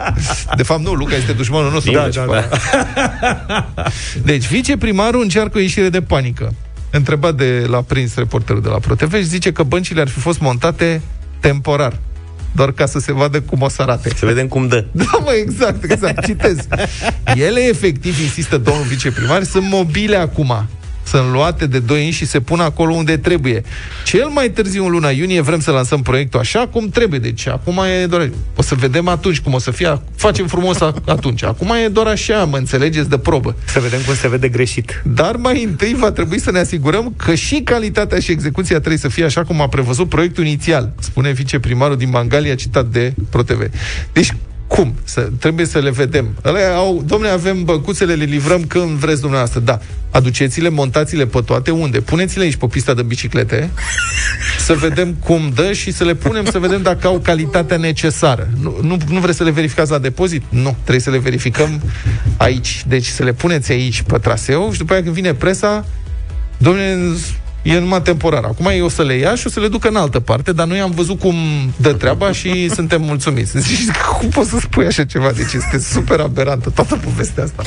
De 0.56 0.64
fapt, 0.64 0.82
nu, 0.82 0.94
Luca 0.94 1.16
este 1.16 1.32
dușmanul 1.32 1.72
nostru. 1.72 1.92
Da, 1.92 2.04
Deci, 2.04 2.16
da, 2.16 2.26
da. 2.26 2.48
Deci, 4.32 4.48
viceprimarul 4.48 5.22
încearcă 5.22 5.58
o 5.58 5.62
ieșire 5.62 5.90
de 5.90 6.02
panică. 6.02 6.54
Întrebat 6.92 7.36
de 7.36 7.66
la 7.68 7.82
prins 7.82 8.16
reporterul 8.16 8.62
de 8.62 8.70
la 8.70 8.80
ProTV 8.80 9.14
și 9.14 9.24
zice 9.24 9.52
că 9.52 9.64
băncile 9.64 10.02
ar 10.02 10.08
fi 10.08 10.20
fost 10.20 10.40
montate 10.40 11.02
temporar. 11.40 12.00
Doar 12.56 12.72
ca 12.72 12.86
să 12.86 13.00
se 13.00 13.14
vadă 13.14 13.42
cum 13.42 13.62
o 13.62 13.70
să 13.70 13.82
arate. 13.82 14.10
Să 14.16 14.26
vedem 14.26 14.48
cum 14.48 14.68
dă. 14.68 14.86
Da, 14.92 15.18
mă, 15.24 15.32
exact, 15.32 15.84
exact, 15.84 16.26
citez. 16.26 16.58
Ele, 17.36 17.60
efectiv, 17.60 18.20
insistă 18.20 18.58
domnul 18.58 18.84
viceprimar, 18.84 19.44
sunt 19.44 19.70
mobile 19.70 20.16
acum. 20.16 20.68
Sunt 21.06 21.32
luate 21.32 21.66
de 21.68 21.80
2 21.80 22.02
ani 22.04 22.12
și 22.12 22.26
se 22.26 22.40
pun 22.40 22.60
acolo 22.60 22.94
unde 22.94 23.18
trebuie. 23.18 23.62
Cel 24.06 24.28
mai 24.28 24.50
târziu, 24.50 24.86
în 24.86 24.92
luna 24.92 25.10
iunie, 25.10 25.42
vrem 25.42 25.60
să 25.60 25.72
lansăm 25.72 26.02
proiectul 26.02 26.40
așa 26.40 26.68
cum 26.68 26.90
trebuie. 26.90 27.20
Deci, 27.20 27.48
acum 27.48 27.82
e 28.02 28.06
doar... 28.06 28.30
O 28.56 28.62
să 28.62 28.76
vedem 28.76 29.08
atunci 29.08 29.40
cum 29.40 29.54
o 29.54 29.60
să 29.60 29.72
fie. 29.72 30.02
Facem 30.16 30.48
frumos 30.48 30.82
a- 30.82 30.94
atunci. 31.08 31.44
Acum 31.44 31.72
e 31.86 31.88
doar 31.88 32.08
așa, 32.08 32.44
mă 32.44 32.58
înțelegeți, 32.58 33.10
de 33.10 33.18
probă. 33.18 33.56
Să 33.66 33.80
vedem 33.80 34.00
cum 34.06 34.14
se 34.16 34.28
vede 34.28 34.48
greșit. 34.50 35.02
Dar 35.06 35.36
mai 35.36 35.64
întâi 35.64 35.96
va 36.00 36.12
trebui 36.12 36.40
să 36.40 36.52
ne 36.52 36.60
asigurăm 36.60 37.14
că 37.18 37.36
și 37.36 37.62
calitatea 37.62 38.20
și 38.20 38.32
execuția 38.32 38.78
trebuie 38.78 38.98
să 38.98 39.08
fie 39.08 39.24
așa 39.26 39.44
cum 39.44 39.62
a 39.62 39.68
prevăzut 39.68 40.10
proiectul 40.10 40.46
inițial, 40.46 40.94
spune 41.00 41.32
viceprimarul 41.32 41.98
din 41.98 42.10
Mangalia, 42.10 42.56
citat 42.56 42.86
de 42.86 43.14
ProTV. 43.30 43.70
Deci, 44.14 44.34
cum? 44.68 44.96
Să, 45.04 45.30
trebuie 45.40 45.66
să 45.66 45.80
le 45.80 45.92
vedem. 45.92 46.36
Alea 46.44 46.76
au, 46.76 47.04
domne, 47.06 47.28
avem 47.28 47.64
băcuțele, 47.64 48.14
le 48.14 48.24
livrăm 48.24 48.64
când 48.64 48.98
vreți 48.98 49.20
dumneavoastră. 49.20 49.60
Da. 49.60 49.80
Aduceți-le, 50.12 50.70
montați-le 50.70 51.26
pe 51.26 51.42
toate. 51.42 51.72
Unde? 51.72 52.00
Puneți-le 52.00 52.44
aici 52.44 52.56
pe 52.56 52.66
pista 52.68 52.94
de 52.94 53.02
biciclete, 53.02 53.70
să 54.60 54.74
vedem 54.74 55.14
cum 55.14 55.52
dă 55.56 55.74
și 55.74 55.92
să 55.92 56.04
le 56.04 56.14
punem 56.14 56.46
să 56.46 56.60
vedem 56.60 56.82
dacă 56.82 57.08
au 57.08 57.20
calitatea 57.20 57.78
necesară. 57.78 58.50
Nu, 58.62 58.78
nu, 58.82 58.98
nu 59.10 59.20
vreți 59.20 59.38
să 59.38 59.44
le 59.44 59.52
verificați 59.52 59.92
la 59.92 59.98
depozit? 59.98 60.44
Nu. 60.50 60.76
Trebuie 60.82 61.00
să 61.00 61.10
le 61.10 61.18
verificăm 61.18 61.82
aici. 62.38 62.84
Deci 62.88 63.06
să 63.06 63.24
le 63.24 63.34
puneți 63.34 63.72
aici 63.72 64.02
pe 64.02 64.18
traseu 64.18 64.72
și 64.72 64.78
după 64.78 64.94
aia 64.94 65.02
când 65.02 65.16
vine 65.16 65.34
presa, 65.34 65.86
domne, 66.58 66.98
e 67.66 67.80
numai 67.80 68.02
temporar. 68.02 68.44
Acum 68.44 68.66
eu 68.66 68.86
o 68.86 68.90
să 68.90 69.04
le 69.04 69.14
ia 69.14 69.36
și 69.36 69.48
o 69.48 69.50
să 69.50 69.60
le 69.60 69.68
duc 69.68 69.86
în 69.86 69.96
altă 69.96 70.20
parte, 70.20 70.52
dar 70.52 70.68
noi 70.68 70.80
am 70.80 70.92
văzut 70.92 71.20
cum 71.20 71.36
dă 71.78 71.94
treaba 71.94 72.32
și 72.32 72.70
suntem 72.70 73.02
mulțumiți. 73.02 73.60
Zici, 73.68 73.92
cum 74.20 74.30
poți 74.30 74.50
să 74.50 74.58
spui 74.60 74.86
așa 74.86 75.06
ceva? 75.06 75.32
Deci 75.32 75.54
este 75.54 75.80
super 75.80 76.20
aberantă 76.20 76.70
toată 76.70 76.96
povestea 76.96 77.44
asta. 77.44 77.64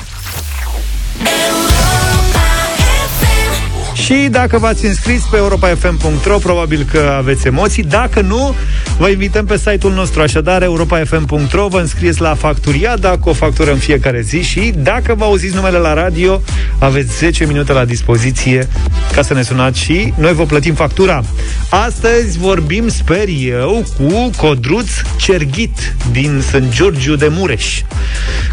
Și 4.04 4.28
dacă 4.30 4.58
v-ați 4.58 4.86
înscris 4.86 5.22
pe 5.30 5.36
europa.fm.ro, 5.36 6.38
probabil 6.38 6.86
că 6.90 7.14
aveți 7.16 7.46
emoții. 7.46 7.82
Dacă 7.82 8.20
nu, 8.20 8.54
vă 8.98 9.08
invităm 9.08 9.44
pe 9.44 9.56
site-ul 9.56 9.92
nostru, 9.92 10.22
așadar 10.22 10.62
europa.fm.ro, 10.62 11.68
vă 11.68 11.80
înscrieți 11.80 12.20
la 12.20 12.34
Facturiada 12.34 13.18
cu 13.18 13.28
o 13.28 13.32
factură 13.32 13.70
în 13.70 13.78
fiecare 13.78 14.20
zi 14.20 14.42
și 14.42 14.72
dacă 14.76 15.14
vă 15.14 15.24
auziți 15.24 15.54
numele 15.54 15.78
la 15.78 15.94
radio, 15.94 16.42
aveți 16.78 17.16
10 17.16 17.46
minute 17.46 17.72
la 17.72 17.84
dispoziție 17.84 18.68
ca 19.12 19.22
să 19.22 19.34
ne 19.34 19.42
sunați 19.42 19.80
și 19.80 20.12
noi 20.16 20.32
vă 20.32 20.44
plătim 20.44 20.74
factura. 20.74 21.24
Astăzi 21.70 22.38
vorbim, 22.38 22.88
sper 22.88 23.24
eu, 23.40 23.84
cu 23.96 24.30
Codruț 24.36 24.88
Cerghit 25.16 25.94
din 26.12 26.42
St. 26.48 26.62
Giurgiu 26.70 27.16
de 27.16 27.28
Mureș. 27.30 27.82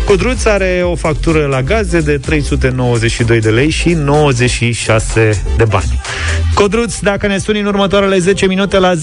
Codruț 0.05 0.45
are 0.45 0.81
o 0.83 0.95
factură 0.95 1.45
la 1.45 1.61
gaze 1.61 1.99
de 1.99 2.17
392 2.17 3.39
de 3.39 3.49
lei 3.49 3.69
și 3.69 3.93
96 3.93 5.43
de 5.57 5.65
bani. 5.65 6.01
Codruț, 6.53 6.99
dacă 6.99 7.27
ne 7.27 7.37
suni 7.37 7.59
în 7.59 7.65
următoarele 7.65 8.17
10 8.17 8.45
minute 8.45 8.77
la 8.77 8.93
0372069599, 8.93 8.97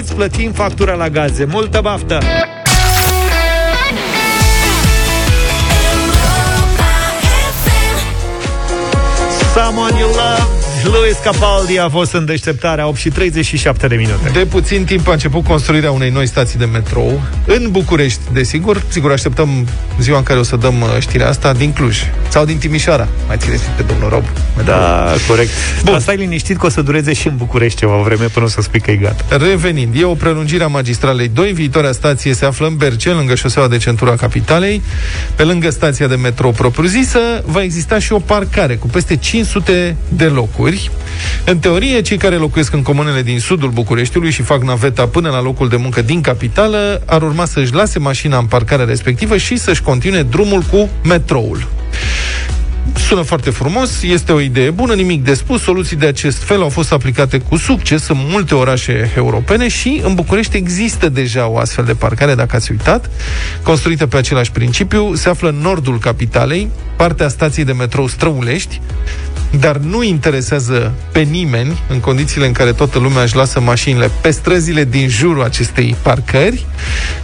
îți 0.00 0.14
plătim 0.14 0.52
factura 0.52 0.94
la 0.94 1.08
gaze. 1.08 1.44
Multă 1.44 1.80
baftă! 1.82 2.18
Someone 9.54 9.98
You 9.98 10.08
Love 10.08 10.59
Louis 10.84 11.16
Capaldi 11.24 11.78
a 11.78 11.88
fost 11.88 12.12
în 12.12 12.24
deșteptarea 12.24 12.86
8 12.86 12.96
și 12.96 13.08
37 13.08 13.86
de 13.86 13.96
minute. 13.96 14.30
De 14.32 14.38
puțin 14.38 14.84
timp 14.84 15.08
a 15.08 15.12
început 15.12 15.44
construirea 15.44 15.90
unei 15.90 16.10
noi 16.10 16.26
stații 16.26 16.58
de 16.58 16.64
metrou 16.64 17.20
în 17.46 17.70
București, 17.70 18.20
desigur. 18.32 18.82
Sigur, 18.88 19.12
așteptăm 19.12 19.66
ziua 20.00 20.16
în 20.16 20.22
care 20.22 20.38
o 20.38 20.42
să 20.42 20.56
dăm 20.56 20.80
uh, 20.80 20.88
știrea 20.98 21.28
asta 21.28 21.52
din 21.52 21.72
Cluj 21.72 21.98
sau 22.28 22.44
din 22.44 22.58
Timișoara. 22.58 23.08
Mai 23.26 23.36
țineți 23.36 23.62
de 23.76 23.82
domnul 23.82 24.08
Rob? 24.08 24.24
Da, 24.64 25.14
corect. 25.28 25.50
Bun. 25.82 25.92
Dar 25.92 26.00
stai 26.00 26.16
liniștit 26.16 26.58
că 26.58 26.66
o 26.66 26.68
să 26.68 26.82
dureze 26.82 27.12
și 27.12 27.26
în 27.26 27.36
București 27.36 27.78
ceva 27.78 27.96
vreme 27.96 28.24
până 28.24 28.44
o 28.44 28.48
să 28.48 28.60
spui 28.60 28.80
că 28.80 28.90
e 28.90 28.96
gata. 28.96 29.36
Revenind, 29.36 29.94
e 29.96 30.04
o 30.04 30.14
prelungire 30.14 30.64
a 30.64 30.66
magistralei 30.66 31.28
2. 31.28 31.52
Viitoarea 31.52 31.92
stație 31.92 32.34
se 32.34 32.44
află 32.44 32.66
în 32.66 32.76
Bercel, 32.76 33.16
lângă 33.16 33.34
șoseaua 33.34 33.68
de 33.68 33.76
centura 33.76 34.14
capitalei. 34.14 34.82
Pe 35.34 35.42
lângă 35.42 35.70
stația 35.70 36.06
de 36.06 36.14
metrou 36.14 36.50
propriu-zisă, 36.50 37.18
va 37.44 37.62
exista 37.62 37.98
și 37.98 38.12
o 38.12 38.18
parcare 38.18 38.76
cu 38.76 38.86
peste 38.86 39.16
500 39.16 39.96
de 40.08 40.24
locuri. 40.24 40.69
În 41.44 41.58
teorie, 41.58 42.00
cei 42.00 42.16
care 42.16 42.36
locuiesc 42.36 42.72
în 42.72 42.82
comunele 42.82 43.22
din 43.22 43.40
sudul 43.40 43.70
Bucureștiului 43.70 44.30
și 44.30 44.42
fac 44.42 44.62
naveta 44.62 45.06
până 45.06 45.28
la 45.30 45.42
locul 45.42 45.68
de 45.68 45.76
muncă 45.76 46.02
din 46.02 46.20
capitală 46.20 47.02
ar 47.06 47.22
urma 47.22 47.44
să-și 47.44 47.74
lase 47.74 47.98
mașina 47.98 48.38
în 48.38 48.46
parcarea 48.46 48.84
respectivă 48.84 49.36
și 49.36 49.56
să-și 49.56 49.82
continue 49.82 50.22
drumul 50.22 50.60
cu 50.60 50.88
metroul. 51.04 51.68
Sună 53.06 53.22
foarte 53.22 53.50
frumos, 53.50 54.02
este 54.02 54.32
o 54.32 54.40
idee 54.40 54.70
bună, 54.70 54.94
nimic 54.94 55.24
de 55.24 55.34
spus. 55.34 55.62
Soluții 55.62 55.96
de 55.96 56.06
acest 56.06 56.42
fel 56.42 56.62
au 56.62 56.68
fost 56.68 56.92
aplicate 56.92 57.38
cu 57.38 57.56
succes 57.56 58.08
în 58.08 58.16
multe 58.18 58.54
orașe 58.54 59.12
europene 59.16 59.68
și 59.68 60.00
în 60.04 60.14
București 60.14 60.56
există 60.56 61.08
deja 61.08 61.48
o 61.48 61.58
astfel 61.58 61.84
de 61.84 61.94
parcare, 61.94 62.34
dacă 62.34 62.56
ați 62.56 62.70
uitat, 62.70 63.10
construită 63.62 64.06
pe 64.06 64.16
același 64.16 64.50
principiu. 64.50 65.14
Se 65.14 65.28
află 65.28 65.48
în 65.48 65.54
nordul 65.54 65.98
capitalei, 65.98 66.68
partea 66.96 67.28
stației 67.28 67.64
de 67.64 67.72
metrou 67.72 68.06
Străulești, 68.06 68.80
dar 69.58 69.76
nu 69.76 70.02
interesează 70.02 70.92
pe 71.12 71.20
nimeni 71.20 71.82
în 71.88 72.00
condițiile 72.00 72.46
în 72.46 72.52
care 72.52 72.72
toată 72.72 72.98
lumea 72.98 73.22
își 73.22 73.36
lasă 73.36 73.60
mașinile 73.60 74.10
pe 74.20 74.30
străzile 74.30 74.84
din 74.84 75.08
jurul 75.08 75.42
acestei 75.42 75.96
parcări. 76.02 76.66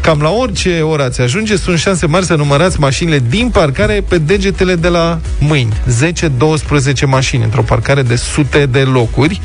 Cam 0.00 0.20
la 0.20 0.30
orice 0.30 0.80
oră 0.80 1.02
ați 1.02 1.20
ajunge, 1.20 1.56
sunt 1.56 1.78
șanse 1.78 2.06
mari 2.06 2.24
să 2.24 2.34
numărați 2.34 2.80
mașinile 2.80 3.22
din 3.28 3.48
parcare 3.48 4.04
pe 4.08 4.18
degetele 4.18 4.74
de 4.74 4.88
la 4.88 5.18
mâini. 5.38 5.72
10-12 7.02 7.06
mașini 7.06 7.44
într-o 7.44 7.62
parcare 7.62 8.02
de 8.02 8.16
sute 8.16 8.66
de 8.66 8.80
locuri. 8.80 9.40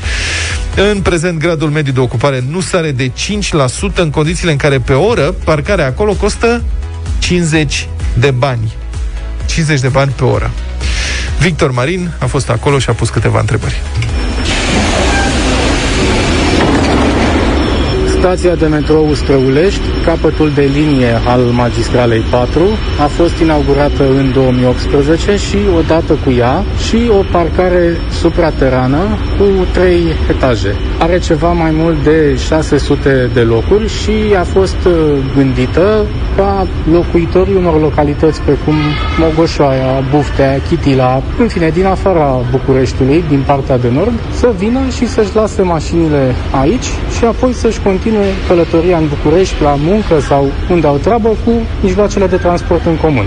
În 0.90 1.00
prezent, 1.00 1.38
gradul 1.38 1.70
mediu 1.70 1.92
de 1.92 2.00
ocupare 2.00 2.44
nu 2.50 2.60
sare 2.60 2.90
de 2.90 3.10
5% 3.10 3.94
în 3.94 4.10
condițiile 4.10 4.50
în 4.50 4.56
care 4.56 4.78
pe 4.78 4.92
oră 4.92 5.34
parcarea 5.44 5.86
acolo 5.86 6.12
costă 6.12 6.62
50 7.18 7.88
de 8.18 8.30
bani. 8.30 8.72
50 9.46 9.80
de 9.80 9.88
bani 9.88 10.12
pe 10.16 10.24
oră. 10.24 10.50
Victor 11.42 11.70
Marin 11.70 12.10
a 12.18 12.26
fost 12.26 12.50
acolo 12.50 12.78
și 12.78 12.90
a 12.90 12.92
pus 12.92 13.10
câteva 13.10 13.40
întrebări. 13.40 13.82
Stația 18.18 18.54
de 18.54 18.66
metrou 18.66 19.14
Străulești, 19.14 19.80
capătul 20.04 20.50
de 20.54 20.70
linie 20.74 21.20
al 21.26 21.40
magistralei 21.40 22.20
4, 22.20 22.62
a 23.00 23.06
fost 23.06 23.38
inaugurată 23.38 24.02
în 24.02 24.32
2018 24.32 25.36
și 25.36 25.56
odată 25.76 26.12
cu 26.24 26.30
ea 26.30 26.64
și 26.88 27.10
o 27.18 27.22
parcare 27.32 27.96
supraterană 28.20 29.18
cu 29.38 29.66
trei 29.72 30.02
etaje. 30.30 30.76
Are 31.02 31.18
ceva 31.18 31.52
mai 31.52 31.70
mult 31.74 32.02
de 32.02 32.36
600 32.36 33.30
de 33.34 33.40
locuri 33.40 33.88
și 33.88 34.34
a 34.38 34.42
fost 34.42 34.76
uh, 34.86 34.92
gândită 35.36 36.06
ca 36.36 36.66
locuitorii 36.92 37.54
unor 37.54 37.80
localități 37.80 38.40
precum 38.40 38.74
Mogoșoaia, 39.18 40.02
Buftea, 40.10 40.60
Chitila, 40.68 41.22
în 41.38 41.48
fine, 41.48 41.68
din 41.68 41.84
afara 41.84 42.40
Bucureștiului, 42.50 43.24
din 43.28 43.42
partea 43.46 43.78
de 43.78 43.88
nord, 43.90 44.12
să 44.30 44.52
vină 44.58 44.80
și 44.96 45.06
să-și 45.08 45.34
lase 45.34 45.62
mașinile 45.62 46.34
aici 46.60 46.88
și 47.16 47.24
apoi 47.24 47.52
să-și 47.52 47.80
continue 47.80 48.26
călătoria 48.48 48.96
în 48.96 49.08
București, 49.08 49.62
la 49.62 49.74
muncă 49.74 50.20
sau 50.20 50.46
unde 50.70 50.86
au 50.86 50.96
treabă 50.96 51.28
cu 51.44 51.52
mijloacele 51.80 52.26
de 52.26 52.36
transport 52.36 52.86
în 52.86 52.96
comun. 52.96 53.26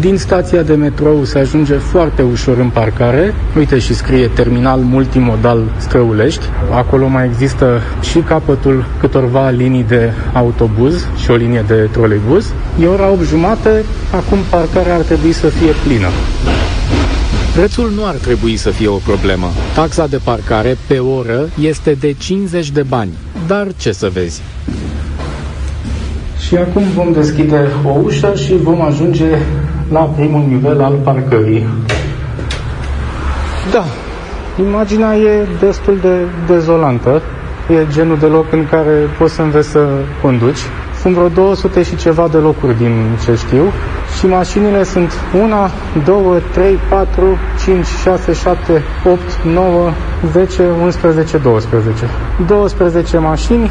Din 0.00 0.16
stația 0.16 0.62
de 0.62 0.74
metrou 0.74 1.24
se 1.24 1.38
ajunge 1.38 1.74
foarte 1.74 2.22
ușor 2.22 2.58
în 2.58 2.68
parcare. 2.68 3.34
Uite 3.56 3.78
și 3.78 3.94
scrie 3.94 4.26
terminal 4.26 4.80
multimodal 4.80 5.62
Străulești. 5.76 6.44
Acolo 6.72 7.06
mai 7.06 7.26
există 7.26 7.80
și 8.00 8.18
capătul 8.18 8.84
câtorva 9.00 9.50
linii 9.50 9.84
de 9.84 10.12
autobuz 10.32 11.06
și 11.16 11.30
o 11.30 11.34
linie 11.34 11.64
de 11.66 11.88
troleibuz. 11.92 12.52
E 12.82 12.86
ora 12.86 13.08
8 13.10 13.22
jumate, 13.22 13.84
acum 14.14 14.38
parcarea 14.50 14.94
ar 14.94 15.00
trebui 15.00 15.32
să 15.32 15.46
fie 15.46 15.72
plină. 15.86 16.08
Prețul 17.54 17.92
nu 17.94 18.06
ar 18.06 18.14
trebui 18.14 18.56
să 18.56 18.70
fie 18.70 18.88
o 18.88 18.96
problemă. 18.96 19.46
Taxa 19.74 20.06
de 20.06 20.20
parcare 20.24 20.76
pe 20.86 20.98
oră 20.98 21.48
este 21.60 21.96
de 22.00 22.12
50 22.18 22.70
de 22.70 22.82
bani. 22.82 23.12
Dar 23.46 23.66
ce 23.76 23.92
să 23.92 24.10
vezi? 24.12 24.42
Și 26.46 26.56
acum 26.56 26.82
vom 26.94 27.12
deschide 27.12 27.68
o 27.84 27.98
ușă 28.02 28.32
și 28.36 28.56
vom 28.62 28.80
ajunge 28.80 29.38
la 29.92 30.00
primul 30.00 30.44
nivel 30.48 30.82
al 30.82 30.94
parcării. 31.02 31.66
Da, 33.72 33.84
imaginea 34.64 35.16
e 35.16 35.46
destul 35.60 35.98
de 36.00 36.26
dezolantă. 36.46 37.22
E 37.68 37.86
genul 37.92 38.18
de 38.18 38.26
loc 38.26 38.52
în 38.52 38.66
care 38.70 39.08
poți 39.18 39.34
să 39.34 39.42
înveți 39.42 39.68
să 39.68 39.88
conduci. 40.22 40.58
Sunt 41.00 41.14
vreo 41.14 41.28
200 41.28 41.82
și 41.82 41.96
ceva 41.96 42.28
de 42.30 42.36
locuri 42.36 42.76
din 42.76 42.92
ce 43.24 43.34
știu 43.34 43.62
și 44.18 44.26
mașinile 44.26 44.84
sunt 44.84 45.12
1, 45.34 45.54
2, 46.04 46.42
3, 46.52 46.78
4, 46.88 47.38
5, 47.64 47.86
6, 47.86 48.32
7, 48.32 48.82
8, 49.04 49.20
9, 49.54 49.90
10, 50.32 50.62
11, 50.82 51.38
12. 51.38 52.04
12 52.46 53.18
mașini, 53.18 53.70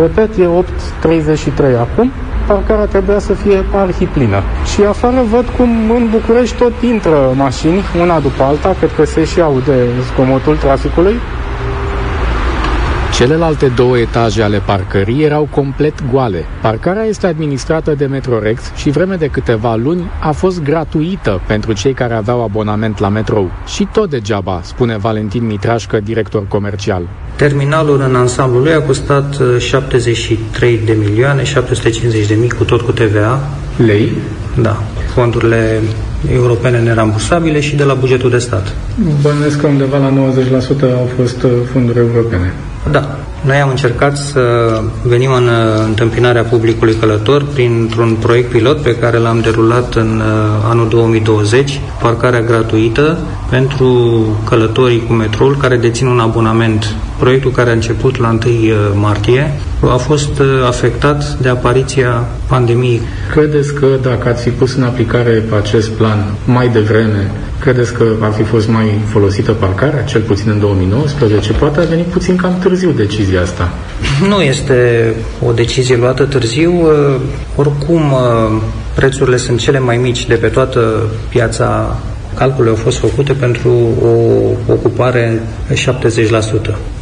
repet, 0.00 0.36
e 0.36 0.46
8.33 0.46 1.78
acum, 1.80 2.12
parcarea 2.52 2.84
trebuia 2.84 3.18
să 3.18 3.32
fie 3.32 3.64
arhiplină. 3.74 4.42
Și 4.72 4.80
afară 4.82 5.20
văd 5.30 5.46
cum 5.56 5.70
în 5.98 6.04
București 6.10 6.56
tot 6.56 6.72
intră 6.82 7.18
mașini, 7.34 7.80
una 8.00 8.18
după 8.20 8.42
alta, 8.42 8.74
cred 8.78 8.90
că 8.96 9.04
se 9.04 9.24
și 9.24 9.40
aude 9.40 9.76
zgomotul 10.12 10.56
traficului. 10.56 11.14
Celelalte 13.20 13.72
două 13.76 13.98
etaje 13.98 14.42
ale 14.42 14.58
parcării 14.66 15.22
erau 15.22 15.48
complet 15.50 15.94
goale. 16.12 16.44
Parcarea 16.62 17.04
este 17.04 17.26
administrată 17.26 17.94
de 17.94 18.06
Metrorex 18.06 18.62
și 18.76 18.90
vreme 18.90 19.14
de 19.14 19.26
câteva 19.26 19.74
luni 19.74 20.10
a 20.20 20.30
fost 20.30 20.62
gratuită 20.62 21.40
pentru 21.46 21.72
cei 21.72 21.92
care 21.92 22.14
aveau 22.14 22.42
abonament 22.42 22.98
la 22.98 23.08
metrou. 23.08 23.50
Și 23.66 23.88
tot 23.92 24.10
degeaba, 24.10 24.60
spune 24.64 24.96
Valentin 24.96 25.46
Mitrașcă, 25.46 26.00
director 26.04 26.46
comercial. 26.48 27.02
Terminalul 27.36 28.00
în 28.08 28.14
ansamblul 28.14 28.62
lui 28.62 28.72
a 28.72 28.80
costat 28.82 29.38
uh, 29.38 29.58
73 29.58 30.78
de 30.84 30.92
milioane, 30.92 31.44
750 31.44 32.26
de 32.26 32.34
mii 32.34 32.50
cu 32.50 32.64
tot 32.64 32.80
cu 32.80 32.92
TVA. 32.92 33.40
Lei? 33.76 34.12
Da. 34.62 34.82
Fondurile 35.14 35.80
europene 36.32 36.78
nerambursabile 36.80 37.60
și 37.60 37.76
de 37.76 37.84
la 37.84 37.94
bugetul 37.94 38.30
de 38.30 38.38
stat. 38.38 38.74
Bănuiesc 39.22 39.60
că 39.60 39.66
undeva 39.66 39.98
la 39.98 40.10
90% 40.10 40.12
au 40.82 41.08
fost 41.16 41.42
uh, 41.42 41.50
fonduri 41.72 41.98
europene. 41.98 42.52
Da. 42.90 43.16
Noi 43.44 43.56
am 43.56 43.68
încercat 43.68 44.16
să 44.16 44.42
venim 45.02 45.32
în 45.32 45.44
uh, 45.46 45.84
întâmpinarea 45.86 46.42
publicului 46.42 46.94
călător 46.94 47.44
printr-un 47.44 48.16
proiect 48.20 48.50
pilot 48.50 48.82
pe 48.82 48.96
care 48.96 49.18
l-am 49.18 49.40
derulat 49.40 49.94
în 49.94 50.22
uh, 50.24 50.68
anul 50.70 50.88
2020, 50.88 51.80
parcarea 52.00 52.40
gratuită 52.40 53.18
pentru 53.50 54.24
călătorii 54.44 55.06
cu 55.06 55.12
metroul 55.12 55.56
care 55.56 55.76
dețin 55.76 56.06
un 56.06 56.18
abonament. 56.18 56.94
Proiectul 57.20 57.50
care 57.50 57.70
a 57.70 57.72
început 57.72 58.16
la 58.18 58.28
1 58.28 58.38
martie 58.94 59.52
a 59.88 59.96
fost 59.96 60.38
uh, 60.38 60.46
afectat 60.66 61.38
de 61.40 61.48
apariția 61.48 62.24
pandemiei. 62.46 63.00
Credeți 63.30 63.74
că 63.74 63.86
dacă 64.02 64.28
ați 64.28 64.42
fi 64.42 64.50
pus 64.50 64.74
în 64.74 64.82
aplicare 64.82 65.42
acest 65.60 65.88
plan 65.88 66.34
mai 66.44 66.68
devreme, 66.68 67.30
credeți 67.60 67.92
că 67.92 68.04
ar 68.20 68.32
fi 68.32 68.42
fost 68.42 68.68
mai 68.68 69.00
folosită 69.08 69.52
parcarea, 69.52 70.02
cel 70.02 70.20
puțin 70.20 70.50
în 70.50 70.58
2019? 70.60 71.52
Poate 71.52 71.80
a 71.80 71.84
venit 71.84 72.06
puțin 72.06 72.36
cam 72.36 72.58
târziu 72.58 72.90
decizia 72.90 73.40
asta. 73.40 73.72
Nu 74.28 74.40
este 74.40 75.14
o 75.46 75.52
decizie 75.52 75.96
luată 75.96 76.24
târziu. 76.24 76.72
uh, 76.72 77.20
Oricum, 77.56 78.12
uh, 78.12 78.62
prețurile 78.94 79.36
sunt 79.36 79.58
cele 79.58 79.78
mai 79.78 79.96
mici 79.96 80.26
de 80.26 80.34
pe 80.34 80.46
toată 80.46 81.06
piața 81.28 81.98
Calculele 82.34 82.70
au 82.70 82.82
fost 82.82 82.98
făcute 82.98 83.32
pentru 83.32 83.70
o 84.02 84.72
ocupare 84.72 85.40
70%, 85.72 85.74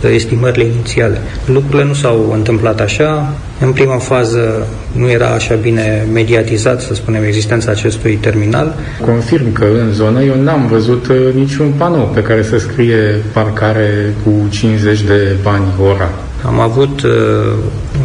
de 0.00 0.08
estimările 0.08 0.64
inițiale. 0.64 1.18
Lucrurile 1.46 1.84
nu 1.84 1.94
s-au 1.94 2.30
întâmplat 2.34 2.80
așa. 2.80 3.32
În 3.60 3.72
prima 3.72 3.96
fază 3.96 4.66
nu 4.92 5.10
era 5.10 5.26
așa 5.26 5.54
bine 5.54 6.06
mediatizat, 6.12 6.80
să 6.80 6.94
spunem, 6.94 7.24
existența 7.24 7.70
acestui 7.70 8.14
terminal. 8.14 8.74
Confirm 9.04 9.52
că 9.52 9.64
în 9.64 9.92
zonă 9.92 10.22
eu 10.22 10.42
n-am 10.42 10.66
văzut 10.66 11.06
uh, 11.06 11.16
niciun 11.34 11.72
panou 11.76 12.10
pe 12.14 12.22
care 12.22 12.42
să 12.42 12.58
scrie 12.58 13.22
parcare 13.32 14.14
cu 14.24 14.30
50 14.50 15.00
de 15.00 15.36
bani 15.42 15.66
ora. 15.82 16.10
Am 16.46 16.60
avut 16.60 17.02
uh, 17.02 17.10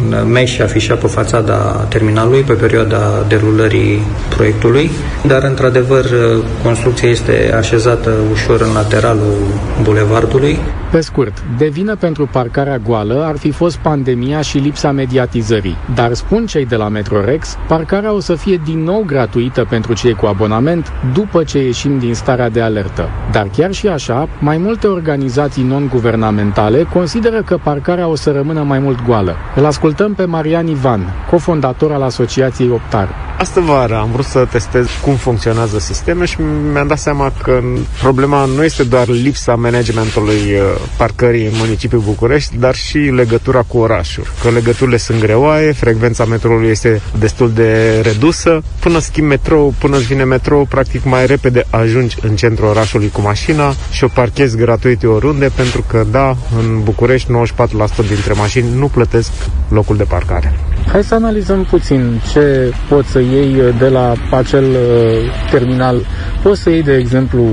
un 0.03 0.31
meș 0.31 0.59
afișat 0.59 0.99
pe 0.99 1.07
fațada 1.07 1.85
terminalului 1.89 2.41
pe 2.41 2.53
perioada 2.53 3.25
derulării 3.27 4.01
proiectului, 4.35 4.89
dar 5.27 5.43
într-adevăr 5.43 6.03
uh, 6.03 6.43
construcția 6.63 7.09
este 7.09 7.53
așezată 7.57 8.11
ușor 8.31 8.61
în 8.61 8.73
lateralul 8.73 9.37
bulevardului. 9.81 10.59
Pe 10.93 11.01
scurt, 11.01 11.43
de 11.57 11.67
vină 11.67 11.95
pentru 11.95 12.29
parcarea 12.31 12.77
goală 12.77 13.23
ar 13.25 13.37
fi 13.37 13.51
fost 13.51 13.77
pandemia 13.77 14.41
și 14.41 14.57
lipsa 14.57 14.91
mediatizării. 14.91 15.77
Dar 15.95 16.13
spun 16.13 16.45
cei 16.45 16.65
de 16.65 16.75
la 16.75 16.87
Metrorex, 16.87 17.57
parcarea 17.67 18.13
o 18.13 18.19
să 18.19 18.35
fie 18.35 18.61
din 18.65 18.83
nou 18.83 19.03
gratuită 19.05 19.65
pentru 19.69 19.93
cei 19.93 20.13
cu 20.13 20.25
abonament 20.25 20.91
după 21.13 21.43
ce 21.43 21.63
ieșim 21.63 21.99
din 21.99 22.13
starea 22.13 22.49
de 22.49 22.61
alertă. 22.61 23.09
Dar 23.31 23.47
chiar 23.57 23.71
și 23.71 23.87
așa, 23.87 24.29
mai 24.39 24.57
multe 24.57 24.87
organizații 24.87 25.63
non-guvernamentale 25.63 26.83
consideră 26.83 27.41
că 27.41 27.57
parcarea 27.63 28.07
o 28.07 28.15
să 28.15 28.31
rămână 28.31 28.61
mai 28.61 28.79
mult 28.79 29.05
goală. 29.05 29.35
Îl 29.55 29.65
ascultăm 29.65 30.13
pe 30.13 30.25
Marian 30.25 30.67
Ivan, 30.67 31.13
cofondator 31.29 31.91
al 31.91 32.01
Asociației 32.01 32.69
Optar. 32.69 33.09
Astă 33.37 33.59
vară 33.59 33.95
am 33.95 34.11
vrut 34.11 34.25
să 34.25 34.47
testez 34.51 34.87
cum 35.01 35.15
funcționează 35.15 35.79
sistemul 35.79 36.25
și 36.25 36.37
mi-am 36.71 36.87
dat 36.87 36.99
seama 36.99 37.31
că 37.43 37.59
problema 38.01 38.45
nu 38.45 38.63
este 38.63 38.83
doar 38.83 39.07
lipsa 39.07 39.55
managementului 39.55 40.33
uh, 40.33 40.81
parcării 40.97 41.45
în 41.45 41.53
municipiul 41.55 42.01
București, 42.01 42.57
dar 42.57 42.75
și 42.75 42.97
legătura 42.97 43.61
cu 43.67 43.77
orașul. 43.77 44.23
Că 44.41 44.49
legăturile 44.49 44.97
sunt 44.97 45.19
greoaie, 45.19 45.71
frecvența 45.71 46.25
metroului 46.25 46.69
este 46.69 47.01
destul 47.19 47.51
de 47.51 47.99
redusă. 48.03 48.63
Până 48.79 48.99
schimbi 48.99 49.29
metrou, 49.29 49.73
până 49.79 49.97
îți 49.97 50.05
vine 50.05 50.23
metrou, 50.23 50.65
practic 50.65 51.03
mai 51.03 51.25
repede 51.25 51.65
ajungi 51.69 52.17
în 52.21 52.35
centrul 52.35 52.67
orașului 52.67 53.09
cu 53.09 53.21
mașina 53.21 53.73
și 53.91 54.03
o 54.03 54.07
parchezi 54.07 54.57
gratuit 54.57 55.03
oriunde, 55.03 55.51
pentru 55.55 55.83
că, 55.87 56.05
da, 56.11 56.35
în 56.59 56.83
București 56.83 57.31
94% 57.31 58.07
dintre 58.07 58.33
mașini 58.33 58.67
nu 58.75 58.87
plătesc 58.87 59.31
locul 59.69 59.97
de 59.97 60.03
parcare. 60.03 60.53
Hai 60.91 61.03
să 61.03 61.15
analizăm 61.15 61.63
puțin 61.69 62.21
ce 62.31 62.73
poți 62.89 63.09
să 63.09 63.19
iei 63.19 63.73
de 63.79 63.87
la 63.87 64.13
acel 64.31 64.63
uh, 64.63 65.49
terminal. 65.51 66.05
Poți 66.41 66.61
să 66.61 66.69
iei, 66.69 66.83
de 66.83 66.95
exemplu, 66.95 67.43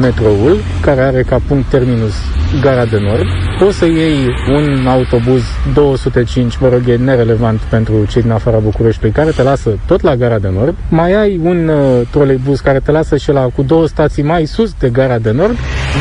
metroul, 0.00 0.56
care 0.80 1.00
are 1.00 1.22
ca 1.22 1.40
punct 1.48 1.68
terminus 1.68 2.12
Gara 2.60 2.79
de 2.84 2.98
Nord. 2.98 3.26
Poți 3.58 3.78
să 3.78 3.86
iei 3.86 4.34
un 4.48 4.86
autobuz 4.86 5.42
205, 5.74 6.56
mă 6.60 6.68
rog, 6.68 6.88
e 6.88 6.96
nerelevant 6.96 7.60
pentru 7.60 8.04
cei 8.08 8.22
din 8.22 8.30
afara 8.30 8.58
Bucureștiului, 8.58 9.14
care 9.14 9.30
te 9.30 9.42
lasă 9.42 9.70
tot 9.86 10.00
la 10.00 10.16
Gara 10.16 10.38
de 10.38 10.50
Nord. 10.54 10.74
Mai 10.88 11.12
ai 11.12 11.40
un 11.42 11.68
uh, 11.68 12.06
troleibuz 12.10 12.60
care 12.60 12.80
te 12.80 12.90
lasă 12.90 13.16
și 13.16 13.30
la 13.30 13.40
cu 13.54 13.62
două 13.62 13.86
stații 13.86 14.22
mai 14.22 14.46
sus 14.46 14.72
de 14.78 14.88
Gara 14.88 15.18
de 15.18 15.30
Nord. 15.30 15.56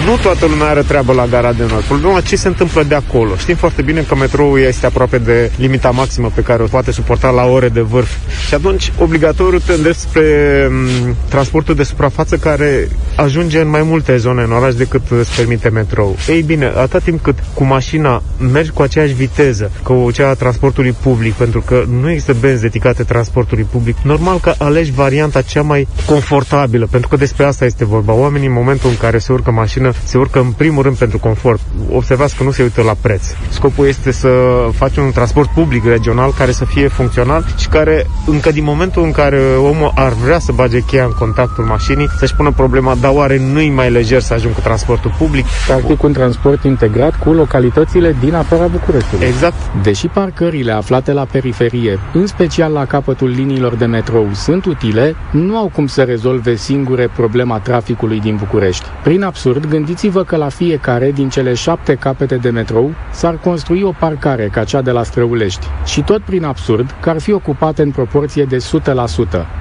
Nu 0.06 0.16
toată 0.22 0.46
lumea 0.46 0.68
are 0.68 0.82
treabă 0.82 1.14
la 1.14 1.26
Gara 1.26 1.54
de 1.54 1.64
Nord. 1.70 1.84
Problema 1.84 2.22
ce 2.22 2.36
se 2.36 2.48
întâmplă 2.48 2.84
de 2.84 2.96
acolo. 2.96 3.36
Știm 3.36 3.56
foarte 3.56 3.82
bine 3.82 4.02
că 4.02 4.16
metroul 4.16 4.60
este 4.60 4.86
aproape 4.86 5.18
de 5.18 5.52
limita 5.58 5.90
maximă 5.90 6.32
pe 6.36 6.42
care 6.42 6.64
o 6.64 6.66
poate 6.66 6.92
suporta 6.92 7.30
la 7.30 7.44
ore 7.44 7.70
de 7.70 7.82
vârf. 7.82 8.16
Și 8.48 8.54
atunci, 8.54 8.92
obligatoriu 9.00 9.60
te 9.66 9.74
îndrepți 9.74 10.02
spre 10.02 10.68
m, 10.72 11.16
transportul 11.30 11.76
de 11.76 11.84
suprafață 11.84 12.36
care 12.36 12.88
ajunge 13.16 13.60
în 13.60 13.70
mai 13.70 13.84
multe 13.84 14.18
zone 14.18 14.42
în 14.44 14.52
oraș 14.52 14.74
decât 14.74 15.02
îți 15.10 15.36
permite 15.36 15.70
metrou. 15.70 16.16
Ei 16.28 16.42
bine, 16.42 16.69
atât 16.78 17.04
timp 17.04 17.22
cât 17.22 17.36
cu 17.54 17.64
mașina 17.64 18.22
mergi 18.52 18.72
cu 18.72 18.82
aceeași 18.82 19.14
viteză 19.14 19.72
cu 19.84 20.12
cea 20.12 20.30
a 20.30 20.34
transportului 20.34 20.92
public, 20.92 21.34
pentru 21.34 21.62
că 21.62 21.84
nu 22.02 22.10
există 22.10 22.36
benzi 22.40 22.62
dedicate 22.62 23.04
transportului 23.04 23.68
public, 23.72 23.98
normal 24.04 24.40
că 24.40 24.54
alegi 24.58 24.92
varianta 24.92 25.42
cea 25.42 25.62
mai 25.62 25.88
confortabilă, 26.06 26.88
pentru 26.92 27.10
că 27.10 27.16
despre 27.16 27.46
asta 27.46 27.66
este 27.66 27.86
vorba. 27.86 28.14
Oamenii 28.14 28.48
în 28.48 28.54
momentul 28.54 28.90
în 28.90 28.98
care 28.98 29.18
se 29.18 29.32
urcă 29.32 29.52
mașină, 29.52 29.92
se 30.04 30.18
urcă 30.18 30.40
în 30.40 30.52
primul 30.52 30.84
rând 30.84 30.96
pentru 30.98 31.18
confort. 31.18 31.60
Observați 31.92 32.36
că 32.36 32.44
nu 32.44 32.52
se 32.52 32.64
uită 32.64 32.82
la 32.82 32.96
preț. 33.02 33.24
Scopul 33.50 33.88
este 33.88 34.12
să 34.12 34.30
facem 34.76 35.04
un 35.04 35.12
transport 35.12 35.50
public 35.50 35.86
regional 35.86 36.34
care 36.38 36.52
să 36.52 36.66
fie 36.66 36.88
funcțional 36.88 37.46
și 37.58 37.68
care 37.68 38.08
încă 38.26 38.52
din 38.52 38.64
momentul 38.64 39.04
în 39.04 39.12
care 39.12 39.42
omul 39.58 39.92
ar 39.96 40.14
vrea 40.14 40.40
să 40.40 40.52
bage 40.52 40.80
cheia 40.80 41.04
în 41.04 41.12
contactul 41.12 41.64
mașinii, 41.64 42.10
să-și 42.20 42.36
pună 42.36 42.52
problema, 42.52 42.96
dar 43.02 43.12
oare 43.14 43.40
nu-i 43.40 43.70
mai 43.70 43.92
lejer 43.92 44.22
să 44.22 44.34
ajung 44.34 44.54
cu 44.54 44.60
transportul 44.62 45.14
public? 45.18 45.46
Practic 45.68 46.04
un 46.04 46.14
transport 46.14 46.49
integrat 46.64 47.20
cu 47.20 47.32
localitățile 47.32 48.16
din 48.20 48.34
afara 48.34 48.66
Bucureștiului. 48.68 49.28
Exact. 49.28 49.56
Deși 49.84 50.08
parcările 50.08 50.72
aflate 50.72 51.12
la 51.12 51.26
periferie, 51.32 52.00
în 52.14 52.28
special 52.28 52.72
la 52.72 52.86
capătul 52.86 53.30
liniilor 53.30 53.76
de 53.76 53.86
metrou, 53.86 54.28
sunt 54.34 54.66
utile, 54.66 55.16
nu 55.32 55.58
au 55.58 55.72
cum 55.74 55.88
să 55.88 56.04
rezolve 56.04 56.56
singure 56.56 57.10
problema 57.16 57.60
traficului 57.60 58.20
din 58.20 58.36
București. 58.36 58.86
Prin 59.04 59.24
absurd, 59.24 59.66
gândiți-vă 59.70 60.24
că 60.24 60.36
la 60.36 60.50
fiecare 60.50 61.12
din 61.12 61.30
cele 61.30 61.54
șapte 61.54 61.96
capete 61.96 62.36
de 62.36 62.50
metrou 62.50 62.92
s-ar 63.12 63.38
construi 63.38 63.82
o 63.84 63.92
parcare 64.00 64.50
ca 64.52 64.64
cea 64.64 64.82
de 64.82 64.92
la 64.92 65.04
Străulești. 65.04 65.68
Și 65.86 66.02
tot 66.02 66.22
prin 66.22 66.44
absurd 66.44 66.96
că 67.00 67.10
ar 67.10 67.20
fi 67.20 67.32
ocupate 67.32 67.82
în 67.82 67.92
proporție 67.92 68.44
de 68.44 68.58
100%. 68.58 68.60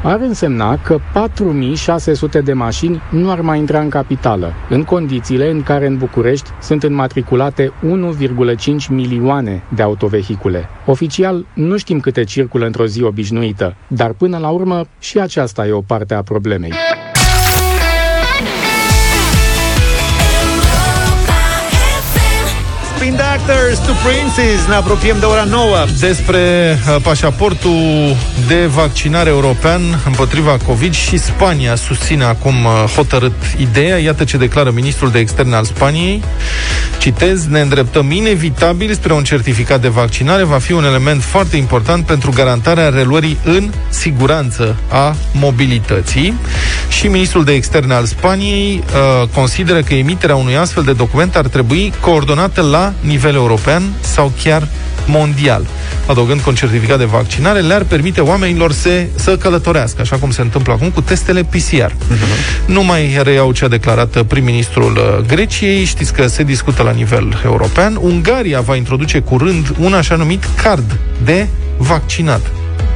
Ar 0.03 0.21
însemna 0.21 0.79
că 0.83 0.99
4600 1.13 2.41
de 2.41 2.53
mașini 2.53 3.03
nu 3.11 3.31
ar 3.31 3.41
mai 3.41 3.59
intra 3.59 3.81
în 3.81 3.89
capitală, 3.89 4.53
în 4.69 4.85
condițiile 4.85 5.51
în 5.51 5.63
care 5.63 5.87
în 5.87 5.97
București 5.97 6.51
sunt 6.61 6.78
înmatriculate 6.83 7.73
1,5 7.73 8.89
milioane 8.89 9.63
de 9.75 9.83
autovehicule. 9.83 10.69
Oficial, 10.87 11.47
nu 11.55 11.77
știm 11.77 12.01
câte 12.01 12.25
circulă 12.25 12.67
într-o 12.67 12.87
zi 12.87 13.03
obișnuită, 13.03 13.77
dar 13.89 14.13
până 14.13 14.39
la 14.39 14.49
urmă 14.49 14.87
și 14.99 15.19
aceasta 15.19 15.67
e 15.67 15.73
o 15.73 15.81
parte 15.81 16.15
a 16.15 16.23
problemei. 16.23 16.73
Spin 22.99 23.17
Doctors 23.17 23.79
to 23.79 23.93
Princes 24.05 24.67
Ne 24.69 24.75
apropiem 24.75 25.19
de 25.19 25.25
ora 25.25 25.45
9 25.45 25.77
Despre 26.01 26.39
uh, 26.89 26.97
pașaportul 27.03 28.17
de 28.47 28.67
vaccinare 28.67 29.29
european 29.29 29.81
împotriva 30.07 30.57
COVID 30.67 30.95
și 30.95 31.17
Spania 31.17 31.75
susține 31.75 32.25
acum 32.25 32.65
uh, 32.65 32.85
hotărât 32.95 33.33
ideea. 33.57 33.99
Iată 33.99 34.25
ce 34.25 34.37
declară 34.37 34.71
ministrul 34.71 35.11
de 35.11 35.19
externe 35.19 35.55
al 35.55 35.65
Spaniei. 35.65 36.23
Citez, 36.99 37.47
ne 37.47 37.61
îndreptăm 37.61 38.11
inevitabil 38.11 38.95
spre 38.95 39.13
un 39.13 39.25
certificat 39.25 39.81
de 39.81 39.89
vaccinare. 39.89 40.45
Va 40.45 40.59
fi 40.59 40.73
un 40.73 40.85
element 40.85 41.23
foarte 41.23 41.57
important 41.57 42.07
pentru 42.07 42.31
garantarea 42.35 42.89
reluării 42.89 43.39
în 43.45 43.71
siguranță 43.89 44.77
a 44.89 45.17
mobilității. 45.33 46.35
Și 46.89 47.07
ministrul 47.07 47.45
de 47.45 47.53
externe 47.53 47.95
al 47.95 48.05
Spaniei 48.05 48.85
uh, 49.23 49.29
consideră 49.35 49.81
că 49.81 49.95
emiterea 49.95 50.37
unui 50.37 50.57
astfel 50.57 50.83
de 50.83 50.93
document 50.93 51.37
ar 51.37 51.47
trebui 51.47 51.93
coordonată 52.01 52.61
la 52.61 52.88
nivel 53.01 53.35
european 53.35 53.83
sau 54.01 54.33
chiar 54.43 54.69
mondial. 55.07 55.67
Adăugând 56.07 56.41
că 56.41 56.49
un 56.49 56.55
certificat 56.55 56.99
de 56.99 57.05
vaccinare 57.05 57.61
le-ar 57.61 57.85
permite 57.85 58.21
oamenilor 58.21 58.73
să, 58.73 59.07
să 59.15 59.37
călătorească, 59.37 60.01
așa 60.01 60.17
cum 60.17 60.31
se 60.31 60.41
întâmplă 60.41 60.73
acum 60.73 60.91
cu 60.91 61.01
testele 61.01 61.43
PCR. 61.43 61.91
Uh-huh. 61.91 62.67
Nu 62.67 62.85
mai 62.85 63.19
reiau 63.23 63.53
ce 63.53 63.65
a 63.65 63.69
declarat 63.69 64.23
prim-ministrul 64.23 64.97
uh, 64.97 65.27
Greciei, 65.27 65.85
știți 65.85 66.13
că 66.13 66.27
se 66.27 66.43
discută 66.43 66.83
la 66.83 66.91
nivel 66.91 67.43
european. 67.45 67.99
Ungaria 68.01 68.61
va 68.61 68.77
introduce 68.77 69.19
curând 69.19 69.75
un 69.79 69.95
așa 69.95 70.17
numit 70.17 70.45
card 70.63 70.99
de 71.25 71.47
vaccinat. 71.77 72.41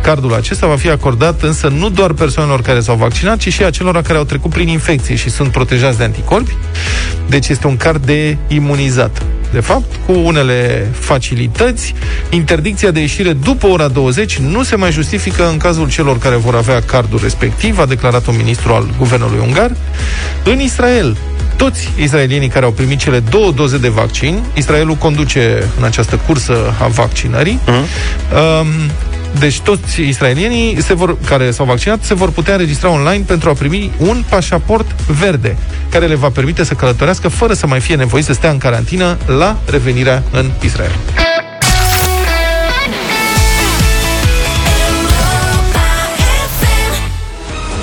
Cardul 0.02 0.34
acesta 0.34 0.66
va 0.66 0.76
fi 0.76 0.88
acordat 0.88 1.42
însă 1.42 1.68
nu 1.68 1.90
doar 1.90 2.12
persoanelor 2.12 2.62
care 2.62 2.80
s-au 2.80 2.96
vaccinat, 2.96 3.38
ci 3.38 3.52
și 3.52 3.64
acelora 3.64 4.02
care 4.02 4.18
au 4.18 4.24
trecut 4.24 4.50
prin 4.50 4.68
infecție 4.68 5.14
și 5.14 5.30
sunt 5.30 5.50
protejați 5.50 5.98
de 5.98 6.04
anticorpi. 6.04 6.56
Deci 7.28 7.48
este 7.48 7.66
un 7.66 7.76
card 7.76 8.04
de 8.04 8.36
imunizat. 8.48 9.22
De 9.52 9.60
fapt, 9.60 9.90
cu 10.06 10.12
unele 10.12 10.88
facilități, 10.92 11.94
interdicția 12.30 12.90
de 12.90 13.00
ieșire 13.00 13.32
după 13.32 13.66
ora 13.66 13.88
20 13.88 14.38
nu 14.38 14.62
se 14.62 14.76
mai 14.76 14.92
justifică 14.92 15.48
în 15.48 15.56
cazul 15.56 15.90
celor 15.90 16.18
care 16.18 16.36
vor 16.36 16.54
avea 16.54 16.80
cardul 16.80 17.18
respectiv, 17.22 17.78
a 17.78 17.86
declarat 17.86 18.26
un 18.26 18.36
ministru 18.36 18.72
al 18.72 18.88
guvernului 18.98 19.38
ungar. 19.46 19.76
În 20.44 20.60
Israel, 20.60 21.16
toți 21.56 21.88
israelienii 21.98 22.48
care 22.48 22.64
au 22.64 22.70
primit 22.70 22.98
cele 22.98 23.18
două 23.18 23.50
doze 23.50 23.78
de 23.78 23.88
vaccin, 23.88 24.42
Israelul 24.54 24.94
conduce 24.94 25.70
în 25.78 25.84
această 25.84 26.20
cursă 26.26 26.74
a 26.80 26.86
vaccinării, 26.86 27.60
uh-huh. 27.62 28.60
um, 28.60 28.66
deci 29.38 29.60
toți 29.60 30.00
israelienii 30.00 30.82
se 30.82 30.94
vor, 30.94 31.16
care 31.24 31.50
s-au 31.50 31.66
vaccinat 31.66 32.02
se 32.02 32.14
vor 32.14 32.30
putea 32.30 32.52
înregistra 32.52 32.90
online 32.90 33.24
pentru 33.26 33.48
a 33.48 33.52
primi 33.52 33.92
un 33.98 34.24
pașaport 34.28 35.00
verde, 35.00 35.56
care 35.90 36.06
le 36.06 36.14
va 36.14 36.28
permite 36.28 36.64
să 36.64 36.74
călătorească 36.74 37.28
fără 37.28 37.52
să 37.52 37.66
mai 37.66 37.80
fie 37.80 37.96
nevoit 37.96 38.24
să 38.24 38.32
stea 38.32 38.50
în 38.50 38.58
carantină 38.58 39.18
la 39.26 39.56
revenirea 39.66 40.22
în 40.30 40.50
Israel. 40.62 40.92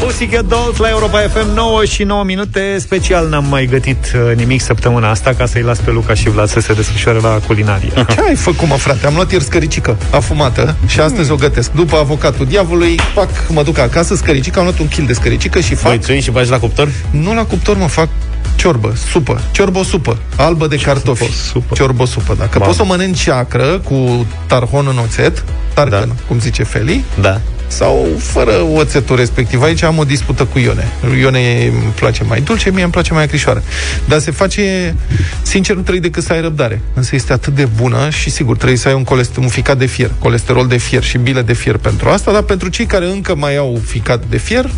Pussycat 0.09 0.45
Dolls 0.45 0.77
la 0.77 0.89
Europa 0.89 1.19
FM 1.19 1.53
9 1.53 1.85
și 1.85 2.03
9 2.03 2.23
minute 2.23 2.77
Special 2.79 3.27
n-am 3.27 3.45
mai 3.45 3.65
gătit 3.65 4.11
uh, 4.15 4.35
nimic 4.35 4.61
săptămâna 4.61 5.09
asta 5.09 5.33
Ca 5.33 5.45
să-i 5.45 5.61
las 5.61 5.77
pe 5.79 5.91
Luca 5.91 6.13
și 6.13 6.29
Vlad 6.29 6.47
să 6.49 6.59
se 6.59 6.73
desfășoare 6.73 7.19
la 7.19 7.39
culinarie 7.47 7.89
Ce 8.13 8.21
ai 8.27 8.35
făcut, 8.35 8.67
mă, 8.67 8.75
frate? 8.75 9.05
Am 9.05 9.13
luat 9.13 9.31
ieri 9.31 9.43
scăricică 9.43 9.97
afumată 10.11 10.75
și 10.87 10.99
astăzi 10.99 11.31
o 11.31 11.35
gătesc. 11.35 11.71
După 11.71 11.97
avocatul 11.97 12.45
diavolului, 12.45 12.99
fac, 13.13 13.29
mă 13.49 13.63
duc 13.63 13.77
acasă, 13.77 14.15
scăricică, 14.15 14.59
am 14.59 14.65
luat 14.65 14.79
un 14.79 14.87
kil 14.87 15.05
de 15.05 15.13
scăricică 15.13 15.59
și 15.59 15.75
fac... 15.75 16.05
Băi, 16.05 16.21
și 16.21 16.31
bagi 16.31 16.49
la 16.49 16.59
cuptor? 16.59 16.89
Nu 17.11 17.33
la 17.33 17.45
cuptor, 17.45 17.77
mă, 17.77 17.87
fac 17.87 18.07
ciorbă, 18.55 18.93
supă, 19.11 19.41
ciorbă 19.51 19.83
supă, 19.83 20.17
albă 20.35 20.67
de 20.67 20.75
cartofi, 20.75 21.31
supă. 21.31 21.75
ciorbă 21.75 22.05
supă, 22.05 22.35
da. 22.37 22.43
Că 22.43 22.49
Mamă. 22.53 22.65
poți 22.65 22.77
să 22.77 22.83
o 22.83 22.85
mănânci 22.85 23.27
acră 23.27 23.79
cu 23.83 24.25
tarhon 24.47 24.87
în 24.87 24.97
oțet, 24.97 25.43
tarcan, 25.73 26.07
da. 26.07 26.13
cum 26.27 26.39
zice 26.39 26.63
Feli, 26.63 27.03
Da. 27.21 27.41
Sau 27.69 28.07
fără 28.17 28.51
oțetul 28.73 29.15
respectiv. 29.15 29.61
Aici 29.61 29.83
am 29.83 29.97
o 29.97 30.03
dispută 30.03 30.45
cu 30.45 30.59
Ione. 30.59 30.87
Ione 31.19 31.65
îmi 31.65 31.93
place 31.95 32.23
mai 32.23 32.41
dulce, 32.41 32.71
mie 32.71 32.83
îmi 32.83 32.91
place 32.91 33.13
mai 33.13 33.23
acrișoară. 33.23 33.63
Dar 34.07 34.19
se 34.19 34.31
face, 34.31 34.95
sincer, 35.41 35.75
nu 35.75 35.81
trebuie 35.81 36.09
decât 36.09 36.23
să 36.23 36.33
ai 36.33 36.41
răbdare. 36.41 36.81
Însă 36.93 37.15
este 37.15 37.33
atât 37.33 37.55
de 37.55 37.67
bună 37.75 38.09
și 38.09 38.29
sigur, 38.29 38.55
trebuie 38.55 38.77
să 38.77 38.87
ai 38.87 38.93
un, 38.93 39.03
colesterol, 39.03 39.43
un 39.43 39.49
ficat 39.49 39.77
de 39.77 39.85
fier, 39.85 40.11
colesterol 40.19 40.67
de 40.67 40.77
fier 40.77 41.03
și 41.03 41.17
bile 41.17 41.41
de 41.41 41.53
fier 41.53 41.77
pentru 41.77 42.09
asta, 42.09 42.31
dar 42.31 42.41
pentru 42.41 42.69
cei 42.69 42.85
care 42.85 43.05
încă 43.05 43.35
mai 43.35 43.57
au 43.57 43.81
ficat 43.85 44.23
de 44.29 44.37
fier, 44.37 44.69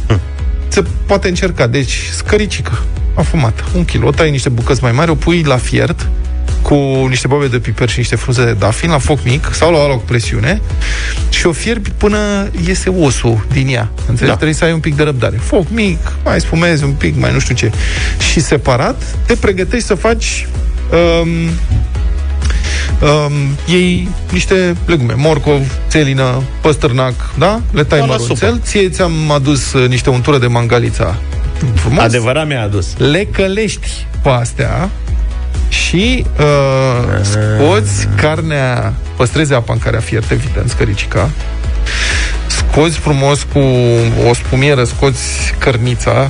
se 0.68 0.84
poate 1.06 1.28
încerca. 1.28 1.68
Deci, 1.68 2.00
scăricică, 2.12 2.80
afumată, 3.14 3.64
un 3.76 3.86
kilo, 3.86 4.08
o 4.08 4.12
tai 4.12 4.32
niște 4.32 4.50
bucăți 4.50 4.84
mai 4.84 4.92
mari, 4.92 5.12
o 5.12 5.16
pui 5.16 5.44
la 5.44 5.58
fiert, 5.58 6.10
cu 6.62 7.06
niște 7.10 7.28
bobe 7.28 7.48
de 7.48 7.60
piper 7.60 7.90
și 7.90 7.98
niște 7.98 8.16
frunze 8.16 8.46
de 8.46 8.54
dafin 8.54 8.90
la 8.90 8.98
foc 8.98 9.24
mic 9.24 9.50
sau 9.54 9.72
la 9.72 9.78
o 9.78 9.98
cu 9.98 10.04
presiune 10.06 10.62
și 11.30 11.48
o 11.48 11.52
fierbi 11.52 11.90
până 11.90 12.50
iese 12.66 12.90
osul 12.90 13.46
din 13.52 13.68
ea. 13.68 13.90
Înțelegi? 14.00 14.26
Da. 14.26 14.34
Trebuie 14.34 14.54
să 14.54 14.64
ai 14.64 14.74
un 14.74 14.80
pic 14.80 14.96
de 14.96 15.04
răbdare. 15.04 15.38
Foc 15.38 15.70
mic, 15.70 15.98
mai 16.24 16.42
spumezi 16.42 16.84
un 16.84 16.92
pic, 16.92 17.20
mai 17.20 17.32
nu 17.34 17.40
știu 17.40 17.56
ce. 17.56 17.72
Și 18.32 18.40
separat 18.40 19.02
te 19.26 19.36
pregătești 19.36 19.86
să 19.86 19.96
faci 19.96 20.48
um, 20.92 21.30
um, 23.10 23.32
iei 23.66 24.08
niște 24.32 24.76
legume, 24.86 25.14
morcov, 25.18 25.78
țelină, 25.90 26.42
păstârnac, 26.62 27.14
da? 27.38 27.62
Le 27.72 27.84
tai 27.84 28.00
Da, 28.00 28.06
la 28.06 28.12
mărunțel. 28.12 28.50
supă. 28.50 28.60
Ție 28.64 28.90
ți-am 28.90 29.32
adus 29.32 29.74
uh, 29.74 29.88
niște 29.90 30.10
untură 30.10 30.38
de 30.38 30.48
mangalița 30.48 31.20
frumos. 31.74 32.04
Adevărat 32.04 32.48
mi-a 32.48 32.62
adus. 32.62 32.98
Le 32.98 33.28
călești 33.32 34.06
pe 34.24 34.30
astea 34.30 34.90
și 35.70 36.26
uh, 36.40 37.20
scoți 37.22 38.08
carnea, 38.16 38.94
păstrezi 39.16 39.54
apa 39.54 39.74
în 39.74 39.80
care 39.80 39.98
a 39.98 40.00
fiert, 40.00 40.32
evident, 40.32 40.70
scăricica, 40.70 41.30
scoți 42.48 42.98
frumos 42.98 43.44
cu 43.54 43.60
o 44.30 44.34
spumieră, 44.34 44.84
scoți 44.84 45.54
cărnița 45.58 46.30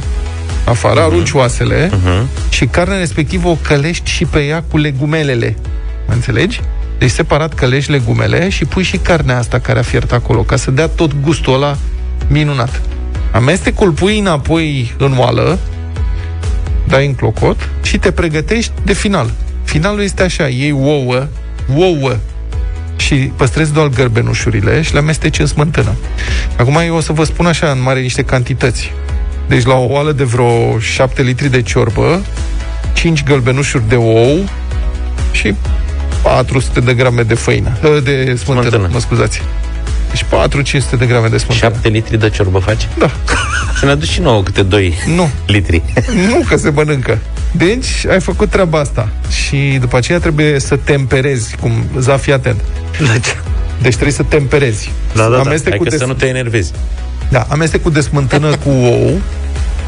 afară, 0.63 0.99
uh-huh. 0.99 1.05
arunci 1.05 1.32
oasele 1.32 1.89
uh-huh. 1.89 2.49
și 2.49 2.65
carnea 2.65 2.97
respectivă 2.97 3.47
o 3.47 3.57
călești 3.61 4.09
și 4.09 4.26
pe 4.26 4.39
ea 4.39 4.63
cu 4.72 4.78
legumelele. 4.78 5.55
Mă 6.07 6.13
înțelegi? 6.13 6.61
Deci 6.97 7.09
separat 7.09 7.53
călești 7.53 7.91
legumele 7.91 8.49
și 8.49 8.65
pui 8.65 8.84
și 8.84 8.97
carnea 8.97 9.38
asta 9.38 9.59
care 9.59 9.80
a 9.80 9.82
fiert 9.82 10.11
acolo, 10.11 10.41
ca 10.41 10.55
să 10.55 10.72
dea 10.72 10.88
tot 10.88 11.22
gustul 11.22 11.53
ăla 11.53 11.78
minunat. 12.28 12.82
Amestecul 13.32 13.91
pui 13.91 14.19
înapoi 14.19 14.95
în 14.97 15.17
oală, 15.17 15.59
dai 16.91 17.05
în 17.05 17.13
clocot 17.15 17.69
și 17.81 17.97
te 17.97 18.11
pregătești 18.11 18.71
de 18.83 18.93
final. 18.93 19.31
Finalul 19.63 20.01
este 20.01 20.23
așa, 20.23 20.47
iei 20.47 20.71
ouă, 20.71 21.27
ouă, 21.75 22.15
și 22.95 23.15
păstrezi 23.15 23.73
doar 23.73 23.87
gărbenușurile 23.87 24.81
și 24.81 24.93
le 24.93 24.99
amesteci 24.99 25.39
în 25.39 25.45
smântână. 25.45 25.95
Acum 26.57 26.75
eu 26.85 26.95
o 26.95 26.99
să 26.99 27.13
vă 27.13 27.23
spun 27.23 27.45
așa 27.45 27.67
în 27.71 27.81
mare 27.81 28.01
niște 28.01 28.21
cantități. 28.23 28.91
Deci 29.47 29.65
la 29.65 29.73
o 29.73 29.85
oală 29.89 30.11
de 30.11 30.23
vreo 30.23 30.79
7 30.79 31.21
litri 31.21 31.49
de 31.49 31.61
ciorbă, 31.61 32.21
5 32.93 33.23
gălbenușuri 33.23 33.89
de 33.89 33.95
ou 33.95 34.49
și 35.31 35.55
400 36.23 36.79
de 36.79 36.93
grame 36.93 37.21
de 37.21 37.33
făină, 37.33 37.77
uh, 37.83 38.03
de 38.03 38.35
smântână, 38.35 38.69
Smântână. 38.69 38.89
mă 38.91 38.99
scuzați. 38.99 39.41
Deci 40.12 40.24
4-500 40.24 40.97
de 40.97 41.05
grame 41.05 41.28
de 41.28 41.38
smântână. 41.38 41.72
7 41.74 41.88
litri 41.88 42.18
de 42.20 42.30
ciorbă 42.30 42.59
faci? 42.59 42.88
Da. 42.97 43.12
Să 43.80 43.86
ne 43.86 43.91
aduci 43.91 44.09
și 44.09 44.22
nouă 44.22 44.43
câte 44.43 44.62
2 44.62 44.93
Nu. 45.16 45.30
litri. 45.47 45.82
Nu, 46.30 46.43
că 46.47 46.55
se 46.57 46.70
mănâncă. 46.70 47.18
Deci, 47.51 48.05
ai 48.09 48.20
făcut 48.22 48.49
treaba 48.49 48.80
asta. 48.80 49.09
Și 49.45 49.78
după 49.80 49.97
aceea 49.97 50.20
trebuie 50.20 50.59
să 50.59 50.76
temperezi, 50.76 51.55
cum, 51.62 51.72
za, 51.99 52.18
fii 52.18 52.34
atent. 52.34 52.59
Deci 53.82 53.91
trebuie 53.93 54.14
să 54.14 54.24
temperezi. 54.24 54.91
Da, 55.14 55.24
da, 55.24 55.30
da. 55.30 55.39
Amestec 55.39 55.70
Hai 55.70 55.78
cu 55.78 55.84
că 55.84 55.89
des- 55.89 55.99
să 55.99 56.05
nu 56.05 56.14
te 56.14 56.26
enervezi. 56.28 56.72
Da, 57.30 57.45
amestec 57.49 57.82
cu 57.82 57.89
desmântână 57.89 58.55
cu 58.64 58.70
ou, 58.70 59.20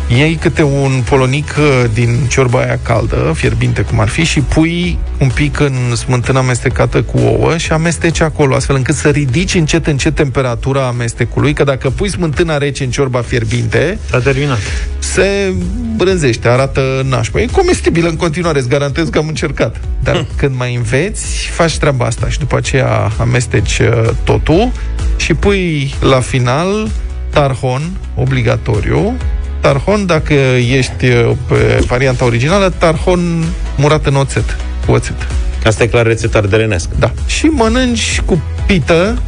iei 0.07 0.35
câte 0.35 0.63
un 0.63 1.03
polonic 1.09 1.55
uh, 1.57 1.89
din 1.93 2.17
ciorba 2.29 2.59
aia 2.59 2.79
caldă, 2.81 3.31
fierbinte 3.35 3.81
cum 3.81 3.99
ar 3.99 4.07
fi, 4.07 4.23
și 4.23 4.39
pui 4.39 4.97
un 5.19 5.29
pic 5.33 5.59
în 5.59 5.95
smântână 5.95 6.39
amestecată 6.39 7.01
cu 7.01 7.17
ouă 7.17 7.57
și 7.57 7.71
amesteci 7.71 8.21
acolo, 8.21 8.55
astfel 8.55 8.75
încât 8.75 8.95
să 8.95 9.09
ridici 9.09 9.53
încet, 9.53 9.87
încet 9.87 10.15
temperatura 10.15 10.87
amestecului, 10.87 11.53
că 11.53 11.63
dacă 11.63 11.89
pui 11.89 12.09
smântâna 12.09 12.57
rece 12.57 12.83
în 12.83 12.89
ciorba 12.89 13.21
fierbinte, 13.21 13.97
S-a 14.09 14.19
terminat. 14.19 14.59
se 14.99 15.53
brânzește, 15.95 16.47
arată 16.47 17.05
nașpa. 17.09 17.41
E 17.41 17.45
comestibil 17.45 18.07
în 18.07 18.15
continuare, 18.15 18.59
îți 18.59 18.69
garantez 18.69 19.07
că 19.07 19.17
am 19.17 19.27
încercat. 19.27 19.79
Dar 20.03 20.25
când 20.35 20.55
mai 20.57 20.75
înveți, 20.75 21.47
faci 21.47 21.77
treaba 21.77 22.05
asta 22.05 22.29
și 22.29 22.39
după 22.39 22.57
aceea 22.57 23.11
amesteci 23.19 23.79
uh, 23.79 24.09
totul 24.23 24.71
și 25.15 25.33
pui 25.33 25.93
la 26.01 26.19
final 26.19 26.89
tarhon, 27.29 27.81
obligatoriu. 28.15 29.17
Tarhon, 29.63 30.05
dacă 30.05 30.33
ești 30.69 31.05
uh, 31.07 31.31
pe 31.47 31.83
varianta 31.87 32.25
originală, 32.25 32.69
tarhon 32.77 33.43
murat 33.77 34.05
în 34.05 34.15
oțet, 34.15 34.57
cu 34.85 34.91
oțet. 34.91 35.27
Asta 35.65 35.83
e 35.83 35.87
clar 35.87 36.05
rețeta 36.05 36.37
ardelenească. 36.37 36.89
Da. 36.99 37.11
Și 37.25 37.45
mănânci 37.45 38.21
cu 38.25 38.41
pită 38.65 39.21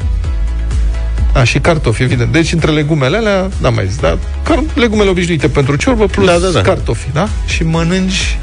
a, 1.34 1.44
și 1.44 1.60
cartofi, 1.60 2.04
evident. 2.04 2.32
Deci, 2.32 2.52
între 2.54 2.72
legumele 2.72 3.18
alea, 3.18 3.50
n-am 3.58 3.74
mai 3.74 3.88
zis, 3.88 4.00
da? 4.00 4.18
Car- 4.44 4.74
legumele 4.76 5.10
obișnuite 5.10 5.48
pentru 5.48 5.76
ciorbă 5.76 6.06
plus 6.06 6.26
Da, 6.26 6.38
da, 6.38 6.48
da. 6.48 6.62
cartofi, 6.62 7.08
da? 7.14 7.28
Și 7.46 7.64
mănânci 7.64 8.38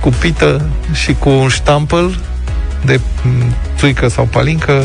cu 0.00 0.08
pită 0.08 0.68
și 0.92 1.14
cu 1.18 1.28
un 1.28 1.48
ștampăl 1.48 2.18
de 2.84 3.00
m, 3.22 3.54
țuică 3.78 4.08
sau 4.08 4.24
palincă 4.24 4.84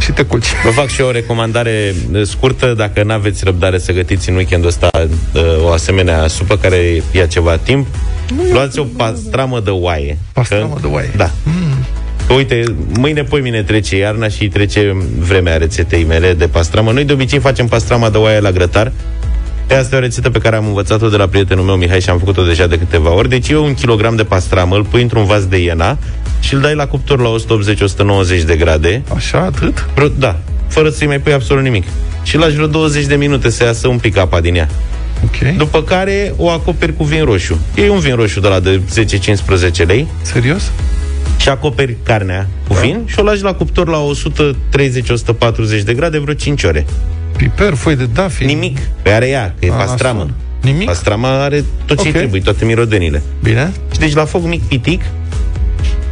și 0.00 0.12
te 0.12 0.22
culci. 0.22 0.46
Vă 0.64 0.70
fac 0.70 0.88
și 0.88 1.00
eu 1.00 1.06
o 1.06 1.10
recomandare 1.10 1.94
uh, 2.12 2.22
scurtă, 2.22 2.74
dacă 2.76 3.02
nu 3.02 3.12
aveți 3.12 3.44
răbdare 3.44 3.78
să 3.78 3.92
gătiți 3.92 4.28
în 4.28 4.34
weekendul 4.34 4.68
ăsta 4.68 4.90
uh, 4.94 5.42
o 5.64 5.70
asemenea 5.70 6.26
supă 6.26 6.56
care 6.56 7.02
ia 7.12 7.26
ceva 7.26 7.56
timp, 7.56 7.86
luați 8.52 8.78
o 8.78 8.84
pastramă 8.84 9.60
de 9.60 9.70
oaie. 9.70 10.18
Pastramă 10.32 10.78
de 10.80 10.86
oaie. 10.86 11.10
Da. 11.16 11.30
Că 12.26 12.36
uite, 12.36 12.62
mâine, 12.98 13.22
poi 13.22 13.40
mine 13.40 13.62
trece 13.62 13.96
iarna 13.96 14.28
și 14.28 14.48
trece 14.48 14.96
vremea 15.18 15.56
rețetei 15.56 16.04
mele 16.04 16.32
de 16.32 16.46
pastramă. 16.46 16.92
Noi 16.92 17.04
de 17.04 17.12
obicei 17.12 17.38
facem 17.38 17.66
pastrama 17.66 18.10
de 18.10 18.16
oaie 18.16 18.40
la 18.40 18.50
grătar. 18.50 18.92
E 19.70 19.76
asta 19.76 19.94
e 19.94 19.98
o 19.98 20.00
rețetă 20.02 20.30
pe 20.30 20.38
care 20.38 20.56
am 20.56 20.66
învățat-o 20.66 21.08
de 21.08 21.16
la 21.16 21.26
prietenul 21.26 21.64
meu 21.64 21.76
Mihai 21.76 22.00
și 22.00 22.10
am 22.10 22.18
făcut-o 22.18 22.42
deja 22.42 22.66
de 22.66 22.78
câteva 22.78 23.14
ori. 23.14 23.28
Deci 23.28 23.48
e 23.48 23.56
un 23.56 23.74
kilogram 23.74 24.16
de 24.16 24.24
pastramă, 24.24 24.76
îl 24.76 24.84
pui 24.84 25.02
într-un 25.02 25.24
vas 25.24 25.46
de 25.46 25.56
iena 25.56 25.98
și 26.40 26.54
îl 26.54 26.60
dai 26.60 26.74
la 26.74 26.86
cuptor 26.86 27.20
la 27.20 27.34
180-190 28.40 28.44
de 28.46 28.56
grade. 28.56 29.02
Așa, 29.14 29.38
atât? 29.38 29.86
Vreo, 29.94 30.08
da, 30.08 30.38
fără 30.68 30.88
să-i 30.88 31.06
mai 31.06 31.20
pui 31.20 31.32
absolut 31.32 31.62
nimic. 31.62 31.84
Și 32.22 32.36
lași 32.36 32.54
vreo 32.54 32.66
20 32.66 33.04
de 33.04 33.14
minute 33.14 33.50
să 33.50 33.64
iasă 33.64 33.88
un 33.88 33.98
pic 33.98 34.16
apa 34.16 34.40
din 34.40 34.54
ea. 34.54 34.68
Ok. 35.24 35.56
După 35.56 35.82
care 35.82 36.34
o 36.36 36.48
acoperi 36.48 36.96
cu 36.96 37.04
vin 37.04 37.24
roșu. 37.24 37.58
E 37.74 37.90
un 37.90 37.98
vin 37.98 38.14
roșu 38.14 38.40
de 38.40 38.48
la 38.48 38.60
de 38.60 38.80
10-15 39.82 39.86
lei 39.86 40.06
Serios? 40.22 40.70
și 41.36 41.48
acoperi 41.48 41.96
carnea 42.02 42.48
cu 42.68 42.74
vin 42.74 43.02
și 43.06 43.18
o 43.18 43.22
lași 43.22 43.42
la 43.42 43.54
cuptor 43.54 43.88
la 43.88 43.98
130-140 45.80 45.82
de 45.84 45.94
grade 45.94 46.18
vreo 46.18 46.34
5 46.34 46.62
ore. 46.62 46.86
Piper, 47.40 47.74
foi 47.74 47.96
de 47.96 48.06
dafi. 48.12 48.44
Nimic. 48.44 48.78
Pe 49.02 49.10
are 49.10 49.28
ea, 49.28 49.54
că 49.58 49.64
e 49.66 49.70
A, 49.70 49.74
pastramă. 49.74 50.20
sună. 50.20 50.32
Nimic? 50.62 50.86
Pastrama 50.86 51.42
are 51.42 51.64
tot 51.84 52.02
ce 52.02 52.08
Ok. 52.08 52.14
trebuie, 52.14 52.40
toate 52.40 52.64
mirodenile. 52.64 53.22
Bine. 53.42 53.72
Și 53.92 53.98
deci 53.98 54.14
la 54.14 54.24
foc 54.24 54.42
mic 54.44 54.62
pitic, 54.62 55.02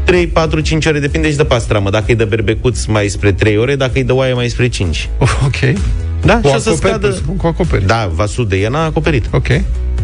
3, 0.04 0.26
4, 0.26 0.60
5 0.60 0.86
ore, 0.86 0.98
depinde 0.98 1.30
și 1.30 1.36
de 1.36 1.44
pastramă. 1.44 1.90
Dacă 1.90 2.04
e 2.10 2.14
de 2.14 2.24
berbecuț, 2.24 2.84
mai 2.84 3.08
spre 3.08 3.32
3 3.32 3.56
ore, 3.56 3.76
dacă 3.76 3.98
e 3.98 4.02
de 4.02 4.12
oaie, 4.12 4.32
mai 4.32 4.48
spre 4.48 4.68
5. 4.68 5.08
Ok. 5.46 5.78
Da? 6.22 6.34
Cu 6.40 6.48
și 6.48 6.54
o 6.54 6.58
să 6.58 6.68
acoperi, 6.68 6.76
scadă... 6.92 7.06
presupun, 7.06 7.36
cu 7.36 7.46
acoperi. 7.46 7.86
Da, 7.86 8.10
vasul 8.14 8.48
de 8.48 8.56
iena 8.56 8.84
acoperit. 8.84 9.24
Ok. 9.30 9.46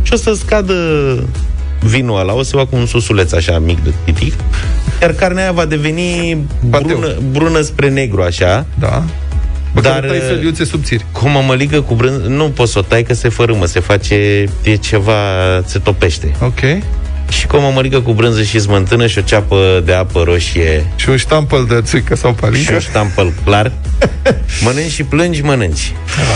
Și 0.02 0.12
o 0.12 0.16
să 0.16 0.32
scadă 0.34 0.74
vinul 1.80 2.18
ăla, 2.18 2.34
o 2.34 2.42
să 2.42 2.56
fac 2.56 2.72
un 2.72 2.86
susuleț 2.86 3.32
așa 3.32 3.58
mic 3.58 3.84
de 3.84 3.92
pitic, 4.04 4.34
iar 5.02 5.12
carnea 5.12 5.42
aia 5.42 5.52
va 5.52 5.64
deveni 5.64 6.38
brună, 6.68 7.14
brună 7.32 7.60
spre 7.60 7.88
negru 7.88 8.22
așa. 8.22 8.66
Da. 8.78 9.04
Bă, 9.74 9.80
Dar 9.80 9.92
Dar 10.00 10.10
tai 10.10 10.18
feliuțe 10.18 10.64
subțiri. 10.64 11.04
cu 11.12 11.26
o 11.26 11.28
mămăligă 11.28 11.80
cu 11.80 11.94
brânză, 11.94 12.26
nu 12.28 12.44
poți 12.44 12.72
să 12.72 12.78
o 12.78 12.82
tai 12.82 13.02
că 13.02 13.14
se 13.14 13.28
fărâmă, 13.28 13.64
se 13.66 13.80
face, 13.80 14.14
e 14.62 14.74
ceva, 14.76 15.12
se 15.66 15.78
topește. 15.78 16.32
Ok. 16.40 16.60
Și 17.28 17.46
cu 17.46 17.56
o 17.56 17.60
mămăligă 17.60 18.00
cu 18.00 18.12
brânză 18.12 18.42
și 18.42 18.58
smântână 18.60 19.06
și 19.06 19.18
o 19.18 19.20
ceapă 19.20 19.82
de 19.84 19.92
apă 19.92 20.22
roșie 20.22 20.86
Și 20.96 21.08
un 21.08 21.16
ștampăl 21.16 21.64
de 21.68 21.80
țuică 21.82 22.14
sau 22.16 22.30
și 22.30 22.36
palincă. 22.40 22.72
un 22.72 22.78
ștampăl 22.80 23.32
clar. 23.44 23.72
mănânci 24.64 24.90
și 24.90 25.02
plângi, 25.02 25.42
mănânci. 25.42 25.92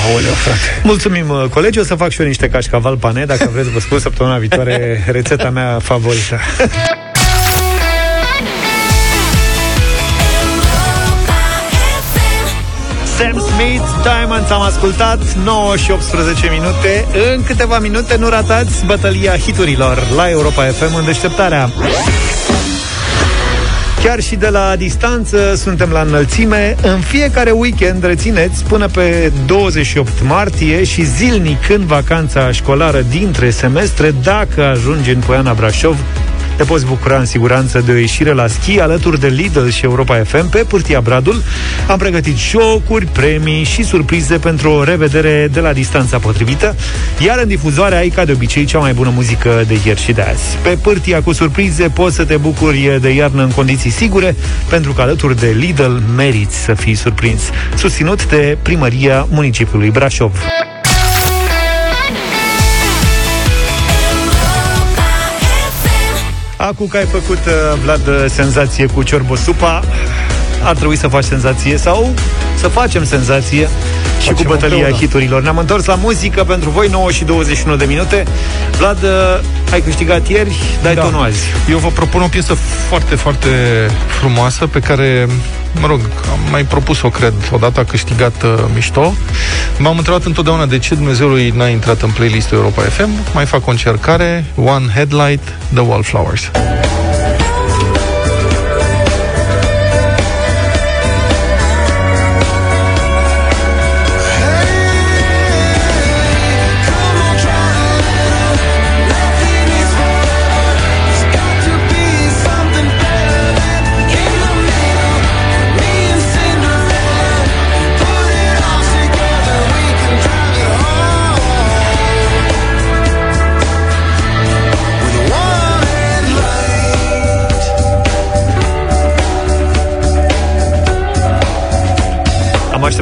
Aoleu, 0.08 0.32
frate. 0.32 0.58
Mulțumim, 0.82 1.28
uh, 1.28 1.44
colegi. 1.50 1.78
O 1.78 1.82
să 1.82 1.94
fac 1.94 2.10
și 2.10 2.20
eu 2.20 2.26
niște 2.26 2.48
cașcaval 2.48 2.96
pane. 2.96 3.24
Dacă 3.24 3.50
vreți, 3.52 3.70
vă 3.70 3.80
spun 3.80 3.98
săptămâna 3.98 4.36
viitoare 4.38 5.04
rețeta 5.10 5.50
mea 5.50 5.78
favorită. 5.82 6.38
Sam 13.18 13.38
Smith, 13.38 13.84
Diamonds 14.02 14.50
am 14.50 14.60
ascultat 14.60 15.34
9 15.44 15.76
și 15.76 15.90
18 15.90 16.48
minute 16.50 17.06
În 17.34 17.42
câteva 17.42 17.78
minute 17.78 18.16
nu 18.16 18.28
ratați 18.28 18.84
bătălia 18.84 19.36
hiturilor 19.36 20.02
La 20.16 20.30
Europa 20.30 20.64
FM 20.64 20.94
în 20.94 21.04
deșteptarea 21.04 21.70
Chiar 24.04 24.20
și 24.20 24.36
de 24.36 24.48
la 24.48 24.76
distanță 24.76 25.54
suntem 25.54 25.90
la 25.90 26.00
înălțime. 26.00 26.76
În 26.82 27.00
fiecare 27.00 27.50
weekend, 27.50 28.04
rețineți, 28.04 28.64
până 28.64 28.86
pe 28.86 29.32
28 29.46 30.22
martie 30.22 30.84
și 30.84 31.04
zilnic 31.04 31.68
în 31.68 31.86
vacanța 31.86 32.50
școlară 32.52 33.04
dintre 33.10 33.50
semestre, 33.50 34.14
dacă 34.22 34.64
ajungi 34.64 35.10
în 35.10 35.20
Poiana 35.26 35.52
Brașov, 35.54 35.96
te 36.58 36.64
poți 36.64 36.86
bucura 36.86 37.18
în 37.18 37.24
siguranță 37.24 37.82
de 37.86 37.92
o 37.92 37.96
ieșire 37.96 38.32
la 38.32 38.46
schi 38.46 38.80
alături 38.80 39.20
de 39.20 39.26
Lidl 39.26 39.68
și 39.68 39.84
Europa 39.84 40.22
FM 40.24 40.48
pe 40.48 40.58
Pârtia 40.58 41.00
Bradul. 41.00 41.42
Am 41.88 41.98
pregătit 41.98 42.36
jocuri, 42.36 43.06
premii 43.06 43.64
și 43.64 43.82
surprize 43.82 44.38
pentru 44.38 44.70
o 44.70 44.84
revedere 44.84 45.48
de 45.52 45.60
la 45.60 45.72
distanța 45.72 46.18
potrivită, 46.18 46.76
iar 47.24 47.38
în 47.38 47.48
difuzoare 47.48 47.96
ai 47.96 48.08
ca 48.08 48.24
de 48.24 48.32
obicei 48.32 48.64
cea 48.64 48.78
mai 48.78 48.92
bună 48.92 49.12
muzică 49.14 49.64
de 49.66 49.78
ieri 49.84 50.00
și 50.00 50.12
de 50.12 50.22
azi. 50.22 50.56
Pe 50.62 50.78
Pârtia 50.82 51.22
cu 51.22 51.32
surprize 51.32 51.88
poți 51.88 52.16
să 52.16 52.24
te 52.24 52.36
bucuri 52.36 52.98
de 53.00 53.10
iarnă 53.10 53.42
în 53.42 53.50
condiții 53.50 53.90
sigure, 53.90 54.36
pentru 54.68 54.92
că 54.92 55.00
alături 55.00 55.40
de 55.40 55.54
Lidl 55.58 55.96
meriți 56.16 56.56
să 56.56 56.74
fii 56.74 56.94
surprins. 56.94 57.42
Susținut 57.76 58.28
de 58.28 58.58
Primăria 58.62 59.26
Municipiului 59.30 59.90
Brașov. 59.90 60.32
Acum 66.68 66.86
că 66.86 66.96
ai 66.96 67.04
făcut, 67.04 67.38
uh, 67.46 67.80
Vlad, 67.82 68.06
uh, 68.06 68.24
senzație 68.28 68.86
cu 68.86 69.02
ciorbosupa, 69.02 69.82
ar 70.62 70.76
trebui 70.76 70.96
să 70.96 71.08
faci 71.08 71.24
senzație 71.24 71.76
sau 71.76 72.14
să 72.54 72.68
facem 72.68 73.04
senzație 73.04 73.68
și 74.20 74.26
Facem 74.28 74.34
cu 74.34 74.42
bătălia 74.52 74.74
împreună. 74.76 74.96
hiturilor. 75.00 75.42
Ne-am 75.42 75.58
întors 75.58 75.84
la 75.84 75.94
muzică 75.94 76.44
pentru 76.44 76.70
voi, 76.70 76.88
9 76.90 77.10
și 77.10 77.24
21 77.24 77.76
de 77.76 77.84
minute. 77.84 78.24
Vlad, 78.78 79.02
uh, 79.02 79.72
ai 79.72 79.80
câștigat 79.80 80.28
ieri, 80.28 80.56
dai 80.82 80.94
Da. 80.94 81.00
tonul 81.02 81.22
azi. 81.22 81.40
Eu 81.70 81.78
vă 81.78 81.88
propun 81.88 82.20
o 82.22 82.26
piesă 82.26 82.54
foarte, 82.88 83.14
foarte 83.14 83.48
frumoasă 84.20 84.66
pe 84.66 84.78
care, 84.80 85.26
mă 85.80 85.86
rog, 85.86 86.00
am 86.30 86.38
mai 86.50 86.62
propus-o, 86.64 87.08
cred, 87.08 87.32
odată 87.52 87.80
a 87.80 87.84
câștigat 87.84 88.42
uh, 88.42 88.54
mișto. 88.74 89.12
M-am 89.78 89.96
întrebat 89.96 90.24
întotdeauna 90.24 90.66
de 90.66 90.78
ce 90.78 90.94
Dumnezeului 90.94 91.52
n-a 91.56 91.68
intrat 91.68 92.02
în 92.02 92.10
playlistul 92.10 92.56
Europa 92.56 92.82
FM. 92.82 93.10
Mai 93.34 93.46
fac 93.46 93.66
o 93.66 93.70
încercare. 93.70 94.44
One 94.54 94.84
Headlight, 94.94 95.42
The 95.72 95.82
Wallflowers. 95.82 96.50
With 96.54 96.87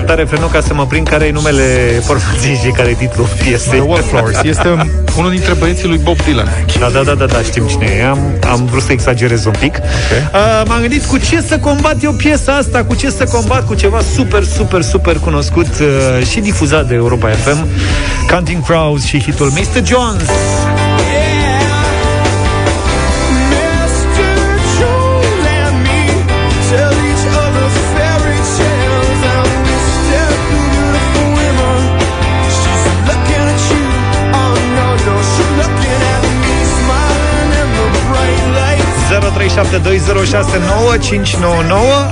așteptat 0.06 0.18
refrenul 0.18 0.48
ca 0.48 0.66
să 0.66 0.74
mă 0.74 0.86
prind 0.86 1.08
care 1.08 1.24
e 1.24 1.30
numele 1.30 1.62
formației 2.04 2.54
și 2.64 2.70
care 2.70 2.88
e 2.88 2.94
titlul 2.94 3.26
piesei. 3.42 3.78
The 3.78 3.88
Wallflowers. 3.88 4.42
Este 4.42 4.68
unul 5.16 5.30
dintre 5.30 5.54
băieții 5.54 5.88
lui 5.88 5.98
Bob 5.98 6.16
Dylan. 6.22 6.48
Da, 6.78 6.88
da, 6.88 7.02
da, 7.02 7.14
da, 7.14 7.26
da 7.26 7.40
știm 7.42 7.66
cine 7.66 7.86
e. 7.98 8.04
Am, 8.04 8.18
am 8.50 8.66
vrut 8.70 8.82
să 8.82 8.92
exagerez 8.92 9.44
un 9.44 9.54
pic. 9.58 9.74
Okay. 9.74 10.40
Uh, 10.40 10.62
m-am 10.68 10.80
gândit 10.80 11.04
cu 11.04 11.18
ce 11.18 11.40
să 11.40 11.58
combat 11.58 12.02
eu 12.02 12.12
piesa 12.12 12.52
asta, 12.52 12.84
cu 12.84 12.94
ce 12.94 13.10
să 13.10 13.24
combat, 13.24 13.66
cu 13.66 13.74
ceva 13.74 14.00
super, 14.14 14.44
super, 14.44 14.82
super 14.82 15.18
cunoscut 15.18 15.66
uh, 15.80 16.26
și 16.26 16.40
difuzat 16.40 16.88
de 16.88 16.94
Europa 16.94 17.28
FM. 17.28 17.66
Counting 18.30 18.64
Crows 18.64 19.04
și 19.04 19.22
hitul 19.22 19.50
Mr. 19.50 19.86
Jones. 19.86 20.28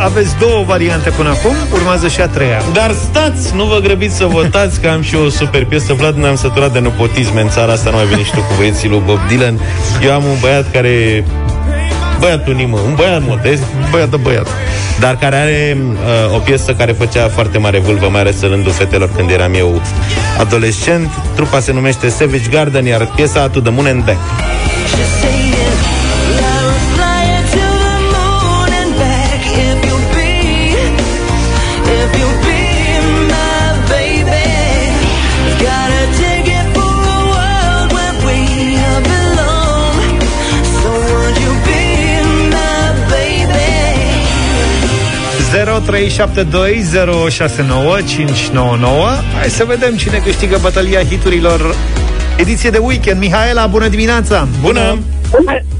Aveți 0.04 0.36
două 0.38 0.64
variante 0.66 1.10
până 1.10 1.28
acum, 1.28 1.54
urmează 1.72 2.08
și 2.08 2.20
a 2.20 2.26
treia. 2.26 2.62
Dar 2.72 2.94
stați, 3.10 3.54
nu 3.54 3.64
vă 3.64 3.78
grăbiți 3.82 4.16
să 4.16 4.24
votați 4.24 4.80
Că 4.80 4.88
am 4.88 5.02
și 5.02 5.14
eu 5.14 5.24
o 5.24 5.28
super 5.28 5.64
piesă 5.64 5.92
Vlad, 5.92 6.16
ne-am 6.16 6.36
săturat 6.36 6.72
de 6.72 6.78
nepotisme 6.78 7.40
în 7.40 7.48
țara 7.48 7.72
asta 7.72 7.90
Nu 7.90 7.96
mai 7.96 8.06
veni 8.06 8.22
și 8.22 8.30
tu 8.30 8.38
cu 8.40 8.54
băieții 8.56 8.88
lui 8.88 9.02
Bob 9.06 9.18
Dylan 9.28 9.60
Eu 10.02 10.12
am 10.12 10.24
un 10.24 10.36
băiat 10.40 10.70
care 10.70 11.24
Băiatul 12.18 12.54
nimă, 12.54 12.78
un 12.86 12.94
băiat 12.94 13.22
modest 13.26 13.62
Băiat 13.90 14.10
de 14.10 14.16
băiat 14.16 14.46
dar 15.00 15.16
care 15.16 15.36
are 15.36 15.76
uh, 15.78 16.34
o 16.34 16.38
piesă 16.38 16.74
care 16.74 16.92
făcea 16.92 17.28
foarte 17.28 17.58
mare 17.58 17.78
vâlvă, 17.78 18.08
mai 18.08 18.20
ales 18.20 18.40
în 18.40 18.48
rândul 18.48 18.72
fetelor 18.72 19.10
când 19.16 19.30
eram 19.30 19.54
eu 19.54 19.82
adolescent. 20.38 21.10
Trupa 21.34 21.60
se 21.60 21.72
numește 21.72 22.08
Savage 22.08 22.50
Garden, 22.50 22.84
iar 22.84 23.12
piesa 23.14 23.48
To 23.48 23.60
the 23.60 23.70
Moon 23.70 23.86
and 23.86 24.04
Back. 24.04 24.18
Hai 49.38 49.48
să 49.48 49.64
vedem 49.64 49.96
cine 49.96 50.18
câștigă 50.18 50.58
bătălia 50.60 51.02
hiturilor. 51.02 51.74
Ediție 52.36 52.70
de 52.70 52.78
weekend. 52.78 53.20
Mihaela, 53.20 53.66
bună 53.66 53.88
dimineața! 53.88 54.48
Bună! 54.60 54.98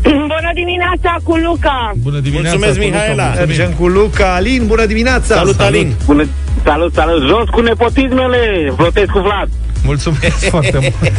Bună 0.02 0.50
dimineața 0.60 1.16
cu 1.22 1.36
Luca! 1.36 1.92
Bună 1.96 2.18
dimineața 2.18 2.56
Mulțumesc 2.56 2.78
Mihaela! 2.90 3.32
Mergem 3.36 3.72
cu 3.78 3.86
Luca. 3.86 4.34
Alin, 4.34 4.66
bună 4.66 4.86
dimineața! 4.86 5.34
Salut, 5.34 5.54
salut. 5.54 5.74
Alin 5.74 5.94
Bună, 6.06 6.26
salut, 6.64 6.94
salut! 6.94 7.28
Jos 7.28 7.48
cu 7.50 7.60
nepotismele! 7.60 8.72
Votez 8.76 9.06
cu 9.12 9.18
Vlad! 9.18 9.48
Mulțumesc 9.84 10.44
foarte 10.50 10.78
mult! 10.80 11.12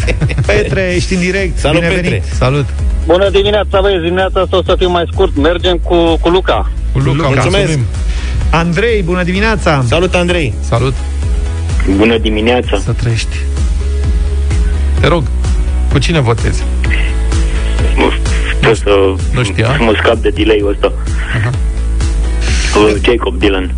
Petre, 0.46 0.94
ești 0.96 1.14
în 1.14 1.20
direct. 1.20 1.58
Salut 1.58 1.80
Bine 1.80 1.94
Petre! 1.94 2.10
venit. 2.10 2.24
Salut! 2.24 2.66
Bună 3.06 3.30
dimineața, 3.30 3.82
băieți, 3.82 4.04
dimineața 4.04 4.40
asta 4.40 4.58
o 4.58 4.64
să 4.64 4.76
fiu 4.78 4.90
mai 4.90 5.04
scurt. 5.12 5.38
Mergem 5.38 5.78
cu, 5.78 6.18
cu 6.22 6.30
Luca. 6.30 6.72
Cu 6.94 7.00
Luca, 7.00 7.28
Mulțumesc. 7.28 7.66
mulțumim. 7.66 7.86
Andrei, 8.52 9.02
bună 9.02 9.24
dimineața 9.24 9.84
Salut 9.88 10.16
Andrei 10.16 10.54
Salut 10.70 10.94
Bună 11.98 12.18
dimineața! 12.18 12.78
Să 12.84 12.92
trăiești 12.92 13.36
Te 15.00 15.08
rog, 15.08 15.24
cu 15.92 15.98
cine 16.00 16.20
votezi? 16.20 16.64
Trebuie 18.50 18.76
să 18.76 19.14
Nu 19.34 19.44
știa? 19.44 19.78
mă 19.80 19.94
scap 20.02 20.16
de 20.16 20.30
delay-ul 20.30 20.70
ăsta. 20.70 20.92
Uh, 22.78 22.96
Jacob 23.06 23.40
Dylan. 23.40 23.74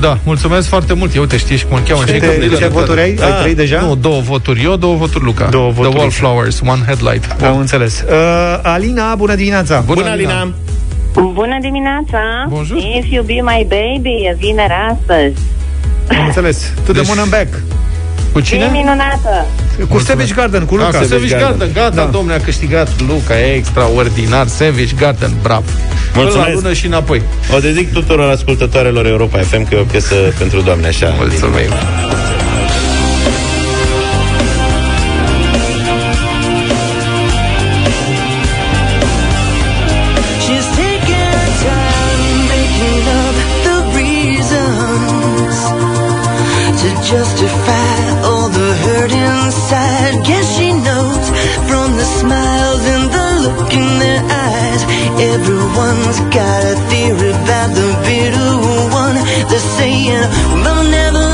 Da, 0.00 0.18
mulțumesc 0.24 0.68
foarte 0.68 0.92
mult. 0.92 1.14
Eu 1.14 1.24
te 1.24 1.36
știi 1.36 1.56
și 1.56 1.64
cum 1.64 1.76
îl 1.76 1.82
cheamă. 1.82 2.04
Ce- 2.04 2.12
Jacob 2.12 2.40
ce 2.40 2.48
Dylan. 2.48 2.70
voturi 2.70 3.00
ai? 3.00 3.16
Ai 3.20 3.40
trei 3.40 3.54
deja? 3.54 3.80
Nu, 3.80 3.94
două 3.94 4.20
voturi 4.20 4.62
eu, 4.64 4.76
două 4.76 4.96
voturi 4.96 5.24
Luca. 5.24 5.44
Două 5.48 5.70
voturi. 5.70 5.88
The 5.94 5.98
Wallflowers, 5.98 6.60
One 6.66 6.82
Headlight. 6.86 7.42
Am 7.42 7.58
înțeles 7.58 8.04
uh, 8.08 8.58
Alina, 8.62 9.14
bună 9.14 9.34
dimineața 9.34 9.80
Bună, 9.80 10.00
Bună 10.00 10.10
Alina 10.12 10.52
Bună 11.32 11.58
dimineața 11.60 12.20
Bonjour. 12.48 12.78
If 12.78 13.06
you 13.10 13.22
be 13.24 13.32
my 13.42 13.66
baby 13.68 14.10
E 14.28 14.34
vineri 14.38 14.72
astăzi 14.90 15.40
Am 16.18 16.26
înțeles 16.26 16.72
To 16.84 16.92
the 16.92 16.92
Deci- 16.92 17.06
moon 17.06 17.18
and 17.18 17.30
back 17.30 17.48
Cu 18.32 18.38
E 18.38 18.42
cine? 18.42 18.68
minunată 18.72 19.46
Cu 19.88 19.98
Savage 19.98 20.34
Garden, 20.34 20.64
cu 20.64 20.74
Luca 20.74 20.86
Ah, 20.88 20.92
Savage 21.08 21.28
Garden. 21.28 21.38
Garden, 21.48 21.70
gata, 21.72 21.94
Da. 21.94 22.04
domnule, 22.04 22.34
a 22.36 22.40
câștigat 22.40 22.88
Luca, 23.08 23.40
e 23.40 23.54
extraordinar, 23.54 24.46
Savage 24.46 24.94
Garden, 24.98 25.30
bravo. 25.42 25.62
Până 26.12 26.24
la 26.24 26.30
Mulțumesc. 26.30 26.54
lună 26.54 26.72
și 26.72 26.86
înapoi. 26.86 27.22
O 27.54 27.58
dedic 27.58 27.92
tuturor 27.92 28.30
ascultătoarelor 28.30 29.06
Europa 29.06 29.38
FM 29.38 29.68
Că 29.68 29.74
e 29.74 29.78
o 29.78 29.82
piesă 29.84 30.14
pentru 30.38 30.60
doamne 30.60 30.86
așa 30.86 31.14
Mulțumim. 31.18 31.70
She's 31.70 32.89
justify 47.40 48.20
all 48.28 48.48
the 48.50 48.70
hurt 48.84 49.12
inside. 49.12 50.24
Guess 50.26 50.58
she 50.58 50.72
knows 50.72 51.24
from 51.68 51.96
the 51.96 52.04
smiles 52.20 52.84
and 52.94 53.04
the 53.14 53.26
look 53.44 53.72
in 53.72 53.98
their 53.98 54.22
eyes. 54.28 54.82
Everyone's 55.34 56.20
got 56.36 56.60
a 56.72 56.76
theory 56.90 57.30
about 57.30 57.70
the 57.74 57.88
bitter 58.04 58.52
one. 58.92 59.16
They're 59.48 59.68
saying, 59.78 60.20
well, 60.64 60.84
never 60.84 61.29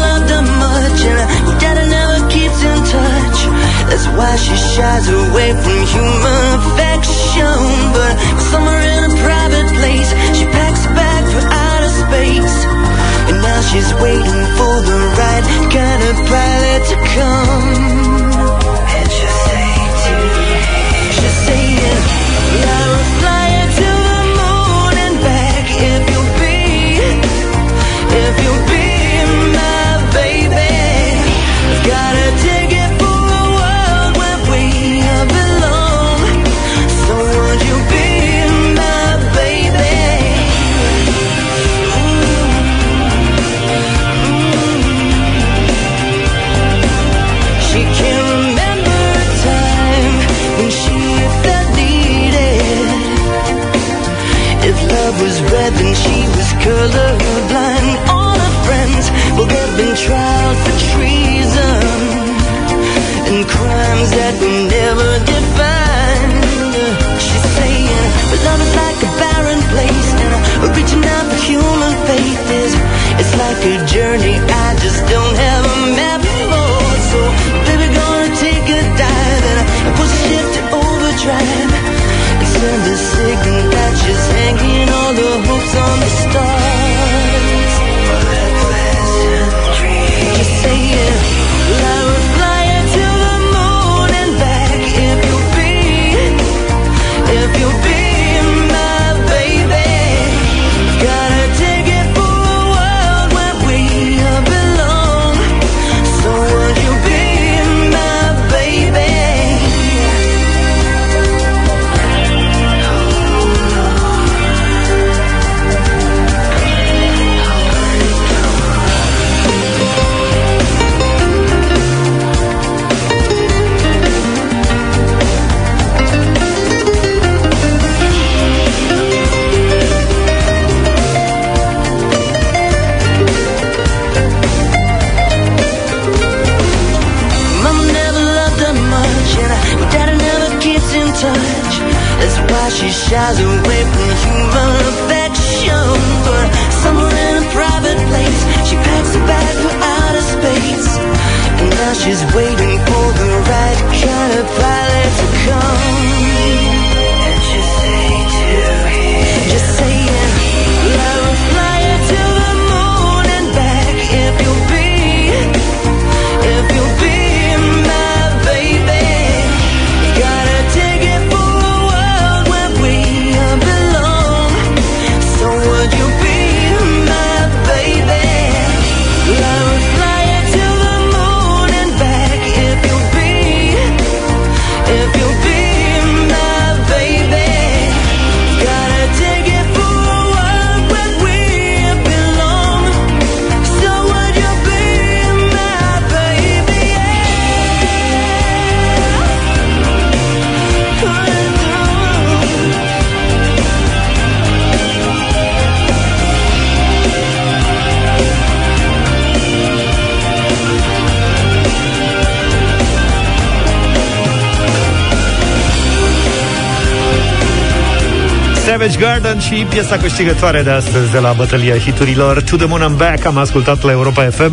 și 219.46 219.66
piesa 219.68 219.96
câștigătoare 219.96 220.62
de 220.62 220.70
astăzi 220.70 221.12
de 221.12 221.18
la 221.18 221.32
bătălia 221.32 221.78
hiturilor 221.78 222.42
To 222.42 222.56
the 222.56 222.66
Moon 222.66 222.82
and 222.82 222.96
Back 222.96 223.24
am 223.24 223.36
ascultat 223.36 223.82
la 223.82 223.90
Europa 223.90 224.22
FM 224.22 224.52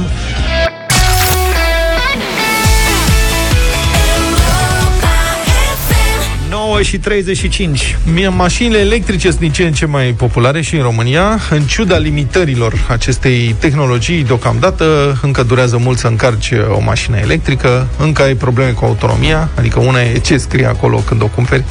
și 6.84 6.98
35 6.98 7.98
Mie, 8.14 8.28
mașinile 8.28 8.78
electrice 8.78 9.28
sunt 9.28 9.40
din 9.40 9.52
ce 9.52 9.64
în 9.64 9.74
ce 9.74 9.86
mai 9.86 10.14
populare 10.18 10.62
și 10.62 10.76
în 10.76 10.82
România. 10.82 11.40
În 11.50 11.62
ciuda 11.62 11.98
limitărilor 11.98 12.74
acestei 12.90 13.56
tehnologii, 13.60 14.24
deocamdată 14.24 15.18
încă 15.22 15.44
durează 15.44 15.78
mult 15.78 15.98
să 15.98 16.08
încarci 16.08 16.52
o 16.70 16.80
mașină 16.80 17.18
electrică, 17.18 17.88
încă 17.98 18.22
ai 18.22 18.34
probleme 18.34 18.72
cu 18.72 18.86
autonomia, 18.86 19.50
adică 19.56 19.80
una 19.80 20.02
e 20.02 20.18
ce 20.18 20.38
scrie 20.38 20.66
acolo 20.66 20.98
când 20.98 21.22
o 21.22 21.28
cumperi, 21.28 21.64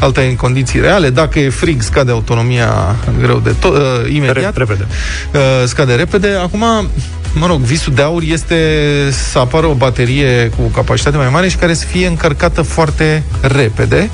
alta 0.00 0.22
e 0.22 0.28
în 0.28 0.36
condiții 0.36 0.80
reale. 0.80 1.10
Dacă 1.10 1.38
e 1.38 1.48
frig, 1.48 1.82
scade 1.82 2.10
autonomia 2.10 2.96
greu 3.20 3.38
de 3.38 3.54
tot, 3.60 3.76
uh, 3.76 4.14
imediat. 4.14 4.56
Repede. 4.56 4.86
Uh, 5.34 5.40
scade 5.64 5.94
repede. 5.94 6.28
Acum, 6.28 6.64
mă 7.38 7.46
rog, 7.46 7.60
visul 7.60 7.94
de 7.94 8.02
aur 8.02 8.22
este 8.22 8.56
să 9.10 9.38
apară 9.38 9.66
o 9.66 9.74
baterie 9.74 10.50
cu 10.56 10.62
capacitate 10.62 11.16
mai 11.16 11.28
mare 11.28 11.48
și 11.48 11.56
care 11.56 11.74
să 11.74 11.86
fie 11.86 12.06
încărcată 12.06 12.62
foarte 12.62 13.22
repede. 13.40 14.10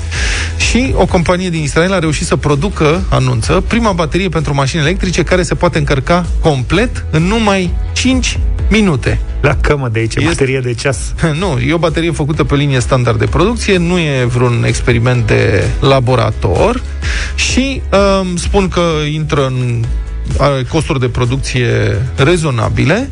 Și 0.57 0.93
o 0.95 1.05
companie 1.05 1.49
din 1.49 1.61
Israel 1.61 1.93
a 1.93 1.99
reușit 1.99 2.25
să 2.25 2.35
producă, 2.35 3.03
anunță, 3.09 3.63
prima 3.67 3.91
baterie 3.91 4.29
pentru 4.29 4.53
mașini 4.53 4.81
electrice 4.81 5.23
care 5.23 5.43
se 5.43 5.55
poate 5.55 5.77
încărca 5.77 6.25
complet 6.39 7.05
în 7.11 7.23
numai 7.23 7.73
5 7.93 8.39
minute. 8.69 9.19
La 9.41 9.55
cămă 9.55 9.89
de 9.91 9.99
aici, 9.99 10.23
baterie 10.23 10.59
de 10.59 10.73
ceas. 10.73 11.13
Nu, 11.39 11.59
e 11.59 11.73
o 11.73 11.77
baterie 11.77 12.11
făcută 12.11 12.43
pe 12.43 12.55
linie 12.55 12.79
standard 12.79 13.19
de 13.19 13.25
producție, 13.25 13.77
nu 13.77 13.97
e 13.97 14.25
vreun 14.25 14.63
experiment 14.67 15.27
de 15.27 15.63
laborator 15.79 16.81
și 17.35 17.81
um, 18.21 18.35
spun 18.35 18.67
că 18.67 18.81
intră 19.11 19.45
în 19.45 19.83
are 19.85 20.12
costuri 20.69 20.99
de 20.99 21.07
producție 21.07 21.67
rezonabile 22.15 23.07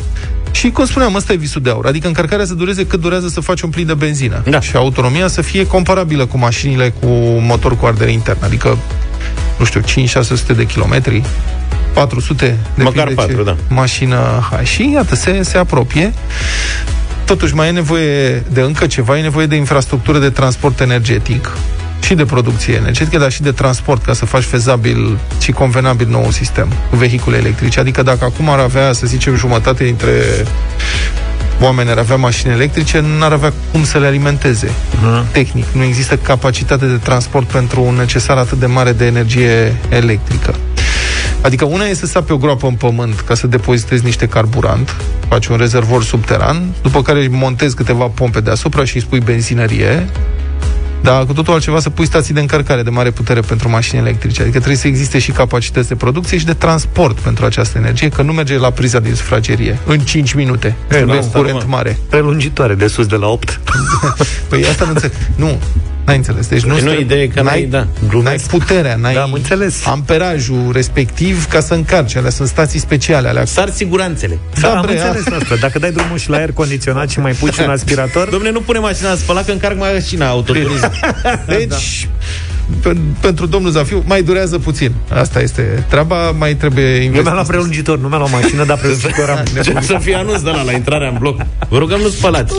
și, 0.52 0.70
cum 0.70 0.86
spuneam, 0.86 1.16
ăsta 1.16 1.34
e 1.34 1.36
visul 1.36 1.62
de 1.62 1.70
aur. 1.70 1.86
Adică 1.86 2.08
încărcarea 2.08 2.46
să 2.46 2.54
dureze 2.54 2.86
cât 2.86 3.02
durează 3.02 3.28
să 3.28 3.40
faci 3.40 3.62
un 3.62 3.70
plin 3.70 3.86
de 3.86 3.94
benzină. 3.94 4.44
Da. 4.50 4.60
Și 4.60 4.76
autonomia 4.76 5.28
să 5.28 5.42
fie 5.42 5.68
comparabilă 5.68 6.26
cu 6.26 6.38
mașinile 6.38 6.94
cu 7.00 7.08
motor 7.40 7.78
cu 7.78 7.86
ardere 7.86 8.12
internă. 8.12 8.46
Adică, 8.46 8.78
nu 9.60 9.66
știu, 9.66 9.82
5-600 9.82 10.56
de 10.56 10.66
kilometri, 10.66 11.24
400 11.94 12.58
de 12.76 12.84
Măcar 12.84 13.08
4, 13.08 13.44
da. 13.44 13.56
mașină. 13.68 14.48
Hai, 14.52 14.66
și 14.66 14.92
iată, 14.94 15.16
se, 15.16 15.44
se 15.44 15.58
apropie. 15.58 16.14
Totuși 17.26 17.56
mai 17.56 17.68
e 17.68 17.72
nevoie 17.72 18.44
de 18.52 18.62
încă 18.62 18.88
ceva, 18.88 19.18
e 19.18 19.22
nevoie 19.22 19.46
de 19.46 19.56
infrastructură 19.56 20.20
de 20.20 20.30
transport 20.30 20.80
energetic 20.80 21.52
și 22.04 22.14
de 22.14 22.26
producție 22.26 22.74
energetică, 22.74 23.18
dar 23.18 23.32
și 23.32 23.42
de 23.42 23.52
transport, 23.52 24.04
ca 24.04 24.14
să 24.14 24.26
faci 24.26 24.44
fezabil 24.44 25.18
și 25.40 25.52
convenabil 25.52 26.08
nou 26.08 26.32
sistem 26.32 26.74
cu 26.90 26.96
vehicule 26.96 27.38
electrice. 27.38 27.80
Adică 27.80 28.04
dacă 28.04 28.26
acum 28.26 28.50
ar 28.50 28.60
avea, 28.60 28.94
să 28.94 29.08
zicem, 29.08 29.36
jumătate 29.36 29.84
dintre 29.84 30.46
oameni 31.62 31.90
ar 31.90 31.98
avea 31.98 32.16
mașini 32.16 32.54
electrice, 32.54 33.00
nu 33.00 33.24
ar 33.24 33.32
avea 33.32 33.54
cum 33.72 33.84
să 33.84 33.98
le 33.98 34.06
alimenteze. 34.06 34.68
Uh-huh. 34.68 35.32
Tehnic. 35.32 35.66
Nu 35.74 35.84
există 35.84 36.18
capacitate 36.18 36.86
de 36.86 36.98
transport 36.98 37.48
pentru 37.48 37.84
un 37.84 37.96
necesar 37.96 38.38
atât 38.38 38.60
de 38.60 38.66
mare 38.66 38.92
de 38.92 39.06
energie 39.06 39.76
electrică. 39.90 40.56
Adică 41.42 41.66
una 41.66 41.86
e 41.86 41.94
să 41.94 42.06
sapi 42.06 42.32
o 42.32 42.38
groapă 42.38 42.68
în 42.68 42.74
pământ 42.74 43.20
ca 43.20 43.36
să 43.36 43.48
depozitezi 43.48 44.04
niște 44.04 44.28
carburant, 44.28 44.96
faci 45.28 45.48
un 45.48 45.58
rezervor 45.58 46.04
subteran, 46.04 46.74
după 46.82 47.02
care 47.02 47.28
montezi 47.32 47.76
câteva 47.76 48.06
pompe 48.06 48.40
deasupra 48.40 48.86
și 48.86 48.96
îi 48.96 49.02
spui 49.02 49.20
benzinărie, 49.20 50.10
dar 51.02 51.26
cu 51.26 51.34
totul 51.34 51.54
altceva 51.54 51.80
să 51.80 51.90
pui 51.90 52.06
stații 52.06 52.34
de 52.34 52.40
încărcare 52.40 52.84
de 52.84 52.90
mare 52.90 53.12
putere 53.12 53.40
pentru 53.40 53.70
mașini 53.70 54.00
electrice. 54.02 54.42
Adică 54.42 54.58
trebuie 54.58 54.78
să 54.78 54.88
existe 54.88 55.20
și 55.20 55.32
capacități 55.32 55.88
de 55.88 55.96
producție 55.96 56.38
și 56.38 56.46
de 56.46 56.54
transport 56.54 57.20
pentru 57.20 57.46
această 57.46 57.78
energie, 57.78 58.10
că 58.10 58.22
nu 58.22 58.32
merge 58.32 58.58
la 58.58 58.72
priza 58.72 59.00
din 59.00 59.16
sufragerie 59.16 59.80
în 59.86 60.00
5 60.00 60.34
minute. 60.34 60.68
E, 60.68 60.94
trebuie 60.94 61.20
nu, 61.20 61.26
curent 61.26 61.54
normal. 61.54 61.70
mare. 61.70 62.00
Prelungitoare 62.10 62.76
de 62.76 62.88
sus 62.88 63.06
de 63.06 63.16
la 63.16 63.28
8. 63.28 63.60
păi 64.50 64.66
asta 64.66 64.86
nu 64.86 64.92
înțeleg. 64.92 65.16
Nu, 65.36 65.60
N-ai 66.06 66.16
înțeles. 66.16 66.48
Deci 66.48 66.62
nu, 66.64 66.74
Nu, 66.74 66.80
stă- 66.80 66.90
ideea 67.00 67.22
e 67.22 67.28
că 67.28 67.42
n-ai- 67.42 67.64
da, 67.64 67.88
n-ai 68.24 68.36
puterea, 68.48 68.96
n-ai 68.96 69.14
Da, 69.14 69.22
am 69.22 69.32
înțeles. 69.34 69.86
amperajul 69.86 70.70
respectiv 70.74 71.46
ca 71.46 71.60
să 71.60 71.74
încarci. 71.74 72.16
Alea 72.16 72.30
sunt 72.30 72.48
stații 72.48 72.80
speciale. 72.80 73.28
Alea. 73.28 73.46
Sar 73.46 73.70
siguranțele. 73.70 74.38
Da, 74.62 74.76
am 74.76 74.82
bre, 74.86 74.92
înțeles 74.92 75.42
asta. 75.42 75.56
Dacă 75.56 75.80
dai 75.80 75.92
drumul 75.92 76.18
și 76.18 76.30
la 76.30 76.38
aer 76.38 76.52
condiționat 76.52 77.10
și 77.10 77.20
mai 77.20 77.32
pui 77.32 77.52
și 77.52 77.60
un 77.62 77.70
aspirator, 77.80 78.28
Domne, 78.30 78.52
nu 78.52 78.60
pune 78.62 78.80
mașina 78.80 79.10
în 79.12 79.18
spălat 79.18 79.46
că 79.46 79.52
încarc 79.52 79.78
mașina 79.78 80.28
autoturism. 80.28 80.92
Deci, 81.48 82.10
pe, 82.82 82.96
pentru 83.20 83.46
domnul 83.46 83.72
Zafiu, 83.72 84.04
mai 84.06 84.22
durează 84.24 84.60
puțin. 84.60 84.92
Asta 85.14 85.40
este 85.42 85.86
treaba, 85.90 86.32
mai 86.32 86.54
trebuie 86.56 86.86
eu 86.96 87.00
mi-am 87.00 87.12
luat 87.14 87.26
investit. 87.26 87.48
prelungitor, 87.48 88.00
nu 88.00 88.08
mi-am 88.08 88.20
luat 88.20 88.32
mașină, 88.42 88.64
dar 88.66 88.78
prelungitor 88.78 89.30
am 89.30 89.82
să 89.92 89.98
fie 90.02 90.16
anunț 90.16 90.42
de 90.42 90.50
la, 90.50 90.64
la 90.64 90.72
intrarea 90.72 91.08
în 91.08 91.16
bloc. 91.20 91.42
Vă 91.70 91.78
rugăm, 91.78 92.00
nu 92.00 92.08
spălați. 92.10 92.54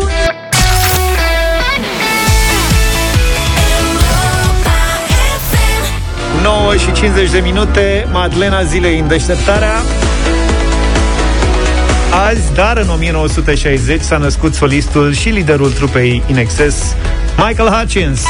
9 6.72 6.84
și 6.84 6.92
50 6.92 7.30
de 7.30 7.38
minute, 7.38 8.06
Madlena 8.12 8.62
zilei 8.62 8.98
în 8.98 9.08
deșteptarea. 9.08 9.72
Azi, 12.28 12.54
dar 12.54 12.76
în 12.76 12.88
1960 12.88 14.00
s-a 14.00 14.16
născut 14.16 14.54
solistul 14.54 15.14
și 15.14 15.28
liderul 15.28 15.72
trupei 15.72 16.22
In 16.26 16.36
Excess, 16.36 16.94
Michael 17.36 17.68
Hutchins. 17.68 18.22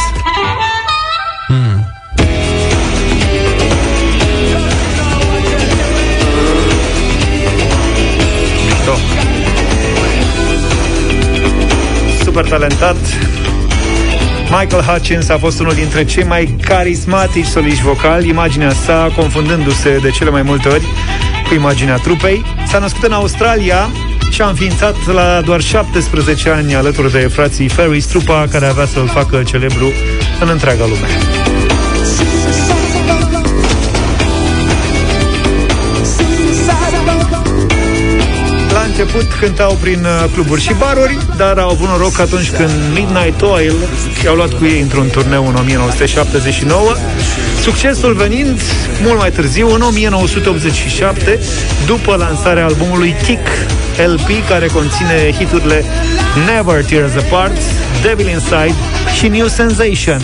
Mișto. 8.66 8.94
Super 12.24 12.44
talentat. 12.44 12.96
Michael 14.58 14.82
Hutchins 14.82 15.28
a 15.28 15.38
fost 15.38 15.60
unul 15.60 15.74
dintre 15.74 16.04
cei 16.04 16.24
mai 16.24 16.56
carismatici 16.60 17.46
soliști 17.46 17.82
vocali, 17.82 18.28
imaginea 18.28 18.72
sa 18.72 19.12
confundându-se 19.16 19.98
de 20.02 20.10
cele 20.10 20.30
mai 20.30 20.42
multe 20.42 20.68
ori 20.68 20.86
cu 21.48 21.54
imaginea 21.54 21.96
trupei. 21.96 22.44
S-a 22.66 22.78
născut 22.78 23.02
în 23.02 23.12
Australia 23.12 23.90
și 24.30 24.42
a 24.42 24.48
înființat 24.48 25.06
la 25.06 25.40
doar 25.44 25.60
17 25.60 26.50
ani 26.50 26.74
alături 26.74 27.12
de 27.12 27.18
frații 27.18 27.68
Ferris, 27.68 28.06
trupa 28.06 28.46
care 28.50 28.66
avea 28.66 28.86
să-l 28.86 29.08
facă 29.08 29.42
celebru 29.42 29.92
în 30.40 30.48
întreaga 30.48 30.84
lume. 30.86 31.51
Început 39.02 39.32
cântau 39.32 39.78
prin 39.80 40.04
uh, 40.04 40.30
cluburi 40.32 40.60
și 40.60 40.74
baruri, 40.78 41.18
dar 41.36 41.58
au 41.58 41.70
avut 41.70 41.88
noroc 41.88 42.18
atunci 42.18 42.50
când 42.50 42.70
Midnight 42.94 43.42
Oil 43.42 43.74
și-au 44.20 44.34
luat 44.34 44.52
cu 44.52 44.64
ei 44.64 44.80
într-un 44.80 45.08
turneu 45.10 45.46
în 45.46 45.54
1979, 45.54 46.94
succesul 47.62 48.14
venind 48.14 48.60
mult 49.02 49.18
mai 49.18 49.30
târziu, 49.30 49.74
în 49.74 49.80
1987, 49.80 51.38
după 51.86 52.16
lansarea 52.16 52.64
albumului 52.64 53.14
Kick 53.22 53.46
LP, 54.06 54.48
care 54.48 54.66
conține 54.66 55.34
hiturile 55.38 55.84
Never 56.46 56.84
Tears 56.84 57.14
Apart, 57.14 57.56
Devil 58.02 58.28
Inside 58.28 58.74
și 59.18 59.28
New 59.28 59.46
Sensation. 59.46 60.22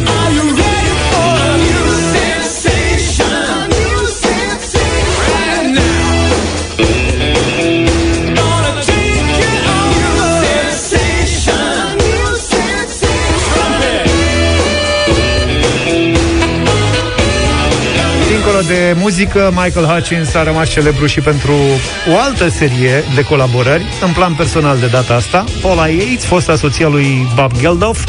Dincolo 18.59 18.79
de 18.81 19.01
muzică, 19.01 19.53
Michael 19.55 19.87
Hutchins 19.87 20.35
a 20.35 20.43
rămas 20.43 20.71
celebru 20.71 21.07
și 21.07 21.21
pentru 21.21 21.53
o 22.13 22.19
altă 22.19 22.49
serie 22.49 23.05
de 23.15 23.23
colaborări, 23.23 23.85
în 24.01 24.13
plan 24.13 24.35
personal 24.35 24.79
de 24.79 24.87
data 24.87 25.15
asta. 25.15 25.45
Paula 25.61 25.89
Yates, 25.89 26.25
fosta 26.25 26.57
soția 26.57 26.89
lui 26.89 27.27
Bob 27.35 27.53
Geldof, 27.61 28.05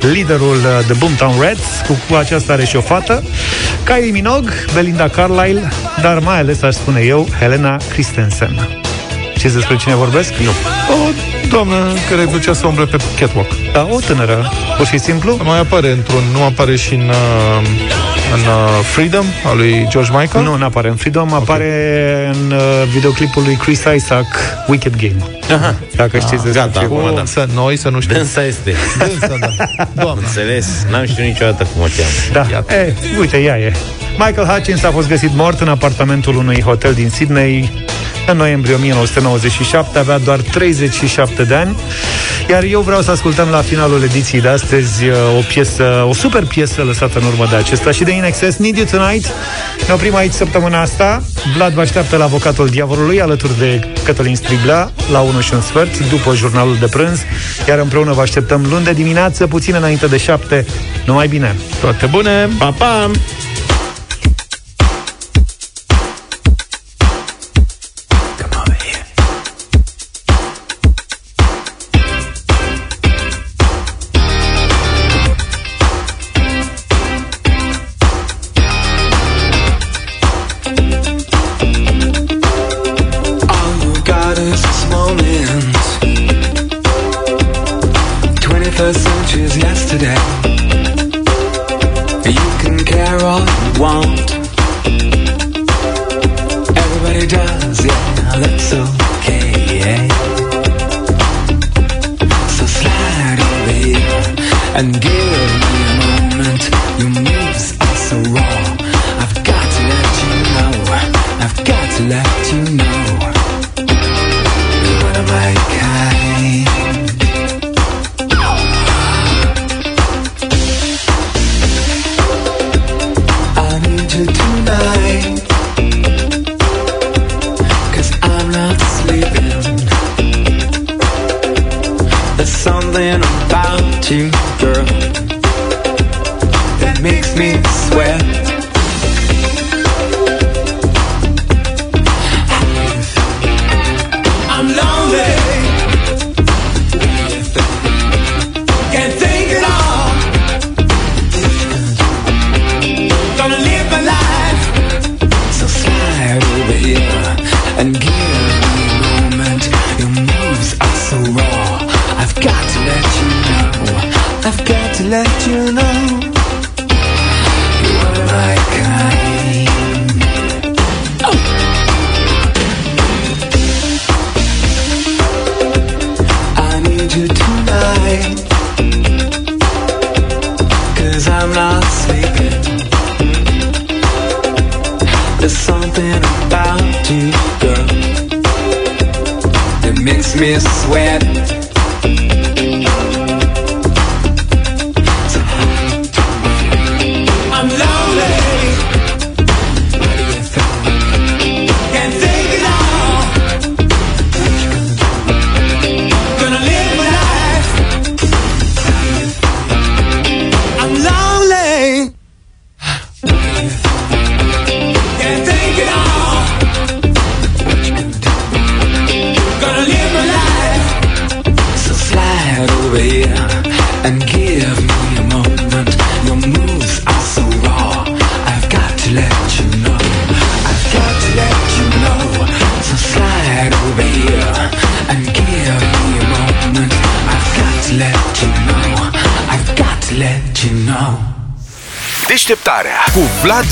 liderul 0.00 0.56
uh, 0.56 0.84
The 0.84 0.92
Boomtown 0.92 1.40
Rats, 1.40 1.86
cu, 1.86 1.98
cu 2.08 2.14
aceasta 2.14 2.52
are 2.52 2.64
și 2.64 2.76
o 2.76 2.80
fată, 2.80 3.22
Kylie 3.84 4.10
Minogue, 4.10 4.52
Belinda 4.74 5.08
Carlisle, 5.08 5.68
dar 6.02 6.18
mai 6.18 6.38
ales, 6.38 6.62
aș 6.62 6.74
spune 6.74 7.00
eu, 7.00 7.28
Helena 7.38 7.76
Christensen. 7.92 8.68
Știți 9.36 9.54
despre 9.54 9.76
cine 9.76 9.94
vorbesc? 9.94 10.32
Nu. 10.34 10.50
O 10.94 11.10
doamnă 11.48 11.76
care 12.10 12.24
ducea 12.24 12.52
să 12.52 12.66
umble 12.66 12.84
pe 12.84 12.96
catwalk. 13.20 13.48
Da, 13.72 13.88
o 13.90 13.98
tânără, 13.98 14.52
pur 14.76 14.86
și 14.86 14.98
simplu. 14.98 15.40
Mai 15.44 15.58
apare 15.58 15.90
într-un... 15.90 16.22
Nu 16.32 16.42
apare 16.42 16.76
și 16.76 16.94
în, 16.94 17.08
uh, 17.08 18.11
în 18.34 18.40
uh, 18.40 18.84
Freedom, 18.92 19.24
al 19.44 19.56
lui 19.56 19.86
George 19.88 20.10
Michael? 20.18 20.44
Nu, 20.44 20.56
nu 20.56 20.64
apare 20.64 20.88
în 20.88 20.94
Freedom, 20.94 21.32
apare 21.32 22.30
în 22.32 22.50
uh, 22.50 22.60
videoclipul 22.92 23.42
lui 23.42 23.54
Chris 23.54 23.84
Isaac, 23.96 24.26
Wicked 24.66 24.96
Game. 24.96 25.30
Aha. 25.54 25.74
Dacă 25.96 26.18
știți 26.18 26.46
ah, 26.46 26.52
gata, 26.52 26.80
acum, 26.80 27.14
da. 27.14 27.20
Însă 27.20 27.46
noi 27.54 27.76
să 27.76 27.88
nu 27.88 28.00
știm. 28.00 28.16
Dânsa 28.16 28.44
este. 28.44 28.74
Dânsa, 28.98 29.36
da. 29.40 29.48
Doamna. 30.02 30.22
Înțeles. 30.26 30.86
N-am 30.90 31.04
știut 31.06 31.26
niciodată 31.26 31.66
cum 31.72 31.82
o 31.82 31.86
cheamă. 31.96 32.48
Da. 32.50 32.74
E, 32.74 32.86
eh, 32.86 33.18
uite, 33.18 33.36
ea 33.36 33.58
e. 33.58 33.72
Michael 34.18 34.46
Hutchins 34.46 34.82
a 34.82 34.90
fost 34.90 35.08
găsit 35.08 35.30
mort 35.34 35.60
în 35.60 35.68
apartamentul 35.68 36.36
unui 36.36 36.60
hotel 36.60 36.92
din 36.92 37.08
Sydney 37.08 37.70
în 38.26 38.36
noiembrie 38.36 38.74
1997 38.74 39.98
avea 39.98 40.18
doar 40.18 40.40
37 40.40 41.42
de 41.42 41.54
ani, 41.54 41.76
iar 42.50 42.62
eu 42.62 42.80
vreau 42.80 43.00
să 43.00 43.10
ascultăm 43.10 43.48
la 43.48 43.62
finalul 43.62 44.02
ediției 44.02 44.40
de 44.40 44.48
astăzi 44.48 45.06
uh, 45.08 45.16
o 45.38 45.40
piesă, 45.48 46.06
o 46.08 46.12
super 46.12 46.44
piesă 46.44 46.82
lăsată 46.82 47.18
în 47.18 47.24
urmă 47.24 47.46
de 47.50 47.56
acesta 47.56 47.90
și 47.90 48.04
de 48.04 48.10
Inexcess, 48.10 48.58
Need 48.58 48.76
You 48.76 48.86
Tonight. 48.90 49.26
Ne 49.86 49.92
oprim 49.92 50.14
aici 50.14 50.32
săptămâna 50.32 50.80
asta. 50.80 51.22
Vlad 51.54 51.72
vă 51.72 51.80
așteaptă 51.80 52.16
la 52.16 52.24
avocatul 52.24 52.68
diavolului 52.68 53.20
alături 53.20 53.58
de 53.58 53.88
Cătălin 54.04 54.36
Striblea 54.36 54.90
la 55.12 55.20
1 55.20 55.40
și 55.40 55.54
un 55.54 55.60
sfert 55.60 56.08
după 56.08 56.34
jurnalul 56.34 56.76
de 56.80 56.86
prânz, 56.86 57.20
iar 57.68 57.78
împreună 57.78 58.12
vă 58.12 58.20
așteptăm 58.20 58.66
luni 58.70 58.84
de 58.84 58.92
dimineață, 58.92 59.46
puțin 59.46 59.74
înainte 59.74 60.06
de 60.06 60.16
7. 60.16 60.66
Numai 61.06 61.28
bine! 61.28 61.56
Toate 61.80 62.06
bune! 62.06 62.48
Pa, 62.58 62.74
pa! 62.78 63.10